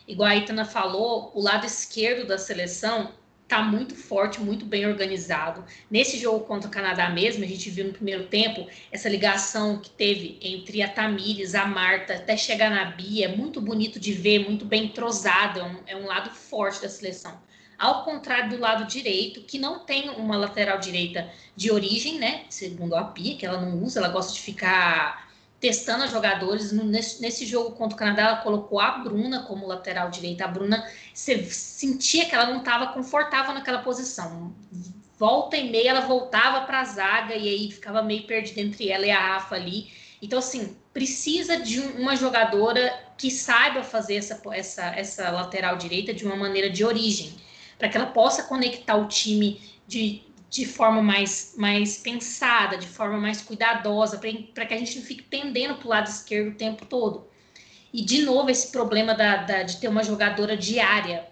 Igual 0.07 0.29
a 0.29 0.37
Itana 0.37 0.65
falou, 0.65 1.33
o 1.35 1.41
lado 1.41 1.67
esquerdo 1.67 2.27
da 2.27 2.39
seleção 2.39 3.13
tá 3.47 3.63
muito 3.63 3.95
forte, 3.95 4.41
muito 4.41 4.65
bem 4.65 4.87
organizado. 4.87 5.65
Nesse 5.91 6.19
jogo 6.19 6.41
contra 6.45 6.69
o 6.69 6.73
Canadá 6.73 7.11
mesmo, 7.11 7.45
a 7.45 7.47
gente 7.47 7.71
viu 7.71 7.87
no 7.87 7.93
primeiro 7.93 8.27
tempo 8.27 8.67
essa 8.91 9.09
ligação 9.09 9.79
que 9.79 9.91
teve 9.91 10.39
entre 10.41 10.83
a 10.83 10.89
Tamires, 10.89 11.55
a 11.55 11.67
Marta, 11.67 12.15
até 12.15 12.37
chegar 12.37 12.71
na 12.71 12.87
Bia, 12.87 13.27
é 13.27 13.37
muito 13.37 13.61
bonito 13.61 14.01
de 14.01 14.13
ver, 14.13 14.41
muito 14.41 14.65
bem 14.65 14.87
entrosado, 14.87 15.61
é 15.61 15.65
um, 15.65 15.77
é 15.87 15.97
um 15.97 16.07
lado 16.07 16.31
forte 16.31 16.83
da 16.83 16.89
seleção. 16.89 17.39
Ao 17.79 18.05
contrário 18.05 18.51
do 18.51 18.59
lado 18.59 18.87
direito, 18.87 19.43
que 19.43 19.59
não 19.59 19.81
tem 19.81 20.09
uma 20.11 20.37
lateral 20.37 20.79
direita 20.79 21.29
de 21.57 21.71
origem, 21.71 22.19
né? 22.19 22.45
Segundo 22.49 22.95
a 22.95 23.05
Pia, 23.05 23.37
que 23.37 23.45
ela 23.45 23.61
não 23.61 23.83
usa, 23.83 23.99
ela 23.99 24.09
gosta 24.09 24.33
de 24.33 24.41
ficar 24.41 25.24
testando 25.65 26.07
jogadores. 26.09 26.73
Nesse, 26.73 27.23
nesse, 27.23 27.47
jogo 27.47 27.71
contra 27.71 27.97
o 27.97 27.99
Canadá, 27.99 28.23
ela 28.23 28.37
colocou 28.37 28.79
a 28.79 28.99
Bruna 28.99 29.45
como 29.45 29.67
lateral 29.67 30.11
direita. 30.11 30.45
A 30.45 30.49
Bruna, 30.49 30.87
você 31.15 31.43
sentia 31.45 32.27
que 32.27 32.35
ela 32.35 32.45
não 32.45 32.59
estava 32.59 32.89
confortável 32.89 33.55
naquela 33.55 33.79
posição. 33.79 34.55
Volta 35.19 35.57
e 35.57 35.71
meia, 35.71 35.89
ela 35.89 36.03
voltava 36.03 36.67
para 36.67 36.83
a 36.83 36.85
zaga 36.85 37.35
e 37.35 37.49
aí 37.49 37.71
ficava 37.71 38.03
meio 38.03 38.27
perdida 38.27 38.61
entre 38.61 38.91
ela 38.91 39.07
e 39.07 39.11
a 39.11 39.19
Rafa 39.19 39.55
ali. 39.55 39.91
Então, 40.21 40.39
assim, 40.39 40.77
precisa 40.93 41.57
de 41.57 41.81
uma 41.81 42.15
jogadora 42.15 42.93
que 43.17 43.31
saiba 43.31 43.83
fazer 43.83 44.17
essa, 44.17 44.39
essa, 44.53 44.85
essa 44.95 45.31
lateral 45.31 45.79
direita 45.79 46.13
de 46.13 46.27
uma 46.27 46.37
maneira 46.37 46.69
de 46.69 46.85
origem, 46.85 47.37
para 47.79 47.89
que 47.89 47.97
ela 47.97 48.07
possa 48.09 48.43
conectar 48.43 48.97
o 48.97 49.09
time 49.09 49.63
de, 49.87 50.23
de 50.51 50.65
forma 50.65 51.03
mais, 51.03 51.55
mais 51.57 51.99
pensada, 51.99 52.77
de 52.77 52.87
forma 52.87 53.19
mais 53.19 53.43
cuidadosa, 53.43 54.21
para 54.55 54.67
que 54.67 54.75
a 54.75 54.79
gente 54.79 54.99
não 54.99 55.05
fique 55.05 55.23
pendendo 55.23 55.77
para 55.77 55.87
o 55.87 55.91
lado 55.91 56.09
esquerdo 56.09 56.53
o 56.53 56.57
tempo 56.57 56.87
todo. 56.87 57.27
E, 57.93 58.03
de 58.03 58.23
novo, 58.23 58.51
esse 58.51 58.73
problema 58.73 59.15
da, 59.15 59.37
da 59.37 59.63
de 59.63 59.79
ter 59.79 59.89
uma 59.89 60.03
jogadora 60.03 60.57
diária 60.57 61.29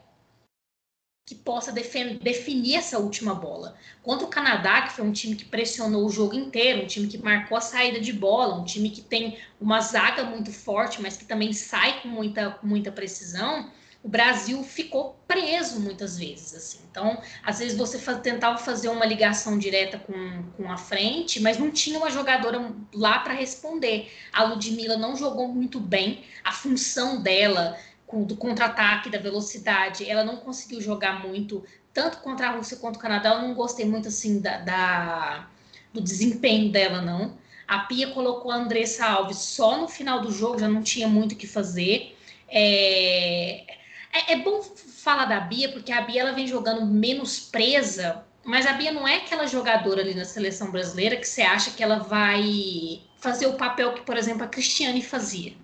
que 1.26 1.34
possa 1.36 1.72
definir 1.72 2.76
essa 2.76 2.98
última 2.98 3.34
bola. 3.34 3.76
Contra 4.02 4.26
o 4.26 4.30
Canadá, 4.30 4.82
que 4.82 4.92
foi 4.92 5.04
um 5.04 5.12
time 5.12 5.34
que 5.34 5.44
pressionou 5.44 6.04
o 6.04 6.10
jogo 6.10 6.34
inteiro, 6.34 6.82
um 6.82 6.86
time 6.86 7.06
que 7.06 7.16
marcou 7.16 7.56
a 7.56 7.60
saída 7.60 8.00
de 8.00 8.12
bola, 8.12 8.56
um 8.56 8.64
time 8.64 8.90
que 8.90 9.00
tem 9.00 9.38
uma 9.60 9.80
zaga 9.80 10.24
muito 10.24 10.52
forte, 10.52 11.00
mas 11.00 11.16
que 11.16 11.24
também 11.24 11.52
sai 11.52 12.02
com 12.02 12.08
muita, 12.08 12.58
muita 12.62 12.92
precisão, 12.92 13.70
o 14.02 14.08
Brasil 14.08 14.62
ficou 14.64 15.16
preso 15.28 15.78
muitas 15.78 16.18
vezes, 16.18 16.54
assim. 16.54 16.80
Então, 16.90 17.22
às 17.42 17.60
vezes 17.60 17.78
você 17.78 17.98
tentava 18.16 18.58
fazer 18.58 18.88
uma 18.88 19.06
ligação 19.06 19.56
direta 19.56 19.98
com, 19.98 20.42
com 20.56 20.70
a 20.70 20.76
frente, 20.76 21.40
mas 21.40 21.56
não 21.56 21.70
tinha 21.70 21.98
uma 21.98 22.10
jogadora 22.10 22.72
lá 22.92 23.20
para 23.20 23.32
responder. 23.32 24.12
A 24.32 24.42
Ludmilla 24.42 24.96
não 24.96 25.14
jogou 25.14 25.48
muito 25.48 25.78
bem, 25.78 26.24
a 26.42 26.52
função 26.52 27.22
dela 27.22 27.78
do 28.26 28.36
contra-ataque, 28.36 29.08
da 29.08 29.18
velocidade, 29.18 30.08
ela 30.08 30.22
não 30.22 30.36
conseguiu 30.36 30.82
jogar 30.82 31.26
muito, 31.26 31.64
tanto 31.94 32.18
contra 32.18 32.48
a 32.48 32.50
Rússia 32.50 32.76
quanto 32.76 32.96
o 32.96 32.98
Canadá. 32.98 33.30
Eu 33.30 33.42
não 33.42 33.54
gostei 33.54 33.86
muito, 33.86 34.08
assim, 34.08 34.38
da, 34.38 34.58
da 34.58 35.48
do 35.94 36.00
desempenho 36.00 36.70
dela, 36.70 37.00
não. 37.00 37.38
A 37.66 37.80
Pia 37.80 38.08
colocou 38.08 38.50
a 38.50 38.56
Andressa 38.56 39.06
Alves 39.06 39.38
só 39.38 39.78
no 39.78 39.88
final 39.88 40.20
do 40.20 40.30
jogo, 40.30 40.58
já 40.58 40.68
não 40.68 40.82
tinha 40.82 41.08
muito 41.08 41.32
o 41.32 41.36
que 41.36 41.46
fazer. 41.46 42.16
É, 42.48 43.64
é, 44.12 44.32
é, 44.32 44.36
bom 44.36 44.62
falar 44.62 45.24
da 45.24 45.40
Bia, 45.40 45.70
porque 45.70 45.90
a 45.90 46.02
Bia 46.02 46.20
ela 46.20 46.32
vem 46.32 46.46
jogando 46.46 46.84
menos 46.86 47.40
presa, 47.40 48.24
mas 48.44 48.66
a 48.66 48.72
Bia 48.74 48.92
não 48.92 49.08
é 49.08 49.16
aquela 49.16 49.46
jogadora 49.46 50.02
ali 50.02 50.14
na 50.14 50.24
seleção 50.24 50.70
brasileira 50.70 51.16
que 51.16 51.26
você 51.26 51.42
acha 51.42 51.70
que 51.70 51.82
ela 51.82 51.98
vai 51.98 53.02
fazer 53.18 53.46
o 53.46 53.54
papel 53.54 53.94
que, 53.94 54.02
por 54.02 54.16
exemplo, 54.16 54.44
a 54.44 54.48
Cristiane 54.48 55.02
fazia. 55.02 55.54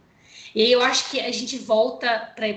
E 0.55 0.63
aí 0.63 0.73
eu 0.73 0.83
acho 0.83 1.11
que 1.11 1.21
a 1.21 1.31
gente 1.31 1.59
volta 1.59 2.33
para 2.35 2.49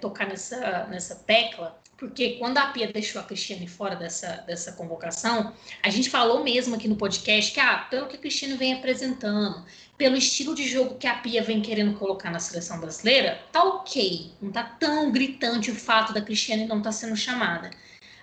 tocar 0.00 0.26
nessa, 0.26 0.86
nessa 0.86 1.14
tecla, 1.14 1.80
porque 1.98 2.36
quando 2.38 2.58
a 2.58 2.66
Pia 2.66 2.90
deixou 2.92 3.20
a 3.20 3.24
Cristiane 3.24 3.66
fora 3.66 3.96
dessa, 3.96 4.44
dessa 4.46 4.72
convocação, 4.72 5.52
a 5.82 5.90
gente 5.90 6.08
falou 6.08 6.44
mesmo 6.44 6.76
aqui 6.76 6.86
no 6.86 6.94
podcast 6.94 7.52
que, 7.52 7.58
ah, 7.58 7.86
pelo 7.90 8.06
que 8.06 8.14
a 8.14 8.18
Cristiane 8.20 8.56
vem 8.56 8.74
apresentando, 8.74 9.64
pelo 9.96 10.16
estilo 10.16 10.54
de 10.54 10.66
jogo 10.66 10.94
que 10.94 11.08
a 11.08 11.14
Pia 11.16 11.42
vem 11.42 11.60
querendo 11.60 11.98
colocar 11.98 12.30
na 12.30 12.38
seleção 12.38 12.78
brasileira, 12.78 13.42
tá 13.50 13.64
ok. 13.64 14.30
Não 14.40 14.52
tá 14.52 14.62
tão 14.62 15.10
gritante 15.10 15.72
o 15.72 15.74
fato 15.74 16.12
da 16.12 16.22
Cristiane 16.22 16.66
não 16.66 16.78
estar 16.78 16.90
tá 16.90 16.96
sendo 16.96 17.16
chamada. 17.16 17.68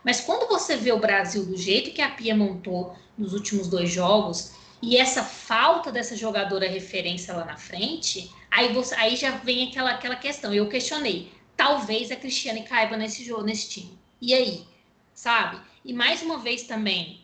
Mas 0.06 0.22
quando 0.22 0.48
você 0.48 0.78
vê 0.78 0.94
o 0.94 1.00
Brasil 1.00 1.46
do 1.46 1.58
jeito 1.58 1.92
que 1.92 2.02
a 2.02 2.10
Pia 2.10 2.34
montou 2.34 2.96
nos 3.18 3.34
últimos 3.34 3.68
dois 3.68 3.92
jogos, 3.92 4.54
e 4.82 4.96
essa 4.96 5.24
falta 5.24 5.92
dessa 5.92 6.16
jogadora 6.16 6.70
referência 6.70 7.34
lá 7.34 7.44
na 7.44 7.58
frente, 7.58 8.32
aí, 8.50 8.72
você, 8.72 8.96
aí 8.96 9.18
já 9.18 9.32
vem 9.32 9.68
aquela, 9.68 9.92
aquela 9.92 10.16
questão. 10.16 10.54
Eu 10.54 10.70
questionei. 10.70 11.35
Talvez 11.56 12.12
a 12.12 12.16
Cristiane 12.16 12.64
caiba 12.64 12.98
nesse 12.98 13.24
jogo, 13.24 13.44
nesse 13.44 13.70
time. 13.70 13.98
E 14.22 14.34
aí? 14.34 14.66
Sabe? 15.14 15.62
E 15.84 15.94
mais 15.94 16.22
uma 16.22 16.38
vez 16.38 16.64
também, 16.64 17.22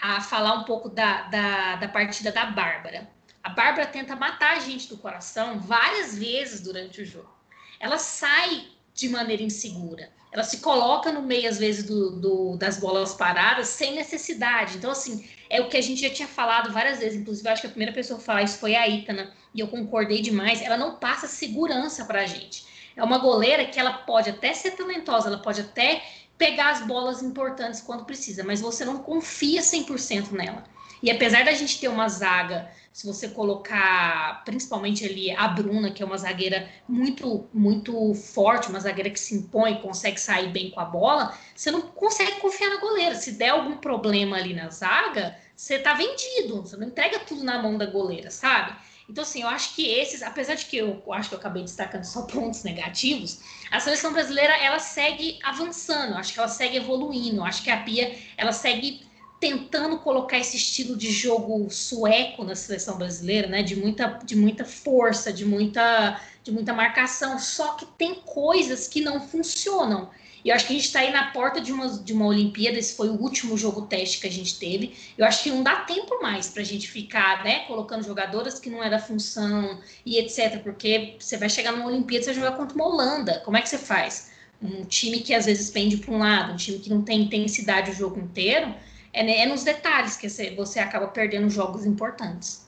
a 0.00 0.20
falar 0.20 0.54
um 0.54 0.64
pouco 0.64 0.88
da, 0.88 1.22
da, 1.22 1.76
da 1.76 1.88
partida 1.88 2.32
da 2.32 2.46
Bárbara. 2.46 3.08
A 3.42 3.50
Bárbara 3.50 3.86
tenta 3.86 4.16
matar 4.16 4.56
a 4.56 4.60
gente 4.60 4.88
do 4.88 4.96
coração 4.96 5.58
várias 5.58 6.16
vezes 6.18 6.60
durante 6.60 7.02
o 7.02 7.04
jogo. 7.04 7.32
Ela 7.80 7.98
sai 7.98 8.66
de 8.94 9.08
maneira 9.08 9.42
insegura. 9.42 10.10
Ela 10.30 10.42
se 10.42 10.58
coloca 10.58 11.10
no 11.10 11.22
meio, 11.22 11.48
às 11.48 11.58
vezes, 11.58 11.84
do, 11.84 12.10
do, 12.10 12.56
das 12.56 12.78
bolas 12.78 13.14
paradas 13.14 13.68
sem 13.68 13.94
necessidade. 13.94 14.76
Então, 14.76 14.90
assim, 14.90 15.26
é 15.48 15.60
o 15.60 15.68
que 15.68 15.76
a 15.76 15.80
gente 15.80 16.02
já 16.02 16.10
tinha 16.10 16.28
falado 16.28 16.72
várias 16.72 16.98
vezes. 16.98 17.18
Inclusive, 17.18 17.48
acho 17.48 17.62
que 17.62 17.68
a 17.68 17.70
primeira 17.70 17.94
pessoa 17.94 18.18
a 18.18 18.22
falar 18.22 18.42
isso 18.42 18.58
foi 18.58 18.74
a 18.74 18.86
Itana, 18.86 19.32
e 19.54 19.60
eu 19.60 19.68
concordei 19.68 20.20
demais. 20.20 20.60
Ela 20.60 20.76
não 20.76 20.96
passa 20.96 21.26
segurança 21.26 22.04
para 22.04 22.22
a 22.22 22.26
gente. 22.26 22.66
É 22.98 23.04
uma 23.04 23.18
goleira 23.18 23.64
que 23.64 23.78
ela 23.78 23.92
pode 23.92 24.28
até 24.28 24.52
ser 24.52 24.72
talentosa, 24.72 25.28
ela 25.28 25.38
pode 25.38 25.60
até 25.60 26.02
pegar 26.36 26.70
as 26.70 26.84
bolas 26.84 27.22
importantes 27.22 27.80
quando 27.80 28.04
precisa, 28.04 28.42
mas 28.42 28.60
você 28.60 28.84
não 28.84 28.98
confia 28.98 29.60
100% 29.60 30.32
nela. 30.32 30.64
E 31.00 31.08
apesar 31.08 31.44
da 31.44 31.52
gente 31.52 31.78
ter 31.78 31.86
uma 31.86 32.08
zaga, 32.08 32.68
se 32.92 33.06
você 33.06 33.28
colocar 33.28 34.42
principalmente 34.44 35.04
ali 35.04 35.30
a 35.30 35.46
Bruna, 35.46 35.92
que 35.92 36.02
é 36.02 36.06
uma 36.06 36.18
zagueira 36.18 36.68
muito 36.88 37.46
muito 37.54 38.14
forte, 38.14 38.68
uma 38.68 38.80
zagueira 38.80 39.10
que 39.10 39.20
se 39.20 39.36
impõe, 39.36 39.80
consegue 39.80 40.18
sair 40.20 40.48
bem 40.48 40.72
com 40.72 40.80
a 40.80 40.84
bola, 40.84 41.32
você 41.54 41.70
não 41.70 41.82
consegue 41.82 42.40
confiar 42.40 42.70
na 42.70 42.80
goleira. 42.80 43.14
Se 43.14 43.30
der 43.30 43.50
algum 43.50 43.76
problema 43.76 44.36
ali 44.36 44.54
na 44.54 44.70
zaga, 44.70 45.36
você 45.54 45.78
tá 45.78 45.94
vendido, 45.94 46.62
você 46.62 46.76
não 46.76 46.88
entrega 46.88 47.20
tudo 47.20 47.44
na 47.44 47.62
mão 47.62 47.78
da 47.78 47.86
goleira, 47.86 48.32
sabe? 48.32 48.76
Então, 49.08 49.22
assim, 49.22 49.42
eu 49.42 49.48
acho 49.48 49.74
que 49.74 49.86
esses, 49.86 50.22
apesar 50.22 50.54
de 50.54 50.66
que 50.66 50.76
eu 50.76 51.02
acho 51.12 51.30
que 51.30 51.34
eu 51.34 51.38
acabei 51.38 51.62
destacando 51.62 52.04
só 52.04 52.22
pontos 52.22 52.62
negativos, 52.62 53.40
a 53.70 53.80
seleção 53.80 54.12
brasileira, 54.12 54.54
ela 54.58 54.78
segue 54.78 55.38
avançando, 55.42 56.14
acho 56.14 56.34
que 56.34 56.38
ela 56.38 56.48
segue 56.48 56.76
evoluindo, 56.76 57.42
acho 57.42 57.62
que 57.62 57.70
a 57.70 57.78
Pia, 57.78 58.14
ela 58.36 58.52
segue 58.52 59.08
tentando 59.40 59.98
colocar 59.98 60.38
esse 60.38 60.56
estilo 60.56 60.96
de 60.96 61.10
jogo 61.10 61.70
sueco 61.70 62.44
na 62.44 62.54
seleção 62.54 62.98
brasileira, 62.98 63.48
né? 63.48 63.62
De 63.62 63.76
muita, 63.76 64.18
de 64.24 64.36
muita 64.36 64.64
força, 64.64 65.32
de 65.32 65.44
muita, 65.44 66.20
de 66.42 66.50
muita 66.50 66.74
marcação. 66.74 67.38
Só 67.38 67.74
que 67.74 67.86
tem 67.86 68.16
coisas 68.16 68.88
que 68.88 69.00
não 69.00 69.26
funcionam. 69.26 70.10
E 70.48 70.50
eu 70.50 70.54
acho 70.54 70.66
que 70.66 70.72
a 70.72 70.76
gente 70.76 70.86
está 70.86 71.00
aí 71.00 71.12
na 71.12 71.30
porta 71.30 71.60
de 71.60 71.70
uma, 71.70 71.86
de 71.86 72.10
uma 72.14 72.24
Olimpíada. 72.24 72.78
Esse 72.78 72.96
foi 72.96 73.10
o 73.10 73.20
último 73.20 73.54
jogo 73.54 73.82
teste 73.82 74.18
que 74.18 74.26
a 74.26 74.30
gente 74.30 74.58
teve. 74.58 74.96
Eu 75.18 75.26
acho 75.26 75.42
que 75.42 75.50
não 75.50 75.62
dá 75.62 75.82
tempo 75.82 76.22
mais 76.22 76.48
para 76.48 76.62
a 76.62 76.64
gente 76.64 76.88
ficar, 76.88 77.44
né, 77.44 77.66
colocando 77.66 78.02
jogadoras 78.02 78.58
que 78.58 78.70
não 78.70 78.82
é 78.82 78.88
da 78.88 78.98
função 78.98 79.78
e 80.06 80.16
etc. 80.16 80.62
Porque 80.62 81.16
você 81.20 81.36
vai 81.36 81.50
chegar 81.50 81.72
numa 81.72 81.84
Olimpíada, 81.84 82.24
você 82.24 82.32
vai 82.32 82.40
jogar 82.42 82.56
contra 82.56 82.74
uma 82.74 82.86
Holanda. 82.86 83.42
Como 83.44 83.58
é 83.58 83.60
que 83.60 83.68
você 83.68 83.76
faz? 83.76 84.32
Um 84.62 84.86
time 84.86 85.20
que 85.20 85.34
às 85.34 85.44
vezes 85.44 85.70
pende 85.70 85.98
para 85.98 86.14
um 86.14 86.18
lado, 86.18 86.54
um 86.54 86.56
time 86.56 86.78
que 86.78 86.88
não 86.88 87.02
tem 87.02 87.20
intensidade 87.24 87.90
o 87.90 87.94
jogo 87.94 88.18
inteiro 88.18 88.74
é, 89.12 89.42
é 89.42 89.44
nos 89.44 89.64
detalhes 89.64 90.16
que 90.16 90.28
você 90.56 90.80
acaba 90.80 91.08
perdendo 91.08 91.50
jogos 91.50 91.84
importantes. 91.84 92.66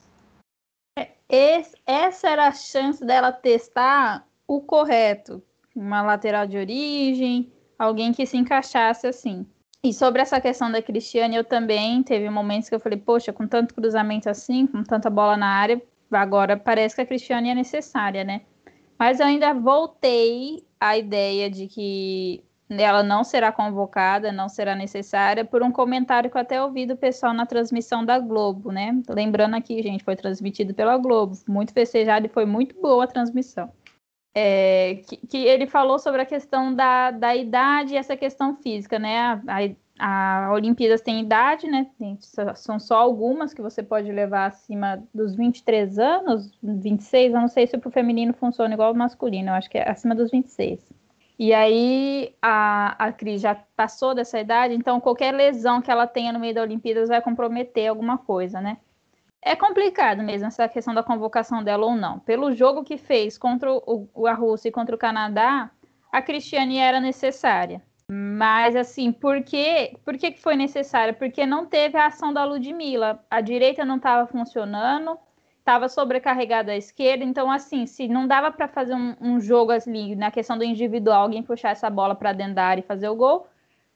É, 0.98 1.12
esse, 1.30 1.74
essa 1.86 2.28
era 2.28 2.46
a 2.46 2.52
chance 2.52 3.02
dela 3.02 3.32
testar 3.32 4.28
o 4.46 4.60
correto. 4.60 5.42
Uma 5.74 6.02
lateral 6.02 6.46
de 6.46 6.58
origem, 6.58 7.50
alguém 7.80 8.12
que 8.12 8.26
se 8.26 8.36
encaixasse 8.36 9.06
assim. 9.06 9.46
E 9.82 9.94
sobre 9.94 10.20
essa 10.20 10.38
questão 10.38 10.70
da 10.70 10.82
Cristiane, 10.82 11.36
eu 11.36 11.44
também 11.44 12.02
teve 12.02 12.28
momentos 12.28 12.68
que 12.68 12.74
eu 12.74 12.80
falei, 12.80 12.98
poxa, 12.98 13.32
com 13.32 13.46
tanto 13.46 13.74
cruzamento 13.74 14.28
assim, 14.28 14.66
com 14.66 14.84
tanta 14.84 15.08
bola 15.08 15.34
na 15.38 15.46
área, 15.46 15.80
agora 16.12 16.58
parece 16.58 16.94
que 16.94 17.00
a 17.00 17.06
Cristiane 17.06 17.48
é 17.48 17.54
necessária, 17.54 18.22
né? 18.22 18.42
Mas 18.98 19.18
eu 19.18 19.24
ainda 19.24 19.54
voltei 19.54 20.62
à 20.78 20.98
ideia 20.98 21.48
de 21.48 21.66
que 21.66 22.44
ela 22.68 23.02
não 23.02 23.24
será 23.24 23.50
convocada, 23.50 24.30
não 24.30 24.50
será 24.50 24.74
necessária, 24.74 25.42
por 25.42 25.62
um 25.62 25.72
comentário 25.72 26.30
que 26.30 26.36
eu 26.36 26.40
até 26.42 26.62
ouvi 26.62 26.84
do 26.84 26.98
pessoal 26.98 27.32
na 27.32 27.46
transmissão 27.46 28.04
da 28.04 28.18
Globo, 28.18 28.70
né? 28.70 29.00
Lembrando 29.08 29.56
aqui, 29.56 29.82
gente, 29.82 30.04
foi 30.04 30.16
transmitido 30.16 30.74
pela 30.74 30.98
Globo, 30.98 31.34
muito 31.48 31.72
festejado 31.72 32.26
e 32.26 32.28
foi 32.28 32.44
muito 32.44 32.78
boa 32.78 33.04
a 33.04 33.06
transmissão. 33.06 33.72
É, 34.32 35.02
que, 35.08 35.16
que, 35.26 35.38
ele 35.38 35.66
falou 35.66 35.98
sobre 35.98 36.22
a 36.22 36.26
questão 36.26 36.72
da, 36.72 37.10
da 37.10 37.34
idade 37.34 37.94
e 37.94 37.96
essa 37.96 38.16
questão 38.16 38.56
física, 38.56 38.98
né? 38.98 39.42
A, 39.48 40.46
a, 40.46 40.52
Olimpíadas 40.52 41.00
tem 41.00 41.20
idade, 41.20 41.66
né? 41.66 41.88
Tem, 41.98 42.16
são 42.54 42.78
só 42.78 42.96
algumas 42.98 43.52
que 43.52 43.60
você 43.60 43.82
pode 43.82 44.10
levar 44.10 44.46
acima 44.46 45.02
dos 45.12 45.34
23 45.34 45.98
anos, 45.98 46.50
26, 46.62 47.34
eu 47.34 47.40
não 47.40 47.48
sei 47.48 47.66
se 47.66 47.76
para 47.76 47.88
o 47.88 47.92
feminino 47.92 48.32
funciona 48.32 48.72
igual 48.72 48.88
ao 48.88 48.94
masculino, 48.94 49.50
eu 49.50 49.54
acho 49.54 49.68
que 49.68 49.78
é 49.78 49.90
acima 49.90 50.14
dos 50.14 50.30
26. 50.30 50.80
E 51.38 51.52
aí 51.54 52.34
a, 52.40 53.06
a 53.06 53.12
Cris 53.12 53.40
já 53.40 53.54
passou 53.74 54.14
dessa 54.14 54.38
idade, 54.38 54.74
então 54.74 55.00
qualquer 55.00 55.34
lesão 55.34 55.80
que 55.80 55.90
ela 55.90 56.06
tenha 56.06 56.32
no 56.32 56.38
meio 56.38 56.54
da 56.54 56.62
Olimpíadas 56.62 57.08
vai 57.08 57.20
comprometer 57.20 57.88
alguma 57.88 58.18
coisa, 58.18 58.60
né? 58.60 58.76
É 59.42 59.56
complicado 59.56 60.22
mesmo 60.22 60.48
essa 60.48 60.68
questão 60.68 60.92
da 60.92 61.02
convocação 61.02 61.64
dela 61.64 61.86
ou 61.86 61.94
não. 61.94 62.18
Pelo 62.18 62.52
jogo 62.52 62.84
que 62.84 62.98
fez 62.98 63.38
contra 63.38 63.72
o, 63.72 64.26
a 64.26 64.34
Rússia 64.34 64.68
e 64.68 64.72
contra 64.72 64.94
o 64.94 64.98
Canadá, 64.98 65.70
a 66.12 66.20
Cristiane 66.20 66.78
era 66.78 67.00
necessária. 67.00 67.82
Mas, 68.12 68.74
assim, 68.74 69.12
por 69.12 69.42
que, 69.42 69.96
por 70.04 70.18
que 70.18 70.32
foi 70.32 70.56
necessária? 70.56 71.14
Porque 71.14 71.46
não 71.46 71.64
teve 71.64 71.96
a 71.96 72.06
ação 72.06 72.32
da 72.32 72.44
Ludmilla. 72.44 73.24
A 73.30 73.40
direita 73.40 73.84
não 73.84 73.96
estava 73.96 74.26
funcionando, 74.26 75.16
estava 75.60 75.88
sobrecarregado 75.88 76.70
à 76.72 76.76
esquerda, 76.76 77.24
então 77.24 77.50
assim, 77.50 77.86
se 77.86 78.08
não 78.08 78.26
dava 78.26 78.50
para 78.50 78.66
fazer 78.66 78.94
um, 78.94 79.14
um, 79.20 79.40
jogo 79.40 79.70
assim, 79.70 80.16
na 80.16 80.30
questão 80.30 80.58
do 80.58 80.64
individual, 80.64 81.22
alguém 81.22 81.42
puxar 81.42 81.70
essa 81.70 81.88
bola 81.88 82.14
para 82.14 82.32
dentro 82.32 82.54
da 82.54 82.64
área 82.64 82.80
e 82.80 82.84
fazer 82.84 83.08
o 83.08 83.14
gol, 83.14 83.46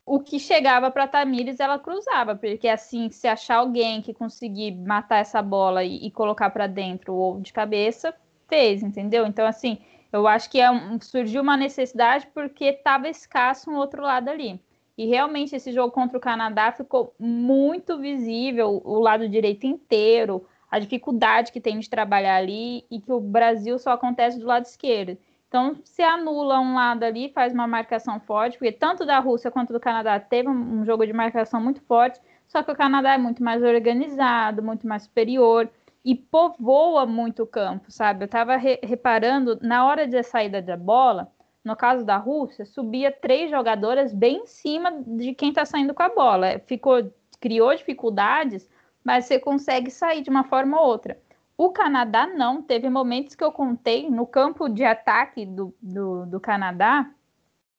o 0.07 0.21
que 0.21 0.39
chegava 0.39 0.91
para 0.91 1.09
Tamires 1.09 1.61
ela 1.61 1.79
cruzava, 1.79 2.37
porque 2.37 2.69
assim, 2.69 3.11
se 3.11 3.27
achar 3.27 3.57
alguém 3.57 4.03
que 4.03 4.13
conseguir 4.13 4.73
matar 4.73 5.19
essa 5.19 5.41
bola 5.41 5.83
e, 5.83 6.07
e 6.07 6.11
colocar 6.11 6.51
para 6.51 6.67
dentro 6.67 7.15
ou 7.15 7.41
de 7.41 7.53
cabeça, 7.53 8.15
fez, 8.49 8.83
entendeu? 8.83 9.27
Então 9.27 9.47
assim, 9.47 9.79
eu 10.13 10.27
acho 10.27 10.51
que 10.51 10.61
é 10.61 10.71
um, 10.71 11.01
surgiu 11.01 11.43
uma 11.43 11.57
necessidade 11.57 12.29
porque 12.35 12.67
estava 12.67 13.09
escasso 13.09 13.71
um 13.71 13.77
outro 13.77 14.03
lado 14.03 14.29
ali. 14.29 14.61
E 14.97 15.07
realmente 15.07 15.57
esse 15.57 15.73
jogo 15.73 15.93
contra 15.93 16.17
o 16.17 16.21
Canadá 16.21 16.71
ficou 16.71 17.15
muito 17.19 17.99
visível, 17.99 18.81
o 18.85 19.01
lado 19.01 19.29
direito 19.29 19.67
inteiro, 19.67 20.47
a 20.71 20.79
dificuldade 20.79 21.51
que 21.51 21.61
tem 21.61 21.79
de 21.79 21.91
trabalhar 21.91 22.37
ali 22.37 22.85
e 22.91 23.01
que 23.01 23.13
o 23.13 23.21
Brasil 23.21 23.79
só 23.79 23.93
acontece 23.93 24.39
do 24.39 24.47
lado 24.47 24.67
esquerdo. 24.67 25.19
Então, 25.55 25.77
se 25.85 26.03
anula 26.03 26.59
um 26.59 26.75
lado 26.75 27.05
ali, 27.05 27.31
faz 27.33 27.53
uma 27.53 27.65
marcação 27.65 28.19
forte, 28.19 28.59
porque 28.59 28.73
tanto 28.73 29.07
da 29.07 29.21
Rússia 29.21 29.53
quanto 29.53 29.73
do 29.73 29.79
Canadá 29.79 30.19
teve 30.19 30.49
um 30.49 30.85
jogo 30.85 31.07
de 31.07 31.13
marcação 31.13 31.61
muito 31.61 31.81
forte, 31.83 32.21
só 32.49 32.61
que 32.61 32.73
o 32.73 32.75
Canadá 32.75 33.13
é 33.13 33.19
muito 33.19 33.41
mais 33.41 33.63
organizado, 33.63 34.65
muito 34.65 34.85
mais 34.85 35.05
superior 35.05 35.71
e 36.05 36.17
povoa 36.17 37.07
muito 37.07 37.45
o 37.45 37.47
campo, 37.47 37.89
sabe? 37.89 38.25
Eu 38.25 38.27
estava 38.27 38.57
re 38.57 38.81
reparando, 38.83 39.57
na 39.63 39.87
hora 39.87 40.09
de 40.09 40.21
saída 40.25 40.61
da 40.61 40.77
bola, 40.77 41.31
no 41.65 41.77
caso 41.77 42.05
da 42.05 42.17
Rússia, 42.17 42.67
subia 42.67 43.13
três 43.13 43.49
jogadoras 43.49 44.13
bem 44.13 44.39
em 44.39 44.47
cima 44.47 45.05
de 45.07 45.35
quem 45.35 45.51
está 45.51 45.65
saindo 45.65 45.95
com 45.95 46.03
a 46.03 46.09
bola. 46.09 46.61
Ficou, 46.67 47.15
criou 47.41 47.73
dificuldades 47.73 48.69
mas 49.05 49.27
você 49.27 49.39
consegue 49.39 49.91
sair 49.91 50.23
de 50.23 50.31
uma 50.31 50.45
forma 50.45 50.81
ou 50.81 50.89
outra. 50.89 51.19
O 51.57 51.71
Canadá 51.71 52.27
não, 52.27 52.61
teve 52.61 52.91
momentos 52.91 53.35
que 53.35 53.45
eu 53.45 53.53
contei 53.53 54.11
no 54.11 54.27
campo 54.27 54.69
de 54.69 54.85
ataque 54.85 55.47
do, 55.47 55.75
do, 55.81 56.27
do 56.27 56.41
Canadá, 56.41 57.09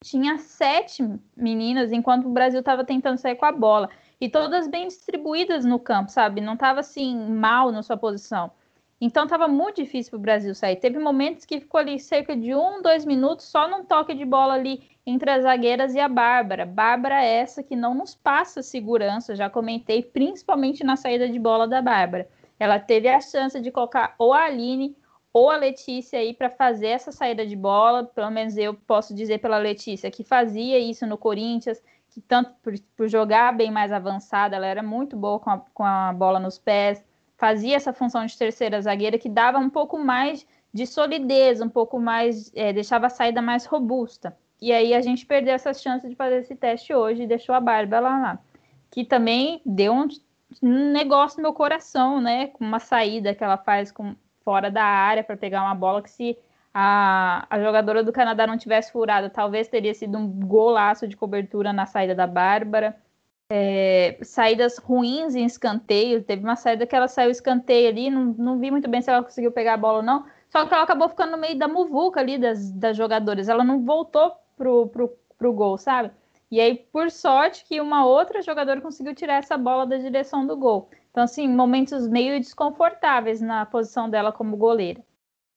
tinha 0.02 0.38
sete 0.38 1.04
meninas, 1.36 1.92
enquanto 1.92 2.26
o 2.26 2.32
Brasil 2.32 2.60
estava 2.60 2.86
tentando 2.86 3.18
sair 3.18 3.36
com 3.36 3.46
a 3.46 3.52
bola. 3.52 3.90
E 4.20 4.30
todas 4.30 4.68
bem 4.68 4.88
distribuídas 4.88 5.66
no 5.66 5.78
campo, 5.78 6.10
sabe? 6.12 6.40
Não 6.40 6.54
estava 6.54 6.80
assim 6.80 7.18
mal 7.30 7.72
na 7.72 7.84
sua 7.84 7.98
posição. 7.98 8.52
Então 9.00 9.26
estava 9.26 9.48
muito 9.48 9.78
difícil 9.78 10.12
para 10.12 10.18
o 10.18 10.22
Brasil 10.22 10.56
sair. 10.56 10.78
Teve 10.78 10.98
momentos 11.00 11.44
que 11.44 11.60
ficou 11.60 11.80
ali 11.80 12.00
cerca 12.00 12.36
de 12.36 12.56
um, 12.56 12.82
dois 12.82 13.04
minutos 13.04 13.46
só 13.46 13.68
num 13.68 13.84
toque 13.84 14.14
de 14.14 14.24
bola 14.24 14.54
ali 14.54 14.84
entre 15.06 15.30
as 15.30 15.44
zagueiras 15.44 15.94
e 15.94 16.00
a 16.00 16.08
Bárbara. 16.08 16.66
Bárbara 16.66 17.22
é 17.22 17.36
essa 17.36 17.62
que 17.62 17.76
não 17.76 17.94
nos 17.94 18.16
passa 18.16 18.64
segurança, 18.64 19.36
já 19.36 19.50
comentei, 19.50 20.02
principalmente 20.02 20.84
na 20.84 20.96
saída 20.96 21.28
de 21.28 21.38
bola 21.38 21.68
da 21.68 21.82
Bárbara. 21.82 22.30
Ela 22.60 22.80
teve 22.80 23.08
a 23.08 23.20
chance 23.20 23.60
de 23.60 23.72
colocar 23.72 24.16
ou 24.18 24.34
a 24.34 24.46
Aline 24.46 24.96
ou 25.34 25.50
a 25.50 25.58
Letícia 25.58 26.20
aí 26.20 26.34
para 26.34 26.50
fazer 26.50 26.88
essa 26.88 27.12
saída 27.12 27.46
de 27.46 27.56
bola, 27.56 28.06
pelo 28.06 28.32
menos 28.32 28.56
eu 28.56 28.74
posso 28.74 29.14
dizer 29.14 29.40
pela 29.40 29.58
Letícia, 29.58 30.10
que 30.10 30.24
fazia 30.24 30.80
isso 30.80 31.06
no 31.06 31.18
Corinthians, 31.18 31.82
que 32.10 32.22
tanto 32.22 32.54
por, 32.64 32.74
por 32.96 33.08
jogar 33.10 33.54
bem 33.54 33.70
mais 33.70 33.92
avançada, 33.92 34.56
ela 34.56 34.66
era 34.66 34.82
muito 34.82 35.18
boa 35.18 35.38
com 35.38 35.50
a, 35.50 35.58
com 35.74 35.84
a 35.84 36.14
bola 36.14 36.40
nos 36.40 36.58
pés, 36.58 37.04
fazia 37.38 37.76
essa 37.76 37.92
função 37.92 38.26
de 38.26 38.38
terceira 38.38 38.82
zagueira 38.82 39.20
que 39.20 39.28
dava 39.28 39.58
um 39.58 39.70
pouco 39.70 39.98
mais 39.98 40.48
de 40.74 40.88
solidez, 40.88 41.60
um 41.60 41.70
pouco 41.70 42.00
mais, 42.00 42.52
é, 42.56 42.72
deixava 42.72 43.08
a 43.08 43.10
saída 43.10 43.42
mais 43.42 43.66
robusta. 43.66 44.38
E 44.62 44.72
aí 44.72 44.94
a 44.94 45.02
gente 45.02 45.26
perdeu 45.26 45.54
essa 45.54 45.74
chance 45.74 46.08
de 46.08 46.16
fazer 46.16 46.40
esse 46.40 46.56
teste 46.56 46.94
hoje 46.94 47.24
e 47.24 47.28
deixou 47.28 47.54
a 47.54 47.60
Bárbara 47.60 48.02
lá, 48.02 48.40
que 48.90 49.04
também 49.04 49.62
deu 49.66 49.94
um, 49.94 50.08
negócio 50.62 51.38
no 51.38 51.44
meu 51.44 51.54
coração, 51.54 52.22
né? 52.22 52.48
Com 52.48 52.64
uma 52.64 52.80
saída 52.80 53.34
que 53.34 53.44
ela 53.44 53.58
faz 53.58 53.92
com, 53.92 54.16
fora 54.44 54.70
da 54.70 54.84
área 54.84 55.24
para 55.24 55.36
pegar 55.36 55.64
uma 55.64 55.76
bola 55.76 56.02
que 56.02 56.10
se 56.10 56.38
a, 56.74 57.48
a 57.50 57.60
jogadora 57.60 58.04
do 58.04 58.12
Canadá 58.12 58.46
não 58.46 58.58
tivesse 58.58 58.92
furado, 58.92 59.30
talvez 59.30 59.68
teria 59.68 59.94
sido 59.94 60.18
um 60.18 60.28
golaço 60.28 61.08
de 61.08 61.16
cobertura 61.18 61.72
na 61.72 61.86
saída 61.86 62.14
da 62.14 62.28
Bárbara. 62.28 62.96
É, 63.50 64.18
saídas 64.22 64.78
ruins 64.78 65.36
em 65.36 65.46
escanteio. 65.46 66.24
Teve 66.24 66.44
uma 66.44 66.56
saída 66.56 66.86
que 66.86 66.96
ela 66.96 67.08
saiu 67.08 67.32
escanteio 67.32 67.90
ali, 67.90 68.10
não, 68.10 68.26
não 68.38 68.60
vi 68.60 68.72
muito 68.72 68.90
bem 68.90 69.02
se 69.02 69.10
ela 69.10 69.24
conseguiu 69.24 69.52
pegar 69.52 69.76
a 69.76 69.78
bola 69.78 69.98
ou 69.98 70.04
não. 70.04 70.26
Só 70.50 70.66
que 70.66 70.74
ela 70.74 70.84
acabou 70.84 71.10
ficando 71.10 71.32
no 71.32 71.38
meio 71.38 71.58
da 71.58 71.68
muvuca 71.68 72.20
ali 72.20 72.38
das, 72.38 72.72
das 72.72 72.96
jogadoras. 72.98 73.50
Ela 73.50 73.64
não 73.64 73.84
voltou 73.86 74.32
pro, 74.58 74.88
pro, 74.88 75.18
pro 75.38 75.54
gol, 75.54 75.78
sabe? 75.78 76.12
E 76.52 76.60
aí, 76.60 76.76
por 76.92 77.10
sorte, 77.10 77.66
que 77.66 77.82
uma 77.82 78.06
outra 78.06 78.42
jogadora 78.42 78.82
conseguiu 78.82 79.16
tirar 79.16 79.36
essa 79.36 79.58
bola 79.58 79.86
da 79.86 79.98
direção 79.98 80.46
do 80.46 80.56
gol. 80.56 80.90
Então, 81.12 81.24
assim, 81.24 81.48
momentos 81.48 82.08
meio 82.08 82.40
desconfortáveis 82.40 83.42
na 83.42 83.66
posição 83.66 84.10
dela 84.10 84.32
como 84.32 84.58
goleira. 84.58 85.02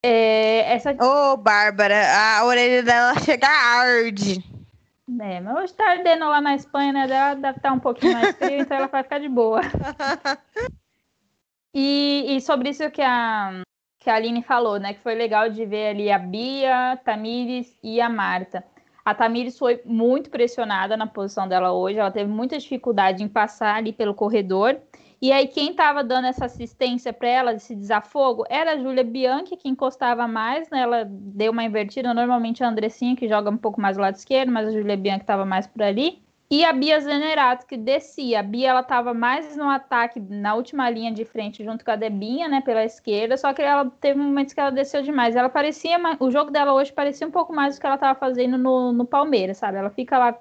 É, 0.02 0.72
essa... 0.72 0.92
Ô, 0.92 1.32
oh, 1.32 1.36
Bárbara, 1.36 1.96
a 2.16 2.44
orelha 2.44 2.82
dela 2.82 3.14
chega 3.20 3.48
arde. 3.48 4.42
É, 5.20 5.40
mas 5.40 5.56
hoje 5.56 5.74
tá 5.74 5.90
ardendo 5.90 6.26
lá 6.26 6.40
na 6.40 6.54
Espanha, 6.54 6.92
né? 6.92 7.06
Dela 7.06 7.34
deve 7.34 7.58
estar 7.58 7.70
tá 7.70 7.74
um 7.74 7.80
pouquinho 7.80 8.12
mais 8.12 8.36
frio, 8.36 8.60
então 8.60 8.76
ela 8.76 8.86
vai 8.86 9.02
ficar 9.02 9.18
de 9.18 9.28
boa. 9.28 9.60
E, 11.74 12.24
e 12.36 12.40
sobre 12.40 12.70
isso 12.70 12.90
que 12.90 13.02
a, 13.02 13.62
que 14.00 14.08
a 14.08 14.14
Aline 14.14 14.42
falou, 14.42 14.80
né? 14.80 14.94
Que 14.94 15.00
foi 15.00 15.14
legal 15.14 15.48
de 15.50 15.64
ver 15.64 15.88
ali 15.88 16.10
a 16.10 16.18
Bia, 16.18 16.98
Tamires 17.04 17.78
e 17.82 18.00
a 18.00 18.08
Marta. 18.08 18.64
A 19.08 19.14
Tamires 19.14 19.58
foi 19.58 19.80
muito 19.86 20.28
pressionada 20.28 20.94
na 20.94 21.06
posição 21.06 21.48
dela 21.48 21.72
hoje, 21.72 21.98
ela 21.98 22.10
teve 22.10 22.30
muita 22.30 22.58
dificuldade 22.58 23.22
em 23.24 23.28
passar 23.28 23.76
ali 23.76 23.90
pelo 23.90 24.12
corredor. 24.12 24.76
E 25.18 25.32
aí, 25.32 25.48
quem 25.48 25.70
estava 25.70 26.04
dando 26.04 26.26
essa 26.26 26.44
assistência 26.44 27.10
para 27.10 27.26
ela, 27.26 27.54
esse 27.54 27.74
desafogo, 27.74 28.44
era 28.50 28.72
a 28.72 28.76
Júlia 28.76 29.02
Bianchi, 29.02 29.56
que 29.56 29.66
encostava 29.66 30.28
mais, 30.28 30.68
né? 30.68 30.80
Ela 30.80 31.06
deu 31.08 31.52
uma 31.52 31.64
invertida. 31.64 32.12
Normalmente 32.12 32.62
a 32.62 32.68
Andressinha, 32.68 33.16
que 33.16 33.26
joga 33.26 33.48
um 33.48 33.56
pouco 33.56 33.80
mais 33.80 33.96
do 33.96 34.02
lado 34.02 34.16
esquerdo, 34.16 34.52
mas 34.52 34.68
a 34.68 34.72
Júlia 34.72 34.94
Bianchi 34.94 35.22
estava 35.22 35.46
mais 35.46 35.66
por 35.66 35.82
ali. 35.82 36.22
E 36.50 36.64
a 36.64 36.72
Bia 36.72 36.98
Zenerato, 36.98 37.66
que 37.66 37.76
descia. 37.76 38.40
A 38.40 38.42
Bia 38.42 38.70
ela 38.70 38.80
estava 38.80 39.12
mais 39.12 39.54
no 39.54 39.68
ataque, 39.68 40.18
na 40.18 40.54
última 40.54 40.88
linha 40.88 41.12
de 41.12 41.22
frente, 41.22 41.62
junto 41.62 41.84
com 41.84 41.90
a 41.90 41.96
Debinha, 41.96 42.48
né, 42.48 42.62
pela 42.62 42.84
esquerda. 42.84 43.36
Só 43.36 43.52
que 43.52 43.60
ela 43.60 43.90
teve 44.00 44.18
momentos 44.18 44.54
que 44.54 44.60
ela 44.60 44.70
desceu 44.70 45.02
demais. 45.02 45.36
Ela 45.36 45.50
parecia, 45.50 45.98
o 46.18 46.30
jogo 46.30 46.50
dela 46.50 46.72
hoje 46.72 46.90
parecia 46.90 47.26
um 47.26 47.30
pouco 47.30 47.52
mais 47.52 47.76
do 47.76 47.80
que 47.80 47.86
ela 47.86 47.96
estava 47.96 48.18
fazendo 48.18 48.56
no, 48.56 48.92
no 48.94 49.04
Palmeiras, 49.04 49.58
sabe? 49.58 49.76
Ela 49.76 49.90
fica 49.90 50.16
lá 50.16 50.38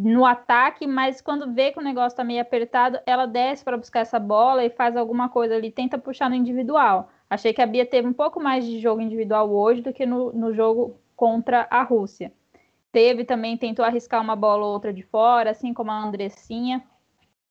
no 0.00 0.24
ataque, 0.24 0.86
mas 0.86 1.20
quando 1.20 1.52
vê 1.52 1.72
que 1.72 1.80
o 1.80 1.82
negócio 1.82 2.14
está 2.14 2.22
meio 2.22 2.40
apertado, 2.42 3.00
ela 3.04 3.26
desce 3.26 3.64
para 3.64 3.76
buscar 3.76 4.00
essa 4.00 4.20
bola 4.20 4.64
e 4.64 4.70
faz 4.70 4.96
alguma 4.96 5.28
coisa 5.28 5.56
ali, 5.56 5.70
tenta 5.72 5.98
puxar 5.98 6.30
no 6.30 6.36
individual. 6.36 7.10
Achei 7.28 7.52
que 7.52 7.60
a 7.60 7.66
Bia 7.66 7.84
teve 7.84 8.06
um 8.06 8.12
pouco 8.12 8.40
mais 8.40 8.64
de 8.64 8.78
jogo 8.78 9.00
individual 9.00 9.50
hoje 9.50 9.82
do 9.82 9.92
que 9.92 10.06
no, 10.06 10.32
no 10.32 10.54
jogo 10.54 10.96
contra 11.16 11.66
a 11.70 11.82
Rússia 11.82 12.32
teve 12.92 13.24
também, 13.24 13.56
tentou 13.56 13.84
arriscar 13.84 14.20
uma 14.20 14.36
bola 14.36 14.64
ou 14.66 14.72
outra 14.72 14.92
de 14.92 15.02
fora, 15.02 15.50
assim 15.50 15.72
como 15.74 15.90
a 15.90 16.02
Andressinha. 16.02 16.84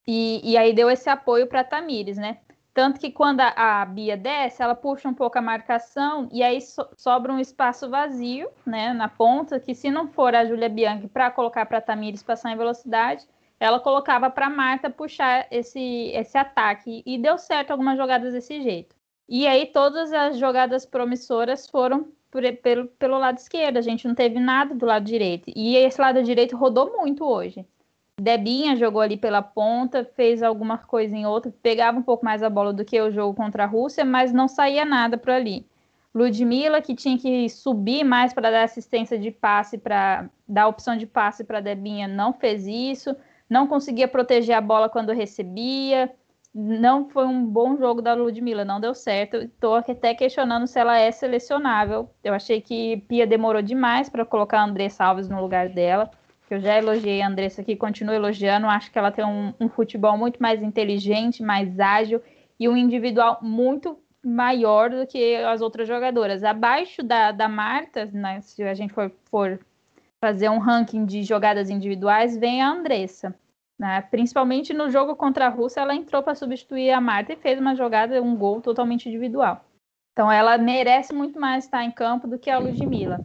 E, 0.07 0.41
e 0.43 0.57
aí 0.57 0.73
deu 0.73 0.89
esse 0.89 1.09
apoio 1.09 1.47
para 1.47 1.63
Tamires, 1.63 2.17
né? 2.17 2.39
Tanto 2.73 2.99
que 2.99 3.11
quando 3.11 3.41
a, 3.41 3.81
a, 3.81 3.85
Bia 3.85 4.15
desce, 4.15 4.61
ela 4.61 4.75
puxa 4.75 5.09
um 5.09 5.13
pouco 5.13 5.37
a 5.37 5.41
marcação 5.41 6.29
e 6.31 6.41
aí 6.41 6.61
so, 6.61 6.87
sobra 6.95 7.33
um 7.33 7.39
espaço 7.39 7.89
vazio, 7.89 8.49
né, 8.65 8.93
na 8.93 9.09
ponta, 9.09 9.59
que 9.59 9.75
se 9.75 9.91
não 9.91 10.07
for 10.07 10.33
a 10.33 10.45
Júlia 10.45 10.69
Bianchi 10.69 11.07
para 11.07 11.29
colocar 11.31 11.65
para 11.65 11.81
Tamires 11.81 12.23
passar 12.23 12.51
em 12.51 12.57
velocidade, 12.57 13.27
ela 13.59 13.79
colocava 13.79 14.29
para 14.29 14.49
Marta 14.49 14.89
puxar 14.89 15.45
esse, 15.51 16.11
esse 16.13 16.37
ataque. 16.37 17.03
E 17.05 17.17
deu 17.17 17.37
certo 17.37 17.71
algumas 17.71 17.97
jogadas 17.97 18.33
desse 18.33 18.61
jeito. 18.61 18.95
E 19.29 19.45
aí 19.45 19.67
todas 19.67 20.11
as 20.11 20.39
jogadas 20.39 20.87
promissoras 20.87 21.69
foram 21.69 22.07
por, 22.31 22.41
pelo, 22.63 22.87
pelo 22.87 23.19
lado 23.19 23.37
esquerdo, 23.37 23.77
a 23.77 23.81
gente 23.81 24.07
não 24.07 24.15
teve 24.15 24.39
nada 24.39 24.73
do 24.73 24.85
lado 24.85 25.05
direito. 25.05 25.51
E 25.55 25.75
esse 25.77 26.01
lado 26.01 26.23
direito 26.23 26.57
rodou 26.57 26.97
muito 26.97 27.23
hoje. 27.23 27.63
Debinha 28.19 28.75
jogou 28.75 29.01
ali 29.01 29.15
pela 29.15 29.41
ponta, 29.41 30.03
fez 30.03 30.43
alguma 30.43 30.79
coisa 30.79 31.15
em 31.15 31.25
outra, 31.25 31.53
pegava 31.61 31.97
um 31.97 32.01
pouco 32.01 32.25
mais 32.25 32.43
a 32.43 32.49
bola 32.49 32.73
do 32.73 32.83
que 32.83 32.99
o 32.99 33.11
jogo 33.11 33.35
contra 33.35 33.63
a 33.63 33.67
Rússia, 33.67 34.03
mas 34.03 34.33
não 34.33 34.47
saía 34.47 34.83
nada 34.83 35.17
por 35.17 35.29
ali. 35.29 35.65
Ludmilla, 36.13 36.81
que 36.81 36.95
tinha 36.95 37.17
que 37.17 37.47
subir 37.49 38.03
mais 38.03 38.33
para 38.33 38.49
dar 38.49 38.63
assistência 38.63 39.17
de 39.17 39.29
passe, 39.29 39.77
para 39.77 40.27
dar 40.47 40.67
opção 40.67 40.97
de 40.97 41.05
passe 41.05 41.43
para 41.43 41.61
Debinha, 41.61 42.07
não 42.07 42.33
fez 42.33 42.65
isso, 42.65 43.15
não 43.49 43.67
conseguia 43.67 44.07
proteger 44.07 44.55
a 44.55 44.61
bola 44.61 44.89
quando 44.89 45.13
recebia, 45.13 46.11
não 46.53 47.09
foi 47.09 47.25
um 47.25 47.45
bom 47.45 47.77
jogo 47.77 48.01
da 48.01 48.13
Ludmilla, 48.13 48.65
não 48.65 48.79
deu 48.79 48.93
certo. 48.95 49.37
Estou 49.37 49.75
até 49.75 50.13
questionando 50.15 50.67
se 50.67 50.79
ela 50.79 50.97
é 50.97 51.11
selecionável. 51.11 52.09
Eu 52.23 52.33
achei 52.33 52.59
que 52.59 52.97
Pia 53.07 53.27
demorou 53.27 53.61
demais 53.61 54.09
para 54.09 54.25
colocar 54.25 54.59
a 54.59 54.63
Andressa 54.65 55.05
Alves 55.05 55.29
no 55.29 55.41
lugar 55.41 55.69
dela. 55.69 56.09
Eu 56.49 56.59
já 56.59 56.77
elogiei 56.77 57.21
a 57.21 57.27
Andressa 57.27 57.61
aqui, 57.61 57.75
continuo 57.75 58.15
elogiando. 58.15 58.65
Acho 58.65 58.91
que 58.91 58.97
ela 58.97 59.11
tem 59.11 59.23
um, 59.23 59.53
um 59.59 59.69
futebol 59.69 60.17
muito 60.17 60.41
mais 60.41 60.63
inteligente, 60.63 61.43
mais 61.43 61.79
ágil 61.79 62.21
e 62.59 62.67
um 62.67 62.75
individual 62.75 63.37
muito 63.41 63.97
maior 64.23 64.89
do 64.89 65.05
que 65.05 65.35
as 65.35 65.61
outras 65.61 65.87
jogadoras. 65.87 66.43
Abaixo 66.43 67.03
da, 67.03 67.31
da 67.31 67.47
Marta, 67.47 68.05
né, 68.11 68.41
se 68.41 68.63
a 68.63 68.73
gente 68.73 68.91
for, 68.91 69.11
for 69.25 69.59
fazer 70.19 70.49
um 70.49 70.57
ranking 70.57 71.05
de 71.05 71.23
jogadas 71.23 71.69
individuais, 71.69 72.35
vem 72.35 72.61
a 72.61 72.69
Andressa. 72.69 73.35
Né? 73.79 74.01
Principalmente 74.01 74.73
no 74.73 74.89
jogo 74.89 75.15
contra 75.15 75.45
a 75.45 75.49
Rússia, 75.49 75.79
ela 75.79 75.95
entrou 75.95 76.21
para 76.21 76.35
substituir 76.35 76.91
a 76.91 76.99
Marta 76.99 77.31
e 77.31 77.37
fez 77.37 77.57
uma 77.57 77.73
jogada, 77.73 78.21
um 78.21 78.35
gol 78.35 78.59
totalmente 78.59 79.07
individual. 79.07 79.63
Então 80.11 80.29
ela 80.29 80.57
merece 80.57 81.13
muito 81.13 81.39
mais 81.39 81.63
estar 81.63 81.85
em 81.85 81.91
campo 81.91 82.27
do 82.27 82.37
que 82.37 82.49
a 82.49 82.59
Ludmilla. 82.59 83.21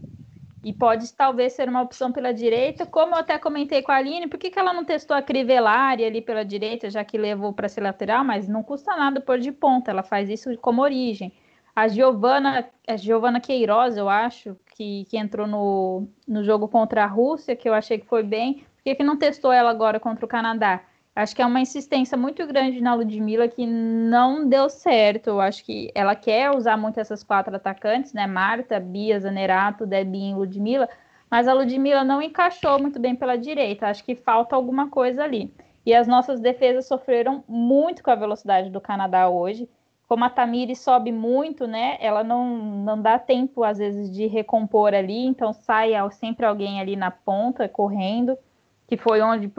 E 0.62 0.72
pode 0.72 1.12
talvez 1.12 1.52
ser 1.52 1.68
uma 1.68 1.82
opção 1.82 2.12
pela 2.12 2.32
direita, 2.32 2.86
como 2.86 3.14
eu 3.14 3.18
até 3.18 3.36
comentei 3.36 3.82
com 3.82 3.90
a 3.90 3.96
Aline, 3.96 4.28
por 4.28 4.38
que, 4.38 4.48
que 4.48 4.58
ela 4.58 4.72
não 4.72 4.84
testou 4.84 5.16
a 5.16 5.20
Crivellari 5.20 6.04
ali 6.04 6.22
pela 6.22 6.44
direita, 6.44 6.88
já 6.88 7.04
que 7.04 7.18
levou 7.18 7.52
para 7.52 7.68
ser 7.68 7.82
lateral, 7.82 8.24
mas 8.24 8.48
não 8.48 8.62
custa 8.62 8.96
nada 8.96 9.20
pôr 9.20 9.38
de 9.38 9.50
ponta, 9.50 9.90
ela 9.90 10.02
faz 10.02 10.30
isso 10.30 10.56
como 10.58 10.80
origem. 10.80 11.32
A 11.76 11.88
Giovana, 11.88 12.66
a 12.86 12.96
Giovana 12.96 13.40
Queiroz, 13.40 13.96
eu 13.96 14.08
acho, 14.08 14.56
que, 14.74 15.04
que 15.06 15.18
entrou 15.18 15.46
no, 15.46 16.08
no 16.26 16.44
jogo 16.44 16.68
contra 16.68 17.02
a 17.02 17.08
Rússia, 17.08 17.56
que 17.56 17.68
eu 17.68 17.74
achei 17.74 17.98
que 17.98 18.06
foi 18.06 18.22
bem, 18.22 18.64
que, 18.84 18.94
que 18.94 19.02
não 19.02 19.16
testou 19.16 19.50
ela 19.50 19.70
agora 19.70 19.98
contra 19.98 20.26
o 20.26 20.28
Canadá? 20.28 20.82
Acho 21.16 21.34
que 21.34 21.40
é 21.40 21.46
uma 21.46 21.60
insistência 21.60 22.18
muito 22.18 22.46
grande 22.46 22.80
na 22.82 22.94
Ludmilla 22.94 23.48
que 23.48 23.64
não 23.66 24.46
deu 24.46 24.68
certo. 24.68 25.28
Eu 25.28 25.40
acho 25.40 25.64
que 25.64 25.90
ela 25.94 26.14
quer 26.14 26.50
usar 26.50 26.76
muito 26.76 27.00
essas 27.00 27.22
quatro 27.22 27.54
atacantes, 27.54 28.12
né? 28.12 28.26
Marta, 28.26 28.78
Bia, 28.78 29.18
Zanerato, 29.18 29.86
Debinha 29.86 30.32
e 30.32 30.34
Ludmilla, 30.34 30.88
mas 31.30 31.48
a 31.48 31.54
Ludmilla 31.54 32.04
não 32.04 32.20
encaixou 32.20 32.78
muito 32.78 32.98
bem 32.98 33.14
pela 33.14 33.38
direita. 33.38 33.86
Acho 33.86 34.04
que 34.04 34.14
falta 34.14 34.54
alguma 34.54 34.90
coisa 34.90 35.22
ali. 35.22 35.54
E 35.86 35.94
as 35.94 36.06
nossas 36.06 36.40
defesas 36.40 36.86
sofreram 36.86 37.44
muito 37.48 38.02
com 38.02 38.10
a 38.10 38.16
velocidade 38.16 38.68
do 38.70 38.80
Canadá 38.80 39.28
hoje. 39.28 39.68
Como 40.08 40.24
a 40.24 40.30
Tamiri 40.30 40.74
sobe 40.76 41.12
muito, 41.12 41.66
né? 41.66 41.96
Ela 42.00 42.24
não, 42.24 42.56
não 42.56 43.00
dá 43.00 43.18
tempo, 43.18 43.64
às 43.64 43.78
vezes, 43.78 44.10
de 44.10 44.26
recompor 44.26 44.92
ali, 44.92 45.24
então 45.26 45.52
sai 45.52 45.92
sempre 46.12 46.44
alguém 46.44 46.80
ali 46.80 46.96
na 46.96 47.10
ponta, 47.10 47.68
correndo 47.68 48.36
que 48.86 48.96
foi 48.96 49.20
onde 49.20 49.50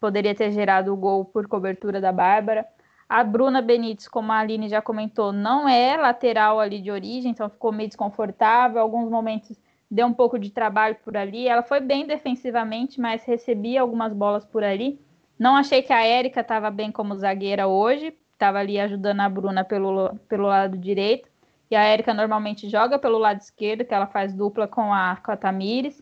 poderia 0.00 0.34
ter 0.34 0.50
gerado 0.52 0.92
o 0.92 0.96
gol 0.96 1.24
por 1.24 1.46
cobertura 1.46 2.00
da 2.00 2.12
Bárbara. 2.12 2.66
A 3.08 3.22
Bruna 3.22 3.60
Benítez, 3.60 4.08
como 4.08 4.32
a 4.32 4.38
Aline 4.38 4.68
já 4.68 4.80
comentou, 4.80 5.32
não 5.32 5.68
é 5.68 5.96
lateral 5.96 6.58
ali 6.58 6.80
de 6.80 6.90
origem, 6.90 7.30
então 7.30 7.48
ficou 7.48 7.70
meio 7.70 7.88
desconfortável. 7.88 8.80
Alguns 8.80 9.10
momentos 9.10 9.56
deu 9.90 10.06
um 10.06 10.14
pouco 10.14 10.38
de 10.38 10.50
trabalho 10.50 10.96
por 11.04 11.16
ali. 11.16 11.46
Ela 11.46 11.62
foi 11.62 11.78
bem 11.78 12.06
defensivamente, 12.06 12.98
mas 13.00 13.24
recebia 13.24 13.82
algumas 13.82 14.12
bolas 14.14 14.44
por 14.44 14.64
ali. 14.64 14.98
Não 15.38 15.56
achei 15.56 15.82
que 15.82 15.92
a 15.92 16.04
Érica 16.04 16.40
estava 16.40 16.70
bem 16.70 16.90
como 16.90 17.14
zagueira 17.16 17.66
hoje, 17.66 18.16
estava 18.32 18.58
ali 18.58 18.80
ajudando 18.80 19.20
a 19.20 19.28
Bruna 19.28 19.64
pelo, 19.64 20.14
pelo 20.28 20.46
lado 20.46 20.78
direito. 20.78 21.28
E 21.70 21.76
a 21.76 21.82
Érica 21.82 22.14
normalmente 22.14 22.68
joga 22.68 22.98
pelo 22.98 23.18
lado 23.18 23.40
esquerdo, 23.40 23.84
que 23.84 23.92
ela 23.92 24.06
faz 24.06 24.32
dupla 24.32 24.66
com 24.66 24.92
a, 24.92 25.16
com 25.16 25.32
a 25.32 25.36
Tamires. 25.36 26.00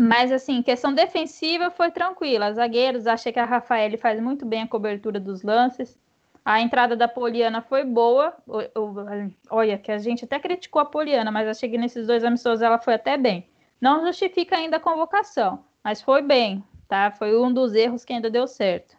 Mas, 0.00 0.30
assim, 0.30 0.62
questão 0.62 0.92
defensiva 0.92 1.70
foi 1.70 1.90
tranquila. 1.90 2.52
Zagueiros, 2.52 3.06
achei 3.06 3.32
que 3.32 3.38
a 3.38 3.44
Rafael 3.44 3.96
faz 3.96 4.20
muito 4.20 4.44
bem 4.44 4.62
a 4.62 4.68
cobertura 4.68 5.18
dos 5.18 5.42
lances. 5.42 5.98
A 6.44 6.60
entrada 6.60 6.94
da 6.94 7.08
Poliana 7.08 7.62
foi 7.62 7.82
boa. 7.82 8.36
Olha, 9.50 9.78
que 9.78 9.90
a 9.90 9.98
gente 9.98 10.24
até 10.24 10.38
criticou 10.38 10.80
a 10.80 10.84
Poliana, 10.84 11.30
mas 11.32 11.48
achei 11.48 11.68
que 11.68 11.78
nesses 11.78 12.06
dois 12.06 12.22
amistosos 12.22 12.62
ela 12.62 12.78
foi 12.78 12.94
até 12.94 13.16
bem. 13.16 13.48
Não 13.80 14.04
justifica 14.06 14.56
ainda 14.56 14.76
a 14.76 14.80
convocação, 14.80 15.64
mas 15.82 16.00
foi 16.00 16.22
bem, 16.22 16.62
tá? 16.88 17.10
Foi 17.10 17.36
um 17.36 17.52
dos 17.52 17.74
erros 17.74 18.04
que 18.04 18.12
ainda 18.12 18.30
deu 18.30 18.46
certo. 18.46 18.96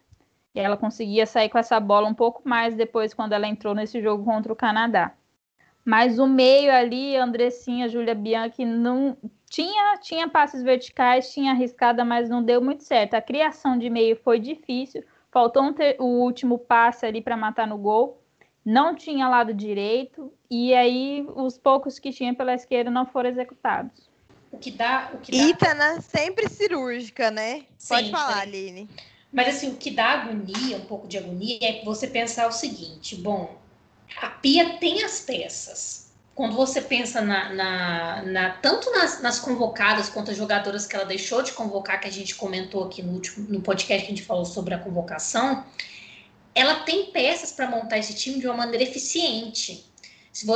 E 0.54 0.60
ela 0.60 0.76
conseguia 0.76 1.26
sair 1.26 1.50
com 1.50 1.58
essa 1.58 1.80
bola 1.80 2.08
um 2.08 2.14
pouco 2.14 2.42
mais 2.44 2.76
depois 2.76 3.14
quando 3.14 3.34
ela 3.34 3.48
entrou 3.48 3.74
nesse 3.74 4.02
jogo 4.02 4.26
contra 4.26 4.52
o 4.52 4.56
Canadá. 4.56 5.14
Mas 5.86 6.20
o 6.20 6.28
meio 6.28 6.72
ali, 6.74 7.16
Andressinha, 7.16 7.88
Júlia 7.88 8.14
Bianchi, 8.14 8.66
não 8.66 9.16
tinha, 9.50 9.98
tinha 9.98 10.28
passes 10.28 10.62
verticais, 10.62 11.32
tinha 11.34 11.52
arriscada, 11.52 12.04
mas 12.04 12.30
não 12.30 12.44
deu 12.44 12.62
muito 12.62 12.84
certo. 12.84 13.14
A 13.14 13.22
criação 13.22 13.78
de 13.78 13.90
meio 13.90 14.16
foi 14.18 14.40
difícil, 14.40 15.04
faltou 15.32 15.64
um 15.64 15.74
ter, 15.74 15.96
o 16.00 16.06
último 16.06 16.58
passe 16.58 17.06
ali 17.06 17.22
para 17.22 17.38
matar 17.38 17.68
no 17.68 17.78
gol. 17.78 18.22
Não 18.66 18.94
tinha 18.94 19.30
lado 19.30 19.54
direito, 19.54 20.34
e 20.52 20.74
aí 20.74 21.26
os 21.36 21.58
poucos 21.58 21.98
que 22.00 22.12
tinha 22.12 22.34
pela 22.36 22.54
esquerda 22.54 22.92
não 22.92 23.06
foram 23.06 23.30
executados. 23.30 24.10
O 24.52 24.58
que 24.58 24.72
dá. 24.72 25.10
O 25.14 25.20
que 25.20 25.32
dá... 25.32 25.38
Itana 25.38 26.02
sempre 26.02 26.50
cirúrgica, 26.50 27.32
né? 27.32 27.66
Sempre. 27.78 28.12
Pode 28.12 28.12
falar, 28.12 28.42
Aline. 28.42 28.90
Mas 29.32 29.50
assim, 29.50 29.72
o 29.72 29.78
que 29.78 29.92
dá 29.92 30.22
agonia, 30.22 30.78
um 30.78 30.86
pouco 30.86 31.08
de 31.08 31.18
agonia, 31.18 31.60
é 31.62 31.84
você 31.86 32.08
pensar 32.08 32.48
o 32.48 32.52
seguinte: 32.52 33.16
bom, 33.16 33.58
a 34.22 34.30
pia 34.30 34.78
tem 34.80 35.04
as 35.04 35.22
peças. 35.22 36.07
Quando 36.38 36.56
você 36.56 36.84
pensa 36.84 37.20
na, 37.20 37.52
na, 37.52 38.22
na 38.22 38.50
tanto 38.52 38.92
nas, 38.92 39.24
nas, 39.24 39.40
convocadas 39.40 40.08
quanto 40.08 40.30
as 40.30 40.38
jogadoras 40.38 40.86
que 40.86 40.96
ela 40.96 41.04
deixou 41.04 41.42
de 41.42 41.52
convocar, 41.52 42.00
que 42.00 42.08
a 42.08 42.12
gente 42.12 42.36
comentou 42.36 42.84
aqui 42.84 43.02
no, 43.02 43.14
último, 43.14 43.50
no 43.50 43.60
podcast 43.60 44.06
que 44.06 44.14
a 44.14 44.16
gente 44.16 44.24
falou 44.24 44.46
sobre 44.46 44.76
a 44.76 44.78
convocação, 44.78 45.66
ela 46.54 46.82
tem 46.82 47.08
peças 47.08 47.52
para 47.52 47.68
montar 47.68 47.98
esse 47.98 48.14
time 48.14 48.40
de 48.40 48.46
uma 48.46 48.56
maneira 48.56 48.84
eficiente. 48.84 49.84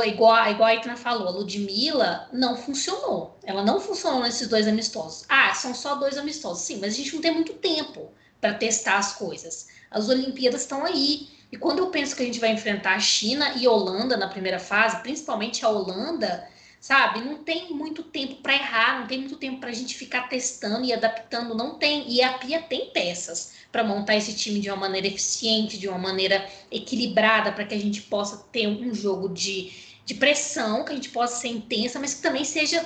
Igual, 0.06 0.48
igual 0.52 0.68
a 0.68 0.74
Itna 0.76 0.96
falou, 0.96 1.26
a 1.26 1.32
Ludmilla 1.32 2.28
não 2.32 2.56
funcionou. 2.56 3.36
Ela 3.42 3.64
não 3.64 3.80
funcionou 3.80 4.22
nesses 4.22 4.46
dois 4.46 4.68
amistosos. 4.68 5.24
Ah, 5.28 5.52
são 5.52 5.74
só 5.74 5.96
dois 5.96 6.16
amistosos. 6.16 6.62
Sim, 6.62 6.78
mas 6.80 6.94
a 6.94 6.96
gente 6.96 7.12
não 7.12 7.20
tem 7.20 7.34
muito 7.34 7.54
tempo 7.54 8.08
para 8.40 8.54
testar 8.54 8.98
as 8.98 9.14
coisas. 9.14 9.66
As 9.90 10.08
Olimpíadas 10.08 10.60
estão 10.60 10.84
aí. 10.84 11.28
E 11.52 11.58
quando 11.58 11.80
eu 11.80 11.90
penso 11.90 12.16
que 12.16 12.22
a 12.22 12.26
gente 12.26 12.40
vai 12.40 12.50
enfrentar 12.50 12.94
a 12.94 12.98
China 12.98 13.52
e 13.56 13.68
Holanda 13.68 14.16
na 14.16 14.26
primeira 14.26 14.58
fase, 14.58 15.02
principalmente 15.02 15.62
a 15.62 15.68
Holanda, 15.68 16.48
sabe? 16.80 17.20
Não 17.20 17.44
tem 17.44 17.74
muito 17.74 18.02
tempo 18.02 18.36
para 18.36 18.54
errar, 18.54 19.00
não 19.00 19.06
tem 19.06 19.18
muito 19.18 19.36
tempo 19.36 19.60
para 19.60 19.68
a 19.68 19.74
gente 19.74 19.94
ficar 19.94 20.30
testando 20.30 20.84
e 20.86 20.94
adaptando, 20.94 21.54
não 21.54 21.74
tem. 21.74 22.10
E 22.10 22.22
a 22.22 22.32
Pia 22.38 22.62
tem 22.62 22.90
peças 22.90 23.52
para 23.70 23.84
montar 23.84 24.16
esse 24.16 24.34
time 24.34 24.60
de 24.60 24.70
uma 24.70 24.78
maneira 24.78 25.06
eficiente, 25.06 25.78
de 25.78 25.88
uma 25.88 25.98
maneira 25.98 26.48
equilibrada, 26.70 27.52
para 27.52 27.66
que 27.66 27.74
a 27.74 27.78
gente 27.78 28.00
possa 28.00 28.38
ter 28.50 28.66
um 28.66 28.94
jogo 28.94 29.28
de, 29.28 29.70
de 30.06 30.14
pressão, 30.14 30.86
que 30.86 30.92
a 30.92 30.94
gente 30.94 31.10
possa 31.10 31.38
ser 31.38 31.48
intensa, 31.48 32.00
mas 32.00 32.14
que 32.14 32.22
também 32.22 32.46
seja, 32.46 32.84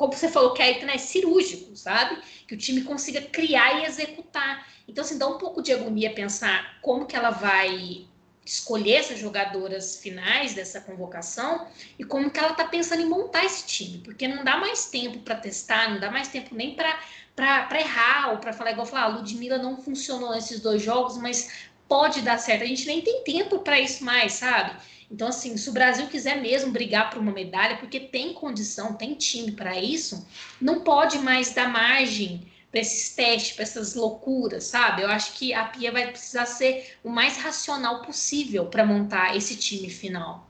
como 0.00 0.14
você 0.14 0.30
falou, 0.30 0.54
que 0.54 0.62
é 0.62 0.82
né, 0.82 0.96
cirúrgico, 0.96 1.76
sabe? 1.76 2.22
Que 2.48 2.54
o 2.54 2.56
time 2.56 2.80
consiga 2.80 3.20
criar 3.20 3.80
e 3.80 3.84
executar. 3.84 4.66
Então, 4.88 5.04
assim, 5.04 5.18
dá 5.18 5.26
um 5.26 5.36
pouco 5.36 5.60
de 5.60 5.74
agonia 5.74 6.14
pensar 6.14 6.78
como 6.80 7.04
que 7.04 7.14
ela 7.14 7.28
vai 7.28 8.06
escolher 8.42 8.94
essas 8.94 9.18
jogadoras 9.18 10.00
finais 10.00 10.54
dessa 10.54 10.80
convocação 10.80 11.68
e 11.98 12.02
como 12.02 12.30
que 12.30 12.38
ela 12.38 12.52
está 12.52 12.64
pensando 12.64 13.02
em 13.02 13.10
montar 13.10 13.44
esse 13.44 13.66
time, 13.66 13.98
porque 13.98 14.26
não 14.26 14.42
dá 14.42 14.56
mais 14.56 14.86
tempo 14.86 15.18
para 15.18 15.36
testar, 15.36 15.90
não 15.90 16.00
dá 16.00 16.10
mais 16.10 16.28
tempo 16.28 16.54
nem 16.54 16.74
para 16.74 17.78
errar 17.78 18.30
ou 18.30 18.38
para 18.38 18.54
falar 18.54 18.72
igual 18.72 18.86
falar, 18.86 19.02
a 19.02 19.08
Ludmilla 19.08 19.58
não 19.58 19.76
funcionou 19.76 20.30
nesses 20.30 20.60
dois 20.60 20.82
jogos, 20.82 21.18
mas 21.18 21.68
pode 21.90 22.22
dar 22.22 22.38
certo. 22.38 22.62
A 22.62 22.66
gente 22.66 22.86
nem 22.86 23.02
tem 23.02 23.24
tempo 23.24 23.58
para 23.58 23.80
isso 23.80 24.04
mais, 24.04 24.34
sabe? 24.34 24.76
Então, 25.10 25.26
assim, 25.26 25.56
se 25.56 25.68
o 25.68 25.72
Brasil 25.72 26.06
quiser 26.06 26.40
mesmo 26.40 26.70
brigar 26.70 27.10
por 27.10 27.18
uma 27.18 27.32
medalha, 27.32 27.78
porque 27.78 27.98
tem 27.98 28.32
condição, 28.32 28.94
tem 28.94 29.14
time 29.14 29.50
para 29.50 29.76
isso, 29.76 30.24
não 30.60 30.84
pode 30.84 31.18
mais 31.18 31.52
dar 31.52 31.68
margem 31.68 32.48
para 32.70 32.78
esses 32.78 33.12
testes, 33.16 33.56
para 33.56 33.64
essas 33.64 33.96
loucuras, 33.96 34.62
sabe? 34.62 35.02
Eu 35.02 35.08
acho 35.08 35.32
que 35.32 35.52
a 35.52 35.64
Pia 35.64 35.90
vai 35.90 36.06
precisar 36.12 36.46
ser 36.46 36.96
o 37.02 37.10
mais 37.10 37.36
racional 37.36 38.02
possível 38.02 38.66
para 38.66 38.86
montar 38.86 39.36
esse 39.36 39.56
time 39.56 39.90
final. 39.90 40.48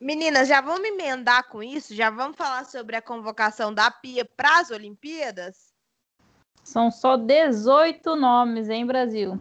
Meninas, 0.00 0.48
já 0.48 0.60
vamos 0.60 0.88
emendar 0.88 1.48
com 1.48 1.62
isso? 1.62 1.94
Já 1.94 2.10
vamos 2.10 2.36
falar 2.36 2.64
sobre 2.64 2.96
a 2.96 3.02
convocação 3.02 3.72
da 3.72 3.92
Pia 3.92 4.24
para 4.24 4.58
as 4.58 4.72
Olimpíadas? 4.72 5.72
São 6.64 6.90
só 6.90 7.16
18 7.16 8.16
nomes, 8.16 8.68
hein, 8.68 8.84
Brasil? 8.84 9.40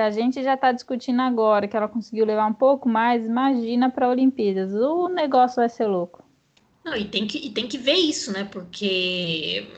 Se 0.00 0.04
a 0.04 0.10
gente 0.10 0.42
já 0.42 0.54
está 0.54 0.72
discutindo 0.72 1.20
agora 1.20 1.68
que 1.68 1.76
ela 1.76 1.86
conseguiu 1.86 2.24
levar 2.24 2.46
um 2.46 2.54
pouco 2.54 2.88
mais, 2.88 3.26
imagina 3.26 3.90
para 3.90 4.08
Olimpíadas. 4.08 4.72
O 4.72 5.08
negócio 5.08 5.56
vai 5.56 5.68
ser 5.68 5.86
louco. 5.86 6.24
Não, 6.82 6.96
e 6.96 7.04
tem 7.04 7.26
que, 7.26 7.36
e 7.36 7.50
tem 7.50 7.68
que 7.68 7.76
ver 7.76 7.96
isso, 7.96 8.32
né? 8.32 8.48
Porque 8.50 9.68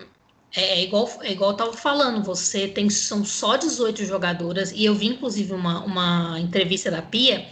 é, 0.55 0.79
é, 0.79 0.83
igual, 0.85 1.11
é 1.23 1.33
igual 1.33 1.51
eu 1.51 1.57
tava 1.57 1.73
falando, 1.73 2.23
você 2.23 2.69
tem 2.69 2.89
são 2.89 3.25
só 3.25 3.57
18 3.57 4.05
jogadoras, 4.05 4.71
e 4.71 4.85
eu 4.85 4.95
vi 4.95 5.09
inclusive 5.09 5.53
uma, 5.53 5.83
uma 5.83 6.39
entrevista 6.39 6.89
da 6.89 7.03
Pia 7.03 7.45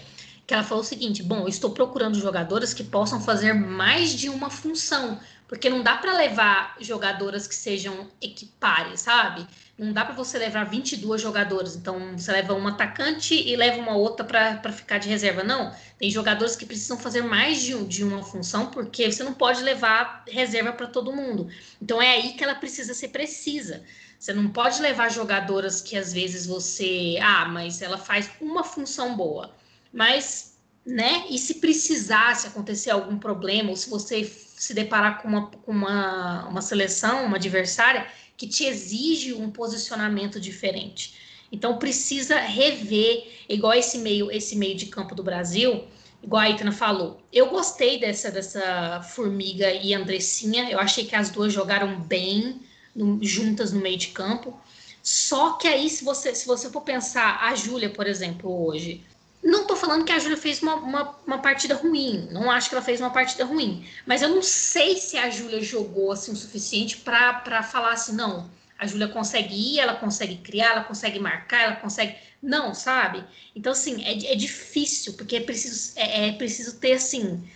que 0.47 0.55
ela 0.55 0.63
falou 0.63 0.85
o 0.85 0.87
seguinte: 0.87 1.25
bom, 1.25 1.41
eu 1.41 1.49
estou 1.49 1.71
procurando 1.71 2.21
jogadoras 2.21 2.73
que 2.73 2.85
possam 2.85 3.21
fazer 3.21 3.53
mais 3.53 4.11
de 4.11 4.29
uma 4.29 4.49
função, 4.49 5.19
porque 5.51 5.69
não 5.69 5.83
dá 5.83 5.97
para 5.97 6.13
levar 6.13 6.77
jogadoras 6.81 7.49
que 7.49 7.57
sejam 7.57 8.07
equipares, 8.23 9.01
sabe? 9.01 9.45
Não 9.77 9.93
dá 9.93 10.05
para 10.05 10.15
você 10.15 10.39
levar 10.39 10.63
22 10.63 11.21
jogadoras, 11.21 11.75
então 11.75 12.17
você 12.17 12.31
leva 12.31 12.55
uma 12.55 12.71
atacante 12.71 13.35
e 13.35 13.57
leva 13.57 13.81
uma 13.81 13.97
outra 13.97 14.25
para 14.25 14.73
ficar 14.73 14.99
de 14.99 15.09
reserva. 15.09 15.43
Não, 15.43 15.75
tem 15.99 16.09
jogadores 16.09 16.55
que 16.55 16.65
precisam 16.65 16.97
fazer 16.97 17.23
mais 17.23 17.61
de, 17.61 17.85
de 17.87 18.05
uma 18.05 18.23
função, 18.23 18.67
porque 18.67 19.11
você 19.11 19.25
não 19.25 19.35
pode 19.35 19.61
levar 19.61 20.23
reserva 20.29 20.73
para 20.73 20.87
todo 20.87 21.13
mundo. 21.13 21.49
Então 21.83 22.01
é 22.01 22.13
aí 22.13 22.35
que 22.35 22.45
ela 22.45 22.55
precisa 22.55 22.95
ser 22.95 23.09
precisa. 23.09 23.83
Você 24.21 24.33
não 24.33 24.51
pode 24.51 24.81
levar 24.81 25.11
jogadoras 25.11 25.81
que 25.81 25.97
às 25.97 26.13
vezes 26.13 26.47
você. 26.47 27.19
Ah, 27.21 27.47
mas 27.47 27.83
ela 27.83 27.99
faz 27.99 28.31
uma 28.41 28.63
função 28.63 29.17
boa. 29.17 29.53
Mas, 29.93 30.57
né? 30.87 31.25
E 31.29 31.37
se 31.41 31.55
precisar, 31.55 32.37
se 32.37 32.47
acontecer 32.47 32.91
algum 32.91 33.19
problema, 33.19 33.71
ou 33.71 33.77
se 33.77 33.91
você 33.91 34.25
se 34.61 34.75
deparar 34.75 35.23
com 35.23 35.29
uma, 35.29 35.47
com 35.47 35.73
uma, 35.73 36.47
uma 36.47 36.61
seleção, 36.61 37.25
uma 37.25 37.39
adversária 37.39 38.07
que 38.37 38.47
te 38.47 38.67
exige 38.67 39.33
um 39.33 39.51
posicionamento 39.51 40.39
diferente. 40.39 41.15
Então 41.51 41.79
precisa 41.79 42.39
rever, 42.39 43.27
igual 43.49 43.73
esse 43.73 43.97
meio, 43.97 44.31
esse 44.31 44.55
meio 44.55 44.77
de 44.77 44.85
campo 44.85 45.15
do 45.15 45.23
Brasil, 45.23 45.89
igual 46.23 46.43
a 46.43 46.51
Itana 46.51 46.73
falou. 46.73 47.23
Eu 47.33 47.49
gostei 47.49 47.99
dessa 47.99 48.31
dessa 48.31 49.01
Formiga 49.01 49.73
e 49.73 49.95
Andressinha. 49.95 50.71
Eu 50.71 50.79
achei 50.79 51.07
que 51.07 51.17
as 51.17 51.31
duas 51.31 51.55
jogaram 51.55 51.99
bem 51.99 52.61
no, 52.95 53.19
juntas 53.25 53.73
no 53.73 53.81
meio 53.81 53.97
de 53.97 54.09
campo. 54.09 54.61
Só 55.03 55.55
que 55.55 55.67
aí, 55.67 55.89
se 55.89 56.05
você, 56.05 56.35
se 56.35 56.47
você 56.47 56.69
for 56.69 56.83
pensar, 56.83 57.45
a 57.45 57.55
Júlia, 57.55 57.89
por 57.89 58.07
exemplo, 58.07 58.67
hoje, 58.67 59.03
não 59.43 59.67
tô 59.67 59.75
falando 59.75 60.05
que 60.05 60.13
a 60.13 60.19
Júlia 60.19 60.37
fez 60.37 60.61
uma, 60.61 60.75
uma, 60.75 61.17
uma, 61.27 61.39
partida 61.39 61.75
ruim. 61.75 62.29
Não 62.31 62.51
acho 62.51 62.69
que 62.69 62.75
ela 62.75 62.85
fez 62.85 63.01
uma 63.01 63.11
partida 63.11 63.45
ruim. 63.45 63.87
Mas 64.07 64.21
eu 64.23 64.29
não 64.29 64.43
sei 64.43 64.97
se 64.97 65.17
a 65.17 65.31
Júlia 65.31 65.63
jogou 65.63 66.13
assim 66.13 66.33
o 66.33 66.37
suficiente 66.37 66.99
para 66.99 67.63
falar 67.63 67.93
assim, 67.93 68.15
não, 68.15 68.51
a 68.79 68.87
Júlia 68.87 69.09
consegue 69.09 69.55
ir, 69.55 69.79
ela 69.79 69.95
consegue 69.95 70.37
criar, 70.37 70.73
ela 70.73 70.85
consegue 70.85 71.19
marcar, 71.19 71.63
ela 71.63 71.77
consegue. 71.77 72.17
Não, 72.43 72.75
sabe? 72.75 73.23
Então, 73.55 73.73
assim, 73.73 74.03
é, 74.03 74.33
é 74.33 74.35
difícil, 74.35 75.13
porque 75.15 75.37
é 75.37 75.41
preciso, 75.41 75.93
é, 75.97 76.29
é 76.29 76.33
preciso 76.33 76.79
ter, 76.79 76.93
assim, 76.93 77.47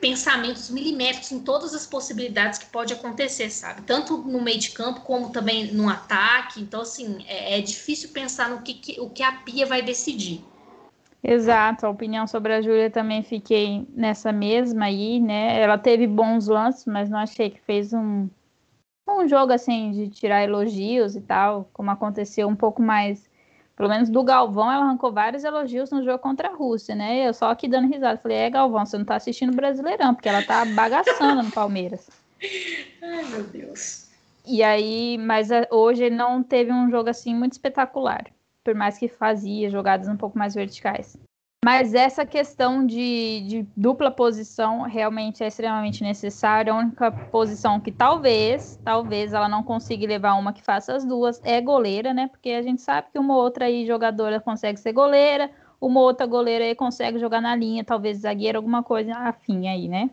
pensamentos 0.00 0.70
milimétricos 0.70 1.32
em 1.32 1.40
todas 1.40 1.74
as 1.74 1.86
possibilidades 1.86 2.58
que 2.58 2.66
pode 2.66 2.92
acontecer, 2.92 3.50
sabe? 3.50 3.82
Tanto 3.82 4.18
no 4.18 4.40
meio 4.40 4.58
de 4.58 4.70
campo 4.70 5.00
como 5.00 5.30
também 5.30 5.72
no 5.72 5.88
ataque. 5.88 6.60
Então, 6.60 6.82
assim, 6.82 7.24
é, 7.26 7.58
é 7.58 7.60
difícil 7.60 8.10
pensar 8.10 8.48
no 8.48 8.62
que, 8.62 8.74
que, 8.74 9.00
o 9.00 9.10
que 9.10 9.22
a 9.22 9.32
Pia 9.32 9.66
vai 9.66 9.82
decidir. 9.82 10.44
Exato, 11.22 11.86
a 11.86 11.90
opinião 11.90 12.26
sobre 12.26 12.54
a 12.54 12.62
Júlia 12.62 12.90
também 12.90 13.22
fiquei 13.22 13.86
nessa 13.94 14.32
mesma 14.32 14.86
aí, 14.86 15.20
né? 15.20 15.60
Ela 15.60 15.76
teve 15.76 16.06
bons 16.06 16.48
lances, 16.48 16.86
mas 16.86 17.10
não 17.10 17.18
achei 17.18 17.50
que 17.50 17.60
fez 17.60 17.92
um, 17.92 18.26
um 19.06 19.28
jogo 19.28 19.52
assim 19.52 19.92
de 19.92 20.08
tirar 20.08 20.42
elogios 20.42 21.16
e 21.16 21.20
tal, 21.20 21.68
como 21.74 21.90
aconteceu 21.90 22.48
um 22.48 22.56
pouco 22.56 22.80
mais. 22.80 23.28
Pelo 23.76 23.88
menos 23.88 24.08
do 24.08 24.22
Galvão, 24.22 24.70
ela 24.70 24.84
arrancou 24.84 25.12
vários 25.12 25.44
elogios 25.44 25.90
no 25.90 26.02
jogo 26.04 26.18
contra 26.18 26.48
a 26.48 26.54
Rússia, 26.54 26.94
né? 26.94 27.28
Eu 27.28 27.34
só 27.34 27.50
aqui 27.50 27.68
dando 27.68 27.88
risada. 27.88 28.18
Falei, 28.18 28.36
é, 28.36 28.50
Galvão, 28.50 28.84
você 28.84 28.96
não 28.98 29.04
tá 29.06 29.16
assistindo 29.16 29.52
o 29.52 29.56
Brasileirão, 29.56 30.14
porque 30.14 30.28
ela 30.28 30.42
tá 30.42 30.64
bagaçando 30.66 31.42
no 31.42 31.50
Palmeiras. 31.50 32.08
Ai, 33.02 33.24
meu 33.24 33.44
Deus. 33.44 34.10
E 34.46 34.62
aí, 34.62 35.18
mas 35.18 35.50
eh, 35.50 35.66
hoje 35.70 36.10
não 36.10 36.42
teve 36.42 36.72
um 36.72 36.90
jogo 36.90 37.08
assim 37.08 37.34
muito 37.34 37.52
espetacular 37.52 38.24
por 38.64 38.74
mais 38.74 38.98
que 38.98 39.08
fazia 39.08 39.70
jogadas 39.70 40.08
um 40.08 40.16
pouco 40.16 40.38
mais 40.38 40.54
verticais. 40.54 41.18
Mas 41.62 41.92
essa 41.92 42.24
questão 42.24 42.86
de, 42.86 43.44
de, 43.46 43.66
dupla 43.76 44.10
posição 44.10 44.82
realmente 44.82 45.44
é 45.44 45.46
extremamente 45.46 46.02
necessária. 46.02 46.72
A 46.72 46.76
única 46.76 47.12
posição 47.12 47.78
que 47.78 47.92
talvez, 47.92 48.80
talvez 48.82 49.34
ela 49.34 49.46
não 49.46 49.62
consiga 49.62 50.06
levar 50.06 50.34
uma 50.34 50.54
que 50.54 50.62
faça 50.62 50.94
as 50.94 51.04
duas 51.04 51.38
é 51.44 51.60
goleira, 51.60 52.14
né? 52.14 52.28
Porque 52.28 52.50
a 52.50 52.62
gente 52.62 52.80
sabe 52.80 53.08
que 53.12 53.18
uma 53.18 53.36
outra 53.36 53.66
aí 53.66 53.84
jogadora 53.84 54.40
consegue 54.40 54.80
ser 54.80 54.92
goleira, 54.92 55.50
uma 55.78 56.00
outra 56.00 56.26
goleira 56.26 56.64
aí 56.64 56.74
consegue 56.74 57.18
jogar 57.18 57.42
na 57.42 57.54
linha, 57.54 57.84
talvez 57.84 58.20
zagueira, 58.20 58.56
alguma 58.56 58.82
coisa 58.82 59.14
afim 59.14 59.68
aí, 59.68 59.86
né? 59.86 60.08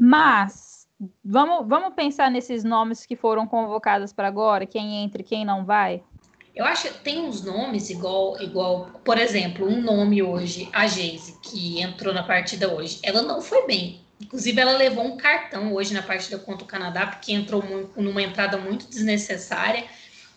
Mas 0.00 0.88
vamos, 1.22 1.68
vamos 1.68 1.94
pensar 1.94 2.30
nesses 2.30 2.64
nomes 2.64 3.04
que 3.04 3.14
foram 3.14 3.46
convocados 3.46 4.10
para 4.10 4.28
agora, 4.28 4.64
quem 4.64 5.04
entra 5.04 5.20
e 5.20 5.24
quem 5.24 5.44
não 5.44 5.66
vai. 5.66 6.02
Eu 6.54 6.66
acho 6.66 6.88
que 6.88 6.98
tem 7.00 7.18
uns 7.18 7.42
nomes 7.42 7.88
igual, 7.88 8.40
igual, 8.42 8.90
por 9.04 9.18
exemplo, 9.18 9.66
um 9.66 9.80
nome 9.80 10.22
hoje, 10.22 10.68
a 10.72 10.86
Geise, 10.86 11.38
que 11.42 11.80
entrou 11.80 12.12
na 12.12 12.22
partida 12.22 12.72
hoje. 12.72 12.98
Ela 13.02 13.22
não 13.22 13.40
foi 13.40 13.66
bem. 13.66 14.02
Inclusive, 14.20 14.60
ela 14.60 14.76
levou 14.76 15.04
um 15.04 15.16
cartão 15.16 15.72
hoje 15.72 15.94
na 15.94 16.02
partida 16.02 16.38
contra 16.38 16.64
o 16.64 16.68
Canadá, 16.68 17.06
porque 17.06 17.32
entrou 17.32 17.62
muito, 17.62 18.00
numa 18.00 18.22
entrada 18.22 18.58
muito 18.58 18.86
desnecessária, 18.86 19.84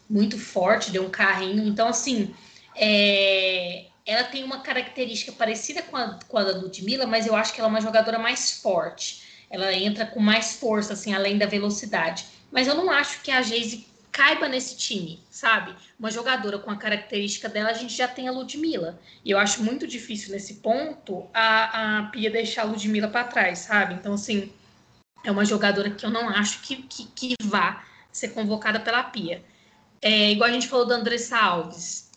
muito 0.10 0.40
forte, 0.40 0.90
deu 0.90 1.04
um 1.04 1.10
carrinho. 1.10 1.68
Então, 1.68 1.88
assim, 1.88 2.34
é, 2.76 3.86
ela 4.06 4.24
tem 4.24 4.44
uma 4.44 4.62
característica 4.62 5.34
parecida 5.34 5.82
com 5.82 5.98
a, 5.98 6.18
com 6.28 6.38
a 6.38 6.44
da 6.44 6.58
Ludmilla, 6.58 7.06
mas 7.06 7.28
eu 7.28 7.36
acho 7.36 7.54
que 7.54 7.60
ela 7.60 7.70
é 7.70 7.72
uma 7.72 7.82
jogadora 7.82 8.18
mais 8.18 8.60
forte. 8.62 9.24
Ela 9.50 9.74
entra 9.74 10.06
com 10.06 10.20
mais 10.20 10.54
força, 10.54 10.94
assim, 10.94 11.14
além 11.14 11.38
da 11.38 11.46
velocidade. 11.46 12.26
Mas 12.52 12.68
eu 12.68 12.76
não 12.76 12.90
acho 12.90 13.22
que 13.22 13.32
a 13.32 13.42
Geise 13.42 13.86
caiba 14.12 14.48
nesse 14.48 14.78
time, 14.78 15.20
sabe? 15.36 15.76
Uma 16.00 16.10
jogadora 16.10 16.58
com 16.58 16.72
a 16.72 16.78
característica 16.78 17.50
dela, 17.50 17.70
a 17.70 17.74
gente 17.74 17.94
já 17.94 18.08
tem 18.08 18.30
a 18.30 18.32
Ludmilla. 18.32 18.98
E 19.24 19.32
eu 19.32 19.38
acho 19.38 19.62
muito 19.62 19.86
difícil 19.86 20.32
nesse 20.32 20.56
ponto 20.56 21.28
a, 21.34 21.98
a 21.98 22.04
Pia 22.04 22.32
deixar 22.32 22.62
a 22.62 22.66
Ludmilla 22.66 23.10
para 23.10 23.26
trás, 23.26 23.60
sabe? 23.60 23.96
Então, 23.96 24.14
assim, 24.14 24.50
é 25.26 25.32
uma 25.32 25.44
jogadora 25.44 25.90
que 25.90 26.06
eu 26.06 26.10
não 26.10 26.30
acho 26.30 26.62
que, 26.62 26.78
que, 26.84 27.08
que 27.08 27.36
vá 27.44 27.84
ser 28.14 28.30
convocada 28.30 28.80
pela 28.80 29.04
Pia. 29.04 29.44
É, 30.02 30.32
igual 30.32 30.50
a 30.50 30.54
gente 30.54 30.70
falou 30.70 30.88
da 30.88 30.96
Andressa 30.96 31.38
Alves. 31.38 32.10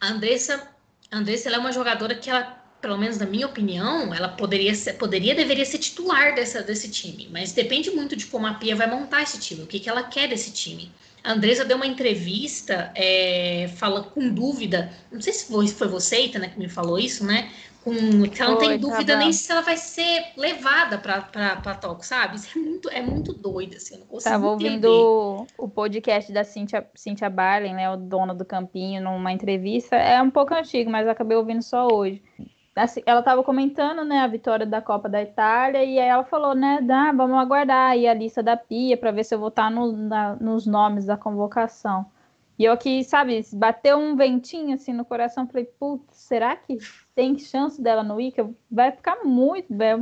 A 0.00 0.10
Andressa, 0.10 0.68
a 1.10 1.16
Andressa 1.18 1.48
ela 1.48 1.56
é 1.56 1.60
uma 1.60 1.72
jogadora 1.72 2.14
que 2.14 2.30
ela, 2.30 2.44
pelo 2.80 2.96
menos 2.96 3.18
na 3.18 3.26
minha 3.26 3.48
opinião, 3.48 4.14
ela 4.14 4.28
poderia 4.28 4.72
ser, 4.76 4.92
poderia, 4.92 5.34
deveria 5.34 5.64
ser 5.64 5.78
titular 5.78 6.36
dessa, 6.36 6.62
desse 6.62 6.88
time. 6.88 7.28
Mas 7.28 7.50
depende 7.50 7.90
muito 7.90 8.14
de 8.14 8.26
como 8.26 8.46
a 8.46 8.54
Pia 8.54 8.76
vai 8.76 8.88
montar 8.88 9.22
esse 9.22 9.40
time, 9.40 9.64
o 9.64 9.66
que, 9.66 9.80
que 9.80 9.88
ela 9.88 10.04
quer 10.04 10.28
desse 10.28 10.52
time. 10.52 10.92
A 11.24 11.32
Andresa 11.32 11.64
deu 11.64 11.76
uma 11.76 11.86
entrevista, 11.86 12.92
é, 12.94 13.70
fala 13.76 14.02
com 14.02 14.28
dúvida, 14.28 14.90
não 15.10 15.20
sei 15.20 15.32
se 15.32 15.50
foi, 15.50 15.68
foi 15.68 15.88
você, 15.88 16.22
Ita, 16.22 16.38
né, 16.38 16.48
que 16.48 16.58
me 16.58 16.68
falou 16.68 16.98
isso, 16.98 17.24
né? 17.24 17.50
Com, 17.84 18.22
que 18.28 18.40
ela 18.40 18.52
não 18.52 18.58
tem 18.58 18.78
dúvida 18.78 19.14
tá 19.14 19.18
nem 19.18 19.32
se 19.32 19.50
ela 19.50 19.60
vai 19.60 19.76
ser 19.76 20.26
levada 20.36 20.98
para 20.98 21.74
toque, 21.74 22.06
sabe? 22.06 22.36
Isso 22.36 22.56
é 22.56 22.60
muito, 22.60 22.88
é 22.90 23.02
muito 23.02 23.32
doido, 23.32 23.76
assim, 23.76 23.94
eu 23.94 24.00
não 24.00 24.06
consigo 24.06 24.30
Tava 24.30 24.46
entender. 24.54 24.86
ouvindo 24.86 25.46
o 25.58 25.68
podcast 25.68 26.32
da 26.32 26.44
Cynthia, 26.44 26.88
Cynthia 26.94 27.28
Barlen, 27.28 27.74
né, 27.74 27.90
o 27.90 27.96
dona 27.96 28.34
do 28.34 28.44
Campinho, 28.44 29.02
numa 29.02 29.32
entrevista, 29.32 29.96
é 29.96 30.22
um 30.22 30.30
pouco 30.30 30.54
antigo, 30.54 30.90
mas 30.90 31.08
acabei 31.08 31.36
ouvindo 31.36 31.62
só 31.62 31.88
hoje 31.88 32.22
assim, 32.74 33.02
ela 33.04 33.20
estava 33.20 33.42
comentando, 33.42 34.04
né, 34.04 34.20
a 34.20 34.26
vitória 34.26 34.64
da 34.64 34.80
Copa 34.80 35.08
da 35.08 35.22
Itália 35.22 35.84
e 35.84 35.98
aí 35.98 36.08
ela 36.08 36.24
falou, 36.24 36.54
né, 36.54 36.78
ah, 36.90 37.12
vamos 37.12 37.38
aguardar 37.38 37.90
aí 37.90 38.06
a 38.06 38.14
lista 38.14 38.42
da 38.42 38.56
Pia 38.56 38.96
para 38.96 39.10
ver 39.10 39.24
se 39.24 39.34
eu 39.34 39.38
vou 39.38 39.48
estar 39.48 39.70
no, 39.70 39.92
na, 39.92 40.36
nos 40.36 40.66
nomes 40.66 41.04
da 41.04 41.16
convocação. 41.16 42.06
E 42.58 42.64
eu 42.64 42.72
aqui, 42.72 43.02
sabe, 43.02 43.44
bateu 43.54 43.98
um 43.98 44.14
ventinho 44.14 44.74
assim 44.74 44.92
no 44.92 45.04
coração, 45.04 45.46
falei, 45.46 45.64
putz, 45.64 46.16
será 46.16 46.54
que 46.54 46.78
tem 47.14 47.38
chance 47.38 47.80
dela 47.82 48.02
não 48.02 48.20
ir? 48.20 48.32
Que 48.32 48.44
vai 48.70 48.92
ficar 48.92 49.24
muito, 49.24 49.74
vai 49.74 49.94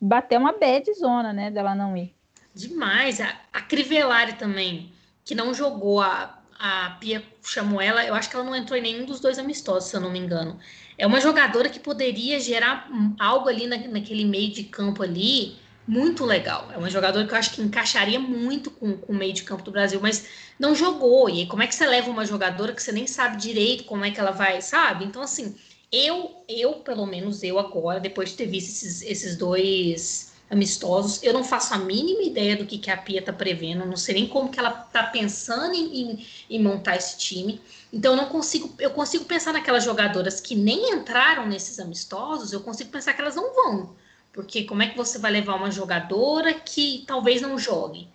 bater 0.00 0.38
uma 0.38 0.52
bad 0.52 0.92
zona, 0.94 1.32
né, 1.32 1.50
dela 1.50 1.74
não 1.74 1.96
ir. 1.96 2.14
Demais. 2.54 3.20
A, 3.20 3.34
a 3.52 3.60
Crivellari 3.60 4.34
também, 4.34 4.92
que 5.24 5.34
não 5.34 5.52
jogou, 5.52 6.00
a, 6.00 6.38
a 6.64 6.96
Pia 6.98 7.22
chamou 7.42 7.78
ela, 7.78 8.02
eu 8.06 8.14
acho 8.14 8.30
que 8.30 8.36
ela 8.36 8.44
não 8.44 8.56
entrou 8.56 8.78
em 8.78 8.80
nenhum 8.80 9.04
dos 9.04 9.20
dois 9.20 9.38
amistosos, 9.38 9.90
se 9.90 9.96
eu 9.96 10.00
não 10.00 10.10
me 10.10 10.18
engano. 10.18 10.58
É 10.96 11.06
uma 11.06 11.20
jogadora 11.20 11.68
que 11.68 11.78
poderia 11.78 12.40
gerar 12.40 12.88
algo 13.20 13.50
ali 13.50 13.66
na, 13.66 13.76
naquele 13.76 14.24
meio 14.24 14.50
de 14.50 14.64
campo 14.64 15.02
ali 15.02 15.58
muito 15.86 16.24
legal. 16.24 16.70
É 16.72 16.78
uma 16.78 16.88
jogadora 16.88 17.26
que 17.26 17.34
eu 17.34 17.36
acho 17.36 17.50
que 17.50 17.60
encaixaria 17.60 18.18
muito 18.18 18.70
com, 18.70 18.96
com 18.96 19.12
o 19.12 19.14
meio 19.14 19.34
de 19.34 19.42
campo 19.42 19.62
do 19.62 19.70
Brasil, 19.70 20.00
mas 20.00 20.26
não 20.58 20.74
jogou. 20.74 21.28
E 21.28 21.40
aí, 21.40 21.46
como 21.46 21.62
é 21.62 21.66
que 21.66 21.74
você 21.74 21.86
leva 21.86 22.08
uma 22.10 22.24
jogadora 22.24 22.72
que 22.72 22.82
você 22.82 22.92
nem 22.92 23.06
sabe 23.06 23.36
direito 23.36 23.84
como 23.84 24.02
é 24.02 24.10
que 24.10 24.18
ela 24.18 24.30
vai, 24.30 24.62
sabe? 24.62 25.04
Então, 25.04 25.20
assim, 25.20 25.54
eu, 25.92 26.46
eu 26.48 26.76
pelo 26.76 27.04
menos 27.04 27.42
eu 27.42 27.58
agora, 27.58 28.00
depois 28.00 28.30
de 28.30 28.36
ter 28.36 28.46
visto 28.46 28.70
esses, 28.70 29.02
esses 29.02 29.36
dois 29.36 30.33
amistosos. 30.54 31.22
Eu 31.22 31.32
não 31.32 31.44
faço 31.44 31.74
a 31.74 31.78
mínima 31.78 32.22
ideia 32.22 32.56
do 32.56 32.64
que, 32.64 32.78
que 32.78 32.90
a 32.90 32.96
Pia 32.96 33.20
está 33.20 33.32
prevendo, 33.32 33.84
não 33.84 33.96
sei 33.96 34.14
nem 34.14 34.26
como 34.26 34.48
que 34.48 34.58
ela 34.58 34.84
está 34.86 35.02
pensando 35.02 35.74
em, 35.74 36.00
em, 36.00 36.26
em, 36.50 36.62
montar 36.62 36.96
esse 36.96 37.18
time. 37.18 37.60
Então 37.92 38.12
eu 38.12 38.16
não 38.16 38.28
consigo, 38.28 38.74
eu 38.78 38.90
consigo 38.90 39.24
pensar 39.24 39.52
naquelas 39.52 39.84
jogadoras 39.84 40.40
que 40.40 40.54
nem 40.54 40.90
entraram 40.92 41.46
nesses 41.46 41.78
amistosos, 41.78 42.52
eu 42.52 42.60
consigo 42.60 42.90
pensar 42.90 43.12
que 43.12 43.20
elas 43.20 43.36
não 43.36 43.54
vão. 43.54 43.94
Porque 44.32 44.64
como 44.64 44.82
é 44.82 44.88
que 44.88 44.96
você 44.96 45.18
vai 45.18 45.30
levar 45.30 45.54
uma 45.54 45.70
jogadora 45.70 46.54
que 46.54 47.04
talvez 47.06 47.40
não 47.40 47.58
jogue? 47.58 48.08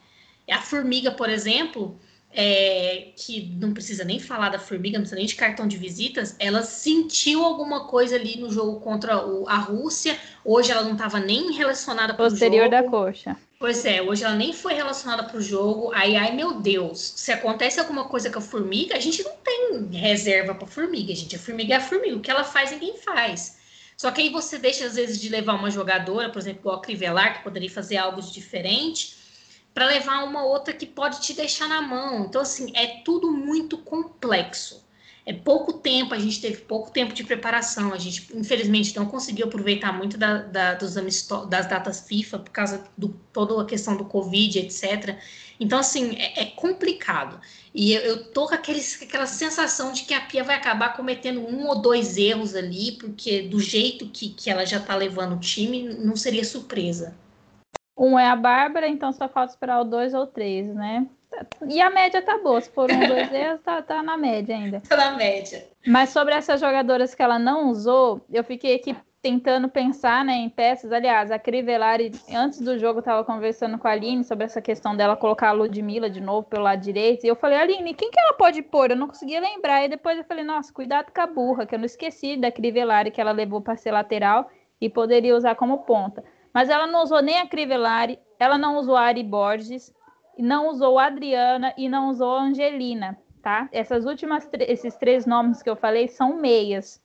A 0.50 0.62
Formiga, 0.62 1.12
por 1.12 1.30
exemplo, 1.30 2.00
é, 2.32 3.12
que 3.16 3.56
não 3.60 3.74
precisa 3.74 4.04
nem 4.04 4.20
falar 4.20 4.50
da 4.50 4.60
formiga, 4.60 4.98
não 4.98 5.04
precisa 5.04 5.18
nem 5.18 5.26
de 5.26 5.36
cartão 5.36 5.68
de 5.68 5.78
visitas, 5.78 6.36
ela 6.40 6.62
sentiu 6.62 7.44
alguma 7.44 7.88
coisa 7.88 8.16
ali 8.16 8.40
no 8.40 8.52
jogo 8.52 8.80
contra 8.80 9.26
o, 9.26 9.48
a 9.48 9.58
Rússia. 9.58 10.18
Hoje 10.46 10.72
ela 10.72 10.84
não 10.84 10.94
estava 10.94 11.20
nem 11.20 11.52
relacionada 11.54 12.14
para 12.14 12.26
o 12.26 12.30
jogo. 12.30 12.40
Posterior 12.40 12.70
da 12.70 12.84
coxa. 12.84 13.36
Pois 13.58 13.84
é, 13.84 14.02
hoje 14.02 14.24
ela 14.24 14.36
nem 14.36 14.54
foi 14.54 14.74
relacionada 14.74 15.24
para 15.24 15.38
o 15.38 15.42
jogo. 15.42 15.92
Aí, 15.94 16.16
ai 16.16 16.34
meu 16.34 16.62
Deus, 16.62 17.14
se 17.18 17.32
acontece 17.32 17.80
alguma 17.80 18.06
coisa 18.06 18.30
com 18.30 18.40
a 18.40 18.42
formiga, 18.42 18.96
a 18.96 19.00
gente 19.00 19.22
não 19.22 19.34
tem 19.44 20.00
reserva 20.00 20.56
para 20.56 20.68
formiga, 20.68 21.14
gente. 21.14 21.36
A 21.36 21.40
formiga 21.40 21.74
é 21.74 21.78
a 21.78 21.82
formiga, 21.82 22.16
o 22.16 22.22
que 22.22 22.32
ela 22.32 22.44
faz, 22.44 22.72
ninguém 22.72 22.96
faz. 22.98 23.58
Só 23.98 24.12
que 24.12 24.22
aí 24.22 24.30
você 24.30 24.58
deixa, 24.58 24.86
às 24.86 24.96
vezes, 24.96 25.20
de 25.20 25.28
levar 25.28 25.56
uma 25.56 25.70
jogadora, 25.70 26.30
por 26.30 26.40
exemplo, 26.40 26.72
o 26.72 26.80
Crivelar, 26.80 27.38
que 27.38 27.44
poderia 27.44 27.70
fazer 27.70 27.98
algo 27.98 28.22
de 28.22 28.32
diferente 28.32 29.19
para 29.74 29.86
levar 29.86 30.24
uma 30.24 30.44
outra 30.44 30.74
que 30.74 30.86
pode 30.86 31.22
te 31.22 31.34
deixar 31.34 31.68
na 31.68 31.82
mão. 31.82 32.26
Então, 32.26 32.42
assim, 32.42 32.72
é 32.76 33.02
tudo 33.04 33.32
muito 33.32 33.78
complexo. 33.78 34.88
É 35.26 35.34
pouco 35.34 35.74
tempo, 35.74 36.16
a 36.16 36.18
gente 36.18 36.42
teve 36.42 36.58
pouco 36.62 36.90
tempo 36.90 37.14
de 37.14 37.24
preparação, 37.24 37.94
a 37.94 38.00
gente, 38.00 38.36
infelizmente, 38.36 38.96
não 38.96 39.06
conseguiu 39.06 39.46
aproveitar 39.46 39.94
muito 39.94 40.18
da, 40.18 40.38
da, 40.38 40.74
dos 40.74 40.96
das 41.48 41.70
datas 41.70 42.08
FIFA 42.08 42.40
por 42.40 42.50
causa 42.50 42.84
de 42.98 43.10
toda 43.32 43.62
a 43.62 43.66
questão 43.66 43.96
do 43.96 44.06
Covid, 44.06 44.58
etc. 44.58 45.20
Então, 45.60 45.78
assim, 45.78 46.16
é, 46.16 46.42
é 46.42 46.46
complicado. 46.46 47.40
E 47.76 47.94
eu, 47.94 48.02
eu 48.02 48.32
tô 48.32 48.48
com 48.48 48.56
aquela 48.56 49.28
sensação 49.28 49.92
de 49.94 50.04
que 50.04 50.16
a 50.16 50.22
Pia 50.22 50.44
vai 50.44 50.56
acabar 50.56 50.96
cometendo 50.96 51.42
um 51.42 51.68
ou 51.68 51.80
dois 51.80 52.18
erros 52.18 52.56
ali, 52.56 52.94
porque 52.94 53.44
do 53.44 53.60
jeito 53.60 54.08
que, 54.08 54.30
que 54.30 54.50
ela 54.50 54.66
já 54.66 54.78
está 54.78 54.96
levando 54.96 55.36
o 55.36 55.40
time, 55.40 55.84
não 55.84 56.16
seria 56.16 56.44
surpresa. 56.44 57.16
Um 58.00 58.18
é 58.18 58.28
a 58.28 58.36
Bárbara, 58.36 58.88
então 58.88 59.12
só 59.12 59.28
falta 59.28 59.52
esperar 59.52 59.82
o 59.82 59.84
dois 59.84 60.14
ou 60.14 60.26
três, 60.26 60.74
né? 60.74 61.06
E 61.68 61.82
a 61.82 61.90
média 61.90 62.22
tá 62.22 62.38
boa. 62.38 62.62
Se 62.62 62.70
for 62.70 62.90
um, 62.90 63.00
dois 63.08 63.30
erros, 63.34 63.62
tá, 63.62 63.82
tá 63.82 64.02
na 64.02 64.16
média 64.16 64.56
ainda. 64.56 64.82
Tá 64.88 64.96
na 64.96 65.12
média. 65.12 65.68
Mas 65.86 66.10
sobre 66.10 66.34
essas 66.34 66.62
jogadoras 66.62 67.14
que 67.14 67.22
ela 67.22 67.38
não 67.38 67.70
usou, 67.70 68.26
eu 68.32 68.42
fiquei 68.42 68.76
aqui 68.76 68.96
tentando 69.22 69.68
pensar 69.68 70.24
né, 70.24 70.34
em 70.34 70.50
peças. 70.50 70.94
Aliás, 70.94 71.30
a 71.30 71.38
Crivellari, 71.38 72.12
antes 72.34 72.62
do 72.62 72.80
jogo, 72.80 73.00
estava 73.00 73.22
conversando 73.26 73.78
com 73.78 73.88
a 73.88 73.92
Aline 73.92 74.24
sobre 74.24 74.46
essa 74.46 74.62
questão 74.62 74.96
dela 74.96 75.18
colocar 75.18 75.50
a 75.50 75.52
Ludmilla 75.52 76.10
de 76.10 76.22
novo 76.22 76.48
pelo 76.48 76.64
lado 76.64 76.82
direito. 76.82 77.26
E 77.26 77.28
eu 77.28 77.36
falei, 77.36 77.58
Aline, 77.60 77.94
quem 77.94 78.10
que 78.10 78.20
ela 78.20 78.34
pode 78.34 78.62
pôr? 78.62 78.92
Eu 78.92 78.98
não 78.98 79.08
conseguia 79.08 79.42
lembrar. 79.42 79.84
E 79.84 79.90
depois 79.90 80.18
eu 80.18 80.24
falei, 80.24 80.46
nossa, 80.46 80.74
cuidado 80.74 81.12
com 81.14 81.22
a 81.22 81.28
burra, 81.28 81.66
que 81.66 81.76
eu 81.76 81.80
não 81.80 81.86
esqueci 81.86 82.38
da 82.38 82.50
Crivellari 82.50 83.12
que 83.12 83.20
ela 83.20 83.32
levou 83.32 83.60
para 83.60 83.76
ser 83.76 83.92
lateral 83.92 84.50
e 84.80 84.90
poderia 84.90 85.36
usar 85.36 85.56
como 85.56 85.80
ponta. 85.80 86.24
Mas 86.54 86.70
ela 86.70 86.88
não 86.88 87.04
usou 87.04 87.22
nem 87.22 87.40
a 87.40 87.48
Crivellari, 87.48 88.20
ela 88.40 88.58
não 88.58 88.78
usou 88.78 88.96
a 88.96 89.02
Ari 89.02 89.24
Borges, 89.24 89.94
não 90.38 90.70
usou 90.70 90.98
a 90.98 91.06
Adriana 91.06 91.74
e 91.78 91.90
não 91.90 92.10
usou 92.10 92.36
a 92.36 92.44
Angelina, 92.44 93.18
tá? 93.42 93.70
Essas 93.72 94.06
últimas, 94.06 94.50
esses 94.68 94.96
três 94.96 95.26
nomes 95.26 95.62
que 95.62 95.70
eu 95.70 95.76
falei 95.76 96.08
são 96.08 96.38
meias, 96.38 97.02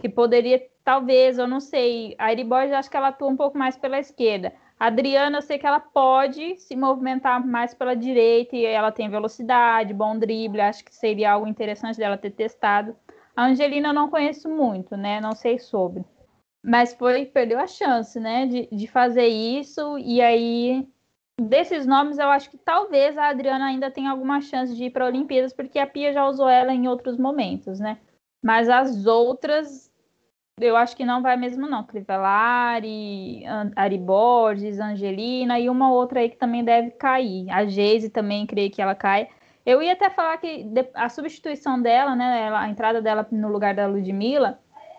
que 0.00 0.08
poderia, 0.08 0.60
talvez, 0.84 1.38
eu 1.38 1.46
não 1.46 1.60
sei, 1.60 2.14
a 2.18 2.26
Ari 2.26 2.44
Borges 2.44 2.72
acho 2.72 2.90
que 2.90 2.96
ela 2.96 3.08
atua 3.08 3.28
um 3.28 3.36
pouco 3.36 3.58
mais 3.58 3.76
pela 3.76 3.98
esquerda. 3.98 4.52
A 4.80 4.86
Adriana, 4.86 5.38
eu 5.38 5.42
sei 5.42 5.58
que 5.58 5.66
ela 5.66 5.80
pode 5.80 6.56
se 6.56 6.76
movimentar 6.76 7.44
mais 7.44 7.74
pela 7.74 7.96
direita 7.96 8.54
e 8.56 8.64
ela 8.64 8.92
tem 8.92 9.10
velocidade, 9.10 9.92
bom 9.92 10.16
drible, 10.16 10.60
acho 10.60 10.84
que 10.84 10.94
seria 10.94 11.32
algo 11.32 11.48
interessante 11.48 11.98
dela 11.98 12.16
ter 12.16 12.30
testado. 12.30 12.96
A 13.36 13.46
Angelina 13.46 13.88
eu 13.88 13.94
não 13.94 14.08
conheço 14.08 14.48
muito, 14.48 14.96
né? 14.96 15.20
Não 15.20 15.32
sei 15.32 15.58
sobre 15.58 16.04
mas 16.62 16.94
foi 16.94 17.26
perdeu 17.26 17.58
a 17.58 17.66
chance, 17.66 18.18
né, 18.18 18.46
de, 18.46 18.68
de 18.70 18.86
fazer 18.86 19.26
isso. 19.26 19.98
E 19.98 20.20
aí, 20.20 20.86
desses 21.40 21.86
nomes, 21.86 22.18
eu 22.18 22.28
acho 22.28 22.50
que 22.50 22.58
talvez 22.58 23.16
a 23.16 23.28
Adriana 23.28 23.66
ainda 23.66 23.90
tenha 23.90 24.10
alguma 24.10 24.40
chance 24.40 24.74
de 24.74 24.84
ir 24.84 24.90
para 24.90 25.06
Olimpíadas, 25.06 25.52
porque 25.52 25.78
a 25.78 25.86
Pia 25.86 26.12
já 26.12 26.26
usou 26.26 26.48
ela 26.48 26.72
em 26.72 26.88
outros 26.88 27.16
momentos, 27.16 27.78
né? 27.78 27.98
Mas 28.42 28.68
as 28.68 29.06
outras, 29.06 29.92
eu 30.60 30.76
acho 30.76 30.96
que 30.96 31.04
não 31.04 31.22
vai 31.22 31.36
mesmo, 31.36 31.68
não. 31.68 31.84
Crivellari, 31.84 33.42
Ari 33.74 33.98
Borges, 33.98 34.80
Angelina 34.80 35.58
e 35.58 35.68
uma 35.68 35.92
outra 35.92 36.20
aí 36.20 36.28
que 36.28 36.36
também 36.36 36.64
deve 36.64 36.90
cair. 36.92 37.50
A 37.50 37.64
Geise 37.66 38.10
também, 38.10 38.46
creio 38.46 38.70
que 38.70 38.82
ela 38.82 38.94
cai. 38.94 39.28
Eu 39.66 39.82
ia 39.82 39.92
até 39.92 40.08
falar 40.08 40.38
que 40.38 40.66
a 40.94 41.08
substituição 41.08 41.80
dela, 41.80 42.16
né, 42.16 42.50
a 42.54 42.68
entrada 42.68 43.02
dela 43.02 43.26
no 43.30 43.48
lugar 43.48 43.74
da 43.74 43.86
Ludmilla, 43.86 44.58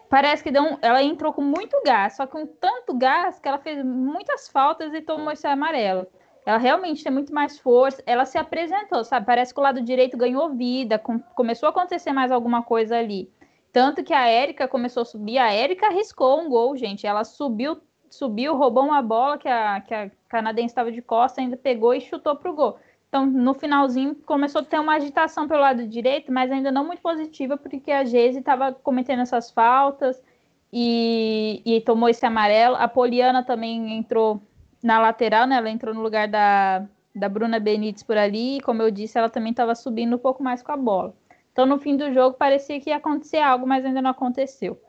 parece 0.09 0.43
que 0.43 0.51
deu 0.51 0.63
um, 0.63 0.77
ela 0.81 1.01
entrou 1.03 1.31
com 1.31 1.41
muito 1.41 1.81
gás, 1.85 2.15
só 2.15 2.25
com 2.25 2.45
tanto 2.45 2.97
gás 2.97 3.39
que 3.39 3.47
ela 3.47 3.59
fez 3.59 3.83
muitas 3.83 4.49
faltas 4.49 4.93
e 4.93 5.01
tomou 5.01 5.31
esse 5.31 5.47
amarelo. 5.47 6.07
Ela 6.45 6.57
realmente 6.57 7.03
tem 7.03 7.11
muito 7.11 7.33
mais 7.33 7.59
força. 7.59 8.01
Ela 8.05 8.25
se 8.25 8.37
apresentou, 8.37 9.03
sabe? 9.03 9.25
Parece 9.25 9.53
que 9.53 9.59
o 9.59 9.63
lado 9.63 9.81
direito 9.81 10.17
ganhou 10.17 10.49
vida, 10.49 10.97
com, 10.97 11.19
começou 11.19 11.67
a 11.67 11.69
acontecer 11.69 12.11
mais 12.11 12.31
alguma 12.31 12.63
coisa 12.63 12.97
ali. 12.97 13.31
Tanto 13.71 14.03
que 14.03 14.13
a 14.13 14.27
Érica 14.27 14.67
começou 14.67 15.01
a 15.01 15.05
subir. 15.05 15.37
A 15.37 15.53
Érica 15.53 15.87
arriscou 15.87 16.41
um 16.41 16.49
gol, 16.49 16.75
gente. 16.75 17.05
Ela 17.05 17.23
subiu, 17.23 17.79
subiu, 18.09 18.55
roubou 18.55 18.83
uma 18.83 19.01
bola 19.01 19.37
que 19.37 19.47
a, 19.47 19.81
que 19.81 19.93
a 19.93 20.09
canadense 20.27 20.71
estava 20.71 20.91
de 20.91 21.01
costa, 21.03 21.39
ainda 21.39 21.55
pegou 21.55 21.93
e 21.93 22.01
chutou 22.01 22.35
pro 22.35 22.55
gol. 22.55 22.79
Então, 23.09 23.25
no 23.25 23.55
finalzinho, 23.55 24.15
começou 24.23 24.61
a 24.61 24.63
ter 24.63 24.79
uma 24.79 24.93
agitação 24.93 25.47
pelo 25.47 25.61
lado 25.61 25.87
direito, 25.87 26.31
mas 26.31 26.51
ainda 26.51 26.71
não 26.71 26.85
muito 26.85 27.01
positiva, 27.01 27.57
porque 27.57 27.91
a 27.91 28.05
Geise 28.05 28.37
estava 28.37 28.71
cometendo 28.71 29.23
essas 29.23 29.49
faltas 29.49 30.21
e, 30.71 31.63
e, 31.65 31.81
tomou 31.81 32.07
esse 32.07 32.23
amarelo. 32.23 32.75
A 32.75 32.87
Poliana 32.87 33.43
também 33.43 33.97
entrou 33.97 34.39
na 34.83 34.99
lateral, 34.99 35.47
né? 35.47 35.55
Ela 35.55 35.71
entrou 35.71 35.93
no 35.93 36.03
lugar 36.03 36.27
da, 36.27 36.85
da 37.15 37.27
Bruna 37.27 37.59
Benítez 37.59 38.03
por 38.03 38.15
ali, 38.15 38.57
e 38.57 38.61
como 38.61 38.83
eu 38.83 38.91
disse, 38.91 39.17
ela 39.17 39.27
também 39.27 39.51
estava 39.51 39.73
subindo 39.73 40.15
um 40.15 40.19
pouco 40.19 40.43
mais 40.43 40.61
com 40.61 40.71
a 40.71 40.77
bola. 40.77 41.15
Então, 41.51 41.65
no 41.65 41.79
fim 41.79 41.97
do 41.97 42.13
jogo, 42.13 42.37
parecia 42.37 42.79
que 42.79 42.91
ia 42.91 42.97
acontecer 42.97 43.39
algo, 43.39 43.65
mas 43.65 43.83
ainda 43.83 44.03
não 44.03 44.11
aconteceu. 44.11 44.79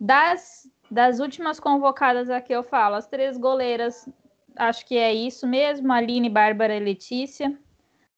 Das, 0.00 0.68
das 0.90 1.20
últimas 1.20 1.60
convocadas 1.60 2.28
aqui, 2.28 2.52
eu 2.52 2.64
falo, 2.64 2.96
as 2.96 3.06
três 3.06 3.38
goleiras, 3.38 4.08
acho 4.56 4.84
que 4.84 4.98
é 4.98 5.14
isso 5.14 5.46
mesmo, 5.46 5.92
Aline, 5.92 6.28
Bárbara 6.28 6.74
e 6.74 6.80
Letícia. 6.80 7.56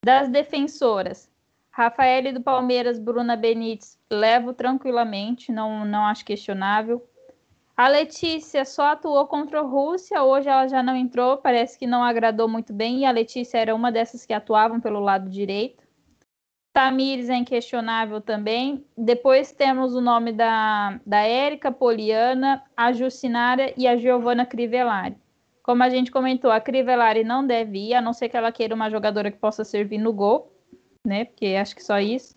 Das 0.02 0.30
defensoras, 0.30 1.30
Rafael 1.70 2.32
do 2.32 2.40
Palmeiras, 2.40 2.98
Bruna 2.98 3.36
Benítez, 3.36 3.98
levo 4.10 4.54
tranquilamente, 4.54 5.52
não, 5.52 5.84
não 5.84 6.06
acho 6.06 6.24
questionável. 6.24 7.06
A 7.76 7.86
Letícia 7.86 8.64
só 8.64 8.92
atuou 8.92 9.26
contra 9.26 9.60
a 9.60 9.62
Rússia, 9.62 10.22
hoje 10.22 10.48
ela 10.48 10.66
já 10.66 10.82
não 10.82 10.96
entrou, 10.96 11.38
parece 11.38 11.78
que 11.78 11.86
não 11.86 12.02
agradou 12.02 12.48
muito 12.48 12.72
bem, 12.72 13.00
e 13.00 13.04
a 13.04 13.10
Letícia 13.10 13.58
era 13.58 13.74
uma 13.74 13.92
dessas 13.92 14.24
que 14.24 14.32
atuavam 14.32 14.80
pelo 14.80 15.00
lado 15.00 15.28
direito. 15.28 15.82
Tamires 16.72 17.28
é 17.28 17.36
inquestionável 17.36 18.20
também. 18.20 18.84
Depois 18.96 19.52
temos 19.52 19.94
o 19.94 20.00
nome 20.00 20.32
da, 20.32 21.00
da 21.04 21.18
Érica 21.18 21.72
Poliana, 21.72 22.62
a 22.76 22.92
Jucinara 22.92 23.72
e 23.76 23.86
a 23.88 23.96
Giovana 23.96 24.46
Crivellari. 24.46 25.16
Como 25.62 25.82
a 25.82 25.88
gente 25.88 26.10
comentou, 26.10 26.50
a 26.50 26.60
Crivellari 26.60 27.24
não 27.24 27.46
deve 27.46 27.78
ir, 27.90 27.94
a 27.94 28.00
não 28.00 28.12
ser 28.12 28.28
que 28.28 28.36
ela 28.36 28.52
queira 28.52 28.74
uma 28.74 28.90
jogadora 28.90 29.30
que 29.30 29.38
possa 29.38 29.64
servir 29.64 29.98
no 29.98 30.12
gol, 30.12 30.52
né? 31.06 31.26
Porque 31.26 31.56
acho 31.60 31.74
que 31.74 31.82
só 31.82 31.98
isso. 32.00 32.34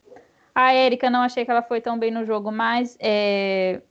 A 0.53 0.73
Érica 0.73 1.09
não 1.09 1.21
achei 1.21 1.45
que 1.45 1.51
ela 1.51 1.63
foi 1.63 1.81
tão 1.81 1.97
bem 1.97 2.11
no 2.11 2.25
jogo, 2.25 2.51
mas 2.51 2.95
é, 2.99 3.81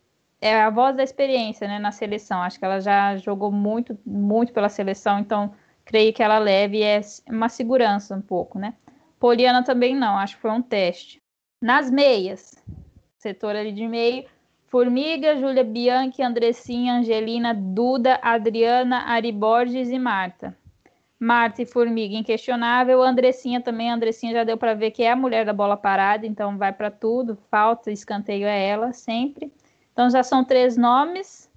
é 0.40 0.62
a 0.62 0.70
voz 0.70 0.96
da 0.96 1.02
experiência, 1.02 1.66
né, 1.66 1.78
na 1.78 1.90
seleção. 1.90 2.40
Acho 2.40 2.58
que 2.58 2.64
ela 2.64 2.80
já 2.80 3.16
jogou 3.16 3.50
muito, 3.50 3.98
muito 4.06 4.52
pela 4.52 4.68
seleção, 4.68 5.18
então 5.18 5.54
creio 5.84 6.12
que 6.12 6.22
ela 6.22 6.38
leve 6.38 6.82
é 6.82 7.00
uma 7.28 7.48
segurança 7.48 8.14
um 8.14 8.20
pouco, 8.20 8.58
né? 8.58 8.74
Poliana 9.18 9.64
também 9.64 9.94
não, 9.94 10.16
acho 10.18 10.36
que 10.36 10.42
foi 10.42 10.50
um 10.50 10.62
teste. 10.62 11.22
Nas 11.60 11.90
meias, 11.90 12.56
setor 13.18 13.54
ali 13.54 13.72
de 13.72 13.86
meio, 13.86 14.24
Formiga, 14.72 15.36
Júlia 15.36 15.62
Bianchi, 15.62 16.22
Andressinha, 16.22 16.94
Angelina, 16.94 17.52
Duda, 17.52 18.18
Adriana, 18.22 19.00
Ari 19.00 19.30
Borges 19.30 19.90
e 19.90 19.98
Marta. 19.98 20.56
Marta 21.20 21.60
e 21.60 21.66
Formiga 21.66 22.14
inquestionável, 22.14 23.02
Andressinha 23.02 23.60
também, 23.60 23.90
Andressinha 23.90 24.32
já 24.32 24.44
deu 24.44 24.56
para 24.56 24.72
ver 24.72 24.90
que 24.90 25.02
é 25.02 25.10
a 25.10 25.14
mulher 25.14 25.44
da 25.44 25.52
bola 25.52 25.76
parada, 25.76 26.26
então 26.26 26.56
vai 26.56 26.72
para 26.72 26.90
tudo, 26.90 27.36
falta, 27.50 27.90
escanteio 27.90 28.46
é 28.46 28.66
ela 28.66 28.94
sempre. 28.94 29.52
Então 29.92 30.08
já 30.08 30.22
são 30.22 30.42
três 30.42 30.74
nomes, 30.74 31.50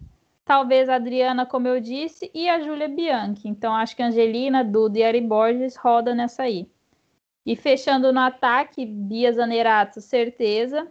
talvez 0.43 0.89
a 0.89 0.95
Adriana, 0.95 1.45
como 1.45 1.70
eu 1.70 1.80
disse, 1.80 2.30
e 2.34 2.49
a 2.49 2.59
Júlia 2.59 2.89
Bianchi. 2.89 3.47
Então 3.47 3.74
acho 3.74 3.95
que 3.95 4.03
Angelina, 4.03 4.61
Duda 4.61 4.99
e 4.99 5.03
Ari 5.05 5.22
Borges 5.22 5.78
roda 5.78 6.13
nessa 6.13 6.43
aí. 6.43 6.68
E 7.45 7.55
fechando 7.55 8.11
no 8.11 8.20
ataque, 8.20 8.86
Bia 8.86 9.32
Zanerato, 9.32 10.01
certeza. 10.01 10.86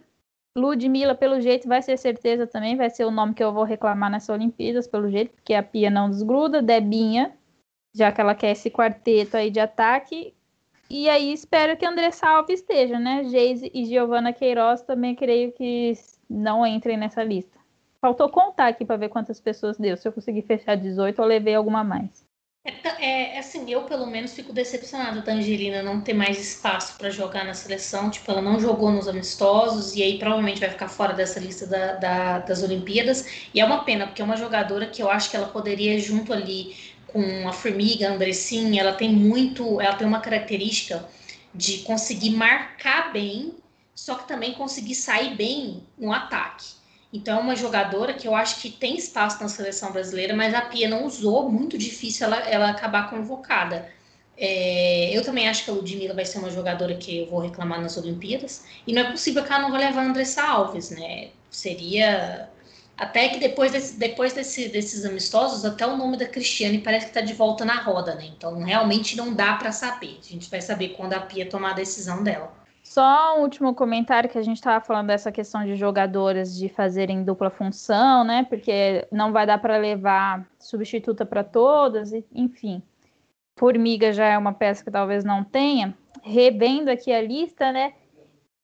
Ludmilla, 0.56 1.16
pelo 1.16 1.40
jeito, 1.40 1.66
vai 1.66 1.82
ser 1.82 1.96
certeza 1.96 2.46
também, 2.46 2.76
vai 2.76 2.88
ser 2.88 3.04
o 3.04 3.10
nome 3.10 3.34
que 3.34 3.42
eu 3.42 3.52
vou 3.52 3.64
reclamar 3.64 4.10
nessa 4.10 4.32
Olimpíadas, 4.32 4.86
pelo 4.86 5.10
jeito, 5.10 5.32
porque 5.32 5.52
a 5.52 5.62
Pia 5.62 5.90
não 5.90 6.08
desgruda. 6.08 6.62
Debinha, 6.62 7.36
já 7.92 8.12
que 8.12 8.20
ela 8.20 8.34
quer 8.34 8.52
esse 8.52 8.70
quarteto 8.70 9.36
aí 9.36 9.50
de 9.50 9.58
ataque. 9.58 10.32
E 10.88 11.08
aí 11.08 11.32
espero 11.32 11.76
que 11.76 11.84
Andressa 11.84 12.28
Alves 12.28 12.60
esteja, 12.60 13.00
né? 13.00 13.24
Geise 13.24 13.70
e 13.74 13.84
Giovana 13.84 14.32
Queiroz 14.32 14.82
também 14.82 15.14
creio 15.16 15.50
que 15.50 15.92
não 16.30 16.64
entrem 16.64 16.96
nessa 16.96 17.24
lista. 17.24 17.58
Faltou 18.00 18.28
contar 18.28 18.68
aqui 18.68 18.84
para 18.84 18.96
ver 18.96 19.08
quantas 19.08 19.40
pessoas 19.40 19.76
deu. 19.76 19.96
Se 19.96 20.06
eu 20.06 20.12
conseguir 20.12 20.42
fechar 20.42 20.76
18, 20.76 21.20
eu 21.20 21.26
levei 21.26 21.54
alguma 21.54 21.82
mais. 21.82 22.23
É, 22.66 23.34
é, 23.34 23.38
assim, 23.38 23.70
eu 23.70 23.82
pelo 23.82 24.06
menos 24.06 24.32
fico 24.32 24.50
decepcionada 24.50 25.20
da 25.20 25.32
Angelina 25.34 25.82
não 25.82 26.00
ter 26.00 26.14
mais 26.14 26.40
espaço 26.40 26.96
para 26.96 27.10
jogar 27.10 27.44
na 27.44 27.52
seleção. 27.52 28.10
Tipo, 28.10 28.30
ela 28.32 28.40
não 28.40 28.58
jogou 28.58 28.90
nos 28.90 29.06
amistosos 29.06 29.94
e 29.94 30.02
aí 30.02 30.18
provavelmente 30.18 30.60
vai 30.60 30.70
ficar 30.70 30.88
fora 30.88 31.12
dessa 31.12 31.38
lista 31.38 31.66
da, 31.66 31.94
da, 31.96 32.38
das 32.38 32.62
Olimpíadas. 32.62 33.26
E 33.52 33.60
é 33.60 33.64
uma 33.64 33.84
pena, 33.84 34.06
porque 34.06 34.22
é 34.22 34.24
uma 34.24 34.36
jogadora 34.36 34.86
que 34.86 35.02
eu 35.02 35.10
acho 35.10 35.30
que 35.30 35.36
ela 35.36 35.48
poderia, 35.48 35.98
junto 36.00 36.32
ali 36.32 36.74
com 37.06 37.46
a 37.46 37.52
Formiga, 37.52 38.08
a 38.08 38.12
Andressinha, 38.14 38.80
ela 38.80 38.94
tem 38.94 39.12
muito, 39.12 39.78
ela 39.80 39.94
tem 39.96 40.06
uma 40.06 40.20
característica 40.20 41.06
de 41.54 41.78
conseguir 41.80 42.30
marcar 42.30 43.12
bem, 43.12 43.54
só 43.94 44.14
que 44.14 44.26
também 44.26 44.54
conseguir 44.54 44.94
sair 44.94 45.34
bem 45.36 45.82
no 45.98 46.12
ataque. 46.12 46.64
Então 47.14 47.38
é 47.38 47.40
uma 47.40 47.54
jogadora 47.54 48.12
que 48.12 48.26
eu 48.26 48.34
acho 48.34 48.60
que 48.60 48.68
tem 48.68 48.96
espaço 48.96 49.40
na 49.40 49.48
seleção 49.48 49.92
brasileira, 49.92 50.34
mas 50.34 50.52
a 50.52 50.62
Pia 50.62 50.88
não 50.88 51.06
usou, 51.06 51.48
muito 51.48 51.78
difícil 51.78 52.26
ela, 52.26 52.38
ela 52.40 52.70
acabar 52.70 53.08
convocada. 53.08 53.88
É, 54.36 55.16
eu 55.16 55.22
também 55.22 55.48
acho 55.48 55.64
que 55.64 55.70
a 55.70 55.74
Ludmilla 55.74 56.12
vai 56.12 56.24
ser 56.24 56.38
uma 56.38 56.50
jogadora 56.50 56.96
que 56.96 57.20
eu 57.20 57.26
vou 57.30 57.38
reclamar 57.38 57.80
nas 57.80 57.96
Olimpíadas. 57.96 58.64
E 58.84 58.92
não 58.92 59.02
é 59.02 59.10
possível 59.12 59.44
que 59.44 59.52
ela 59.52 59.62
não 59.62 59.70
vá 59.70 59.78
levar 59.78 60.02
a 60.02 60.06
Andressa 60.06 60.42
Alves, 60.42 60.90
né? 60.90 61.28
Seria. 61.52 62.50
Até 62.96 63.28
que 63.28 63.38
depois, 63.38 63.70
desse, 63.70 63.96
depois 63.96 64.32
desse, 64.32 64.68
desses 64.68 65.04
amistosos, 65.04 65.64
até 65.64 65.86
o 65.86 65.96
nome 65.96 66.16
da 66.16 66.26
Cristiane 66.26 66.78
parece 66.78 67.06
que 67.06 67.10
está 67.10 67.20
de 67.20 67.32
volta 67.32 67.64
na 67.64 67.80
roda, 67.80 68.16
né? 68.16 68.26
Então 68.36 68.60
realmente 68.64 69.16
não 69.16 69.32
dá 69.32 69.54
para 69.54 69.70
saber. 69.70 70.18
A 70.20 70.32
gente 70.32 70.50
vai 70.50 70.60
saber 70.60 70.90
quando 70.90 71.12
a 71.12 71.20
Pia 71.20 71.46
tomar 71.48 71.70
a 71.70 71.74
decisão 71.74 72.24
dela. 72.24 72.63
Só 72.84 73.38
um 73.38 73.40
último 73.40 73.74
comentário 73.74 74.28
que 74.28 74.36
a 74.36 74.42
gente 74.42 74.58
estava 74.58 74.84
falando 74.84 75.06
dessa 75.06 75.32
questão 75.32 75.64
de 75.64 75.74
jogadoras 75.74 76.54
de 76.54 76.68
fazerem 76.68 77.24
dupla 77.24 77.48
função, 77.48 78.22
né? 78.24 78.44
Porque 78.44 79.08
não 79.10 79.32
vai 79.32 79.46
dar 79.46 79.58
para 79.58 79.78
levar 79.78 80.46
substituta 80.58 81.24
para 81.24 81.42
todas, 81.42 82.12
enfim. 82.30 82.82
Formiga 83.58 84.12
já 84.12 84.26
é 84.26 84.36
uma 84.36 84.52
peça 84.52 84.84
que 84.84 84.90
talvez 84.90 85.24
não 85.24 85.42
tenha. 85.42 85.96
Revendo 86.22 86.90
aqui 86.90 87.10
a 87.10 87.22
lista, 87.22 87.72
né? 87.72 87.94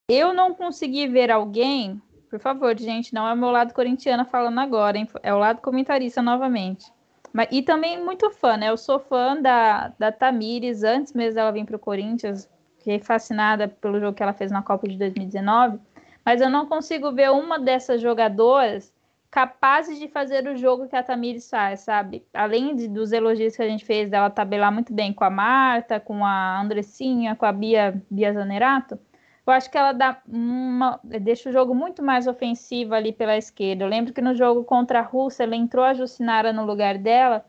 Eu 0.07 0.35
não 0.35 0.55
consegui 0.55 1.09
ver 1.09 1.31
alguém, 1.31 2.01
por 2.29 2.39
favor, 2.39 2.79
gente, 2.79 3.15
não 3.15 3.27
é 3.27 3.33
o 3.33 3.37
meu 3.37 3.51
lado 3.51 3.73
corintiana 3.73 4.27
falando 4.27 4.59
agora, 4.59 4.99
hein? 4.99 5.09
É 5.23 5.33
o 5.33 5.39
lado 5.39 5.63
comentarista 5.63 6.21
novamente. 6.21 6.93
Mas, 7.33 7.49
e 7.51 7.63
também 7.63 8.05
muito 8.05 8.31
fã, 8.31 8.59
né? 8.59 8.69
Eu 8.69 8.77
sou 8.77 8.99
fã 8.99 9.41
da, 9.41 9.95
da 9.99 10.13
Tamires, 10.13 10.83
antes 10.83 11.15
mesmo 11.15 11.37
dela 11.37 11.53
vir 11.53 11.65
para 11.65 11.77
o 11.77 11.79
Corinthians, 11.79 12.47
fiquei 12.81 12.99
fascinada 12.99 13.69
pelo 13.69 14.01
jogo 14.01 14.15
que 14.15 14.23
ela 14.23 14.33
fez 14.33 14.51
na 14.51 14.63
Copa 14.63 14.89
de 14.89 14.97
2019, 14.97 15.79
mas 16.25 16.41
eu 16.41 16.51
não 16.51 16.67
consigo 16.67 17.13
ver 17.13 17.31
uma 17.31 17.59
dessas 17.59 18.01
jogadoras 18.01 18.93
capazes 19.31 19.99
de 19.99 20.09
fazer 20.09 20.49
o 20.49 20.57
jogo 20.57 20.89
que 20.89 20.97
a 20.97 21.03
Tamires 21.03 21.49
faz, 21.49 21.81
sabe? 21.81 22.27
Além 22.35 22.75
de, 22.75 22.89
dos 22.89 23.13
elogios 23.13 23.55
que 23.55 23.63
a 23.63 23.69
gente 23.69 23.85
fez 23.85 24.11
dela 24.11 24.29
tabelar 24.29 24.73
muito 24.73 24.93
bem 24.93 25.13
com 25.13 25.23
a 25.23 25.31
Marta, 25.31 26.01
com 26.01 26.25
a 26.25 26.61
Andressinha, 26.61 27.37
com 27.37 27.47
a 27.47 27.53
Bia, 27.53 28.03
Bia 28.11 28.33
Zanerato, 28.33 28.99
eu 29.47 29.53
acho 29.53 29.71
que 29.71 29.79
ela 29.79 29.93
dá 29.93 30.21
uma, 30.29 31.01
deixa 31.03 31.49
o 31.49 31.53
jogo 31.53 31.75
muito 31.75 32.03
mais 32.03 32.27
ofensivo 32.27 32.95
ali 32.95 33.13
pela 33.13 33.37
esquerda. 33.37 33.85
Eu 33.85 33.89
lembro 33.89 34.13
que 34.13 34.21
no 34.21 34.35
jogo 34.35 34.65
contra 34.65 34.99
a 35.01 35.03
Rússia, 35.03 35.45
ela 35.45 35.57
entrou 35.57 35.85
a 35.85 35.95
Jucinara 35.95 36.53
no 36.53 36.65
lugar 36.65 36.99
dela 36.99 37.45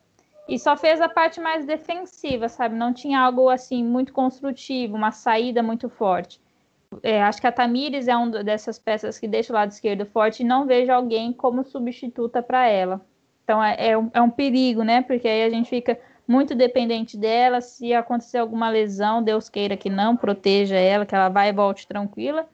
e 0.52 0.60
só 0.60 0.76
fez 0.76 1.00
a 1.00 1.08
parte 1.08 1.40
mais 1.40 1.66
defensiva, 1.66 2.50
sabe? 2.50 2.76
Não 2.76 2.94
tinha 2.94 3.22
algo 3.22 3.48
assim 3.48 3.82
muito 3.86 4.12
construtivo, 4.12 4.98
uma 4.98 5.10
saída 5.10 5.64
muito 5.64 5.88
forte. 5.88 6.42
É, 7.02 7.24
acho 7.24 7.40
que 7.40 7.48
a 7.48 7.54
Tamires 7.54 8.10
é 8.10 8.18
uma 8.18 8.44
dessas 8.44 8.78
peças 8.78 9.18
que 9.18 9.30
deixa 9.30 9.54
o 9.54 9.56
lado 9.56 9.72
esquerdo 9.72 10.06
forte 10.06 10.42
e 10.42 10.46
não 10.46 10.68
vejo 10.68 10.92
alguém 10.92 11.32
como 11.32 11.64
substituta 11.64 12.44
para 12.44 12.68
ela. 12.68 13.00
Então 13.46 13.64
é, 13.64 13.92
é, 13.92 13.98
um, 13.98 14.12
é 14.14 14.22
um 14.22 14.30
perigo, 14.30 14.84
né? 14.84 15.02
Porque 15.02 15.26
aí 15.26 15.44
a 15.44 15.50
gente 15.50 15.70
fica 15.70 15.98
muito 16.28 16.54
dependente 16.54 17.16
dela. 17.16 17.62
Se 17.62 17.94
acontecer 17.94 18.40
alguma 18.40 18.70
lesão, 18.70 19.24
Deus 19.24 19.48
queira 19.48 19.78
que 19.78 19.90
não 19.90 20.18
proteja 20.18 20.76
ela, 20.76 21.06
que 21.06 21.16
ela 21.16 21.30
vai 21.30 21.48
e 21.48 21.54
volte 21.54 21.88
tranquila. 21.88 22.46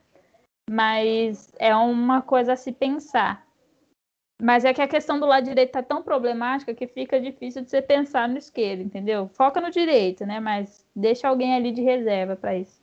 Mas 0.70 1.52
é 1.58 1.76
uma 1.76 2.22
coisa 2.22 2.54
a 2.54 2.56
se 2.56 2.72
pensar. 2.72 3.47
Mas 4.42 4.64
é 4.64 4.74
que 4.74 4.82
a 4.82 4.88
questão 4.88 5.20
do 5.20 5.26
lado 5.26 5.46
direito 5.46 5.72
tá 5.72 5.82
tão 5.82 6.04
problemática 6.04 6.74
que 6.74 6.86
fica 6.86 7.20
difícil 7.20 7.64
de 7.64 7.70
você 7.70 7.82
pensar 7.82 8.30
no 8.30 8.38
esquerdo, 8.38 8.84
entendeu? 8.84 9.30
Foca 9.34 9.60
no 9.60 9.72
direito, 9.72 10.26
né? 10.28 10.40
Mas 10.40 10.86
deixa 10.96 11.28
alguém 11.28 11.56
ali 11.56 11.72
de 11.72 11.82
reserva 11.82 12.36
para 12.36 12.56
isso. 12.56 12.80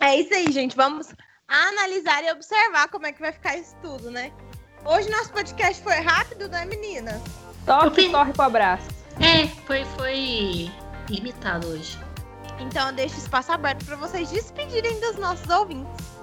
É 0.00 0.16
isso 0.16 0.32
aí, 0.32 0.52
gente. 0.52 0.76
Vamos 0.76 1.12
analisar 1.48 2.22
e 2.24 2.30
observar 2.30 2.88
como 2.88 3.06
é 3.06 3.12
que 3.12 3.20
vai 3.20 3.32
ficar 3.32 3.56
isso 3.56 3.74
tudo, 3.82 4.08
né? 4.08 4.32
Hoje 4.84 5.10
nosso 5.10 5.32
podcast 5.32 5.82
foi 5.82 5.94
rápido, 5.94 6.48
né, 6.48 6.64
meninas? 6.64 7.20
Torce, 7.66 8.10
corre 8.10 8.32
pro 8.32 8.42
abraço. 8.42 8.86
É, 9.20 9.48
foi, 9.66 9.84
foi 9.96 10.70
limitado 11.08 11.66
hoje. 11.68 11.98
Então 12.60 12.88
eu 12.88 12.94
deixo 12.94 13.16
espaço 13.16 13.50
aberto 13.50 13.84
para 13.84 13.96
vocês 13.96 14.30
despedirem 14.30 15.00
dos 15.00 15.16
nossos 15.16 15.48
ouvintes. 15.48 16.13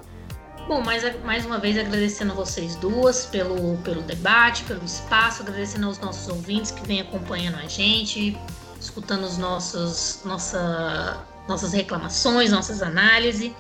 Bom, 0.68 0.82
mais, 0.82 1.04
mais 1.24 1.46
uma 1.46 1.58
vez 1.58 1.78
agradecendo 1.78 2.32
a 2.32 2.36
vocês 2.36 2.76
duas 2.76 3.26
pelo, 3.26 3.78
pelo 3.80 4.02
debate, 4.04 4.64
pelo 4.64 4.84
espaço, 4.86 5.42
agradecendo 5.42 5.88
aos 5.88 6.00
nossos 6.00 6.28
ouvintes 6.30 6.72
que 6.72 6.86
vêm 6.88 7.02
acompanhando 7.02 7.58
a 7.58 7.68
gente, 7.68 8.38
escutando 8.80 9.24
os 9.24 9.38
nossos, 9.38 10.22
nossa, 10.24 11.26
nossas 11.48 11.74
reclamações, 11.74 12.52
nossas 12.52 12.82
análises. 12.82 13.52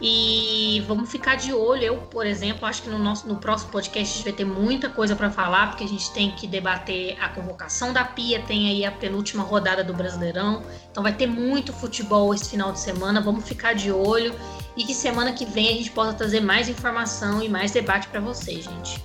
E 0.00 0.84
vamos 0.86 1.10
ficar 1.10 1.36
de 1.36 1.52
olho. 1.52 1.82
Eu, 1.82 1.96
por 1.96 2.26
exemplo, 2.26 2.66
acho 2.66 2.82
que 2.82 2.90
no, 2.90 2.98
nosso, 2.98 3.26
no 3.26 3.36
próximo 3.36 3.70
podcast 3.70 4.12
a 4.12 4.16
gente 4.16 4.24
vai 4.24 4.32
ter 4.32 4.44
muita 4.44 4.88
coisa 4.88 5.14
para 5.14 5.30
falar, 5.30 5.68
porque 5.68 5.84
a 5.84 5.88
gente 5.88 6.10
tem 6.12 6.30
que 6.32 6.46
debater 6.46 7.16
a 7.20 7.28
convocação 7.28 7.92
da 7.92 8.04
Pia, 8.04 8.40
tem 8.40 8.68
aí 8.68 8.84
a 8.84 8.92
penúltima 8.92 9.42
rodada 9.42 9.82
do 9.82 9.94
Brasileirão. 9.94 10.62
Então 10.90 11.02
vai 11.02 11.12
ter 11.12 11.26
muito 11.26 11.72
futebol 11.72 12.34
esse 12.34 12.50
final 12.50 12.72
de 12.72 12.80
semana. 12.80 13.20
Vamos 13.20 13.44
ficar 13.44 13.74
de 13.74 13.90
olho 13.90 14.34
e 14.76 14.84
que 14.84 14.94
semana 14.94 15.32
que 15.32 15.44
vem 15.44 15.68
a 15.68 15.72
gente 15.72 15.90
possa 15.90 16.12
trazer 16.12 16.40
mais 16.40 16.68
informação 16.68 17.42
e 17.42 17.48
mais 17.48 17.70
debate 17.70 18.08
para 18.08 18.20
vocês, 18.20 18.64
gente. 18.64 19.02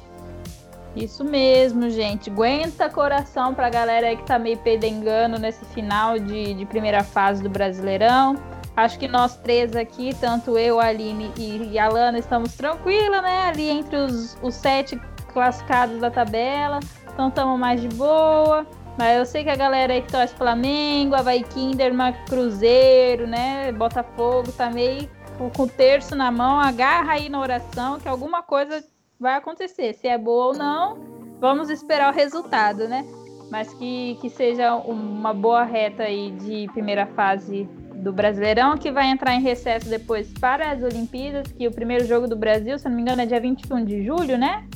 Isso 0.95 1.23
mesmo, 1.23 1.89
gente. 1.89 2.29
Aguenta 2.29 2.89
coração 2.89 3.53
para 3.53 3.67
a 3.67 3.69
galera 3.69 4.07
aí 4.07 4.17
que 4.17 4.23
tá 4.23 4.39
meio 4.39 4.57
pedengando 4.57 5.37
nesse 5.37 5.63
final 5.65 6.17
de, 6.17 6.53
de 6.53 6.65
primeira 6.65 7.03
fase 7.03 7.43
do 7.43 7.49
Brasileirão. 7.49 8.35
Acho 8.75 8.97
que 8.97 9.07
nós 9.07 9.35
três 9.37 9.75
aqui, 9.75 10.15
tanto 10.19 10.57
eu, 10.57 10.79
Aline 10.79 11.31
e, 11.37 11.77
a 11.77 11.89
Lana, 11.89 12.17
estamos 12.17 12.53
tranquilas, 12.55 13.21
né? 13.21 13.47
Ali 13.47 13.69
entre 13.69 13.95
os, 13.97 14.37
os 14.41 14.55
sete 14.55 14.99
classificados 15.33 15.99
da 15.99 16.09
tabela. 16.09 16.79
Então 17.13 17.27
estamos 17.27 17.59
mais 17.59 17.81
de 17.81 17.89
boa. 17.89 18.65
Mas 18.97 19.17
eu 19.17 19.25
sei 19.25 19.43
que 19.43 19.49
a 19.49 19.55
galera 19.55 19.93
aí 19.93 20.01
que 20.01 20.11
torce 20.11 20.33
Flamengo, 20.33 21.15
Havaí 21.15 21.43
Kinderman, 21.43 22.13
Cruzeiro, 22.27 23.27
né? 23.27 23.71
Botafogo, 23.71 24.51
tá 24.51 24.69
meio 24.69 25.09
com 25.47 25.63
o 25.63 25.67
terço 25.67 26.15
na 26.15 26.29
mão, 26.31 26.59
agarra 26.59 27.13
aí 27.13 27.29
na 27.29 27.39
oração 27.39 27.99
que 27.99 28.09
alguma 28.09 28.43
coisa 28.43 28.83
vai 29.19 29.35
acontecer. 29.35 29.93
Se 29.93 30.07
é 30.07 30.17
boa 30.17 30.47
ou 30.47 30.53
não, 30.53 30.97
vamos 31.39 31.69
esperar 31.69 32.11
o 32.11 32.15
resultado, 32.15 32.87
né? 32.87 33.05
Mas 33.49 33.73
que, 33.73 34.17
que 34.19 34.29
seja 34.29 34.75
uma 34.75 35.33
boa 35.33 35.63
reta 35.63 36.03
aí 36.03 36.31
de 36.31 36.67
primeira 36.73 37.05
fase 37.07 37.67
do 37.95 38.11
Brasileirão, 38.11 38.77
que 38.77 38.91
vai 38.91 39.07
entrar 39.09 39.35
em 39.35 39.41
recesso 39.41 39.89
depois 39.89 40.31
para 40.39 40.71
as 40.71 40.83
Olimpíadas, 40.83 41.51
que 41.51 41.67
o 41.67 41.71
primeiro 41.71 42.05
jogo 42.05 42.27
do 42.27 42.35
Brasil, 42.35 42.77
se 42.77 42.87
não 42.87 42.95
me 42.95 43.01
engano, 43.01 43.21
é 43.21 43.25
dia 43.25 43.39
21 43.39 43.85
de 43.85 44.03
julho, 44.05 44.37
né? 44.37 44.67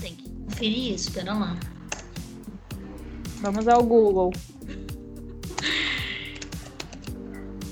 Tem 0.00 0.14
que 0.14 0.28
conferir 0.28 0.94
isso, 0.94 1.08
espera 1.08 1.34
lá. 1.34 1.56
Vamos 3.40 3.66
ao 3.66 3.82
Google. 3.82 4.30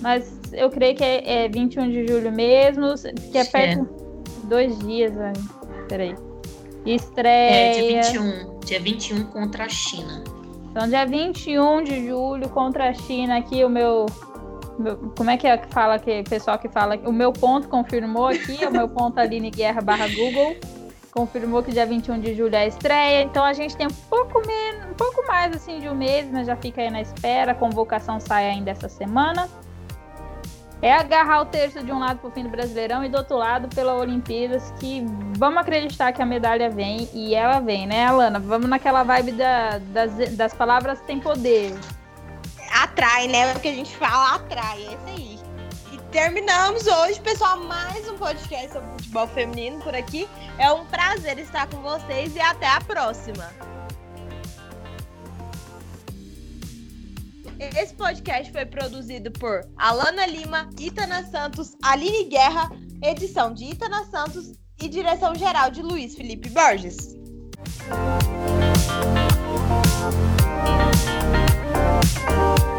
Mas 0.01 0.38
eu 0.53 0.71
creio 0.71 0.95
que 0.95 1.05
é, 1.05 1.45
é 1.45 1.49
21 1.49 1.91
de 1.91 2.07
julho 2.07 2.33
mesmo, 2.33 2.95
que 3.31 3.39
é 3.39 3.45
perto 3.45 3.83
é. 3.83 4.47
dois 4.47 4.79
dias. 4.79 5.13
Né? 5.13 5.33
Peraí. 5.89 6.15
Estreia. 6.85 7.51
É, 7.51 7.73
dia 7.73 8.03
21. 8.03 8.61
Dia 8.61 8.81
21 8.81 9.25
contra 9.25 9.65
a 9.65 9.69
China. 9.69 10.25
Então, 10.71 10.89
dia 10.89 11.05
21 11.05 11.83
de 11.83 12.07
julho 12.07 12.49
contra 12.51 12.91
a 12.91 12.95
China, 12.95 13.39
aqui 13.39 13.65
o 13.65 13.69
meu. 13.69 14.07
meu 14.79 14.97
como 15.17 15.31
é 15.31 15.37
que 15.37 15.47
é 15.47 15.57
que 15.57 15.73
fala 15.73 15.99
que 15.99 16.21
o 16.21 16.25
pessoal 16.25 16.59
que 16.59 16.69
fala? 16.69 16.97
O 17.05 17.13
meu 17.13 17.33
ponto 17.33 17.69
confirmou 17.69 18.27
aqui, 18.29 18.65
o 18.65 18.71
meu 18.71 18.89
ponto 18.89 19.19
Aline 19.19 19.51
Guerra 19.51 19.81
barra 19.81 20.07
Google. 20.09 20.57
Confirmou 21.11 21.63
que 21.63 21.73
dia 21.73 21.85
21 21.85 22.21
de 22.21 22.35
julho 22.35 22.55
é 22.55 22.63
a 22.63 22.67
estreia. 22.67 23.23
Então 23.23 23.45
a 23.45 23.53
gente 23.53 23.77
tem 23.77 23.87
um 23.87 24.09
pouco 24.09 24.41
menos, 24.47 24.91
um 24.91 24.95
pouco 24.95 25.27
mais 25.27 25.55
assim 25.57 25.81
de 25.81 25.89
um 25.89 25.95
mês, 25.95 26.31
mas 26.31 26.47
já 26.47 26.55
fica 26.55 26.81
aí 26.81 26.91
na 26.91 27.01
espera. 27.01 27.53
A 27.53 27.55
convocação 27.55 28.21
sai 28.21 28.49
ainda 28.49 28.71
essa 28.71 28.89
semana 28.89 29.49
é 30.81 30.93
agarrar 30.93 31.43
o 31.43 31.47
terço 31.47 31.83
de 31.83 31.91
um 31.91 31.99
lado 31.99 32.19
para 32.19 32.29
o 32.29 32.31
fim 32.31 32.45
do 32.45 32.49
Brasileirão 32.49 33.05
e 33.05 33.09
do 33.09 33.19
outro 33.19 33.37
lado 33.37 33.69
pela 33.75 33.95
Olimpíadas, 33.95 34.73
que 34.79 35.05
vamos 35.37 35.59
acreditar 35.59 36.13
que 36.13 36.23
a 36.23 36.27
medalha 36.27 36.71
vem 36.71 37.09
e 37.13 37.35
ela 37.35 37.59
vem, 37.61 37.87
né, 37.87 38.07
Alana? 38.07 38.39
Vamos 38.39 38.69
naquela 38.69 39.03
vibe 39.03 39.33
da, 39.33 39.79
das, 39.79 40.37
das 40.37 40.55
palavras 40.55 41.01
tem 41.01 41.19
poder. 41.19 41.75
Atrai, 42.73 43.27
né? 43.27 43.53
O 43.55 43.61
que 43.61 43.69
a 43.69 43.75
gente 43.75 43.97
fala 43.97 44.37
atrai, 44.37 44.79
é 44.79 44.95
isso 44.95 45.07
aí. 45.09 45.39
E 45.93 45.99
terminamos 46.13 46.87
hoje, 46.87 47.21
pessoal, 47.21 47.59
mais 47.59 48.09
um 48.09 48.17
podcast 48.17 48.73
sobre 48.73 48.89
futebol 48.91 49.27
feminino 49.29 49.81
por 49.81 49.95
aqui. 49.95 50.29
É 50.59 50.71
um 50.71 50.85
prazer 50.87 51.39
estar 51.39 51.67
com 51.69 51.79
vocês 51.79 52.37
e 52.37 52.41
até 52.41 52.69
a 52.69 52.81
próxima. 52.81 53.51
Esse 57.59 57.93
podcast 57.95 58.53
foi 58.53 58.65
produzido 58.65 59.33
por 59.33 59.69
Alana 59.77 60.25
Lima, 60.27 60.71
Itana 60.79 61.25
Santos, 61.25 61.77
Aline 61.83 62.25
Guerra, 62.25 62.71
edição 63.03 63.53
de 63.53 63.65
Itana 63.65 64.05
Santos 64.05 64.53
e 64.81 64.89
direção 64.89 65.35
geral 65.35 65.69
de 65.71 65.83
Luiz 65.83 66.15
Felipe 66.15 66.49
Borges. 66.51 67.17
Música 72.29 72.78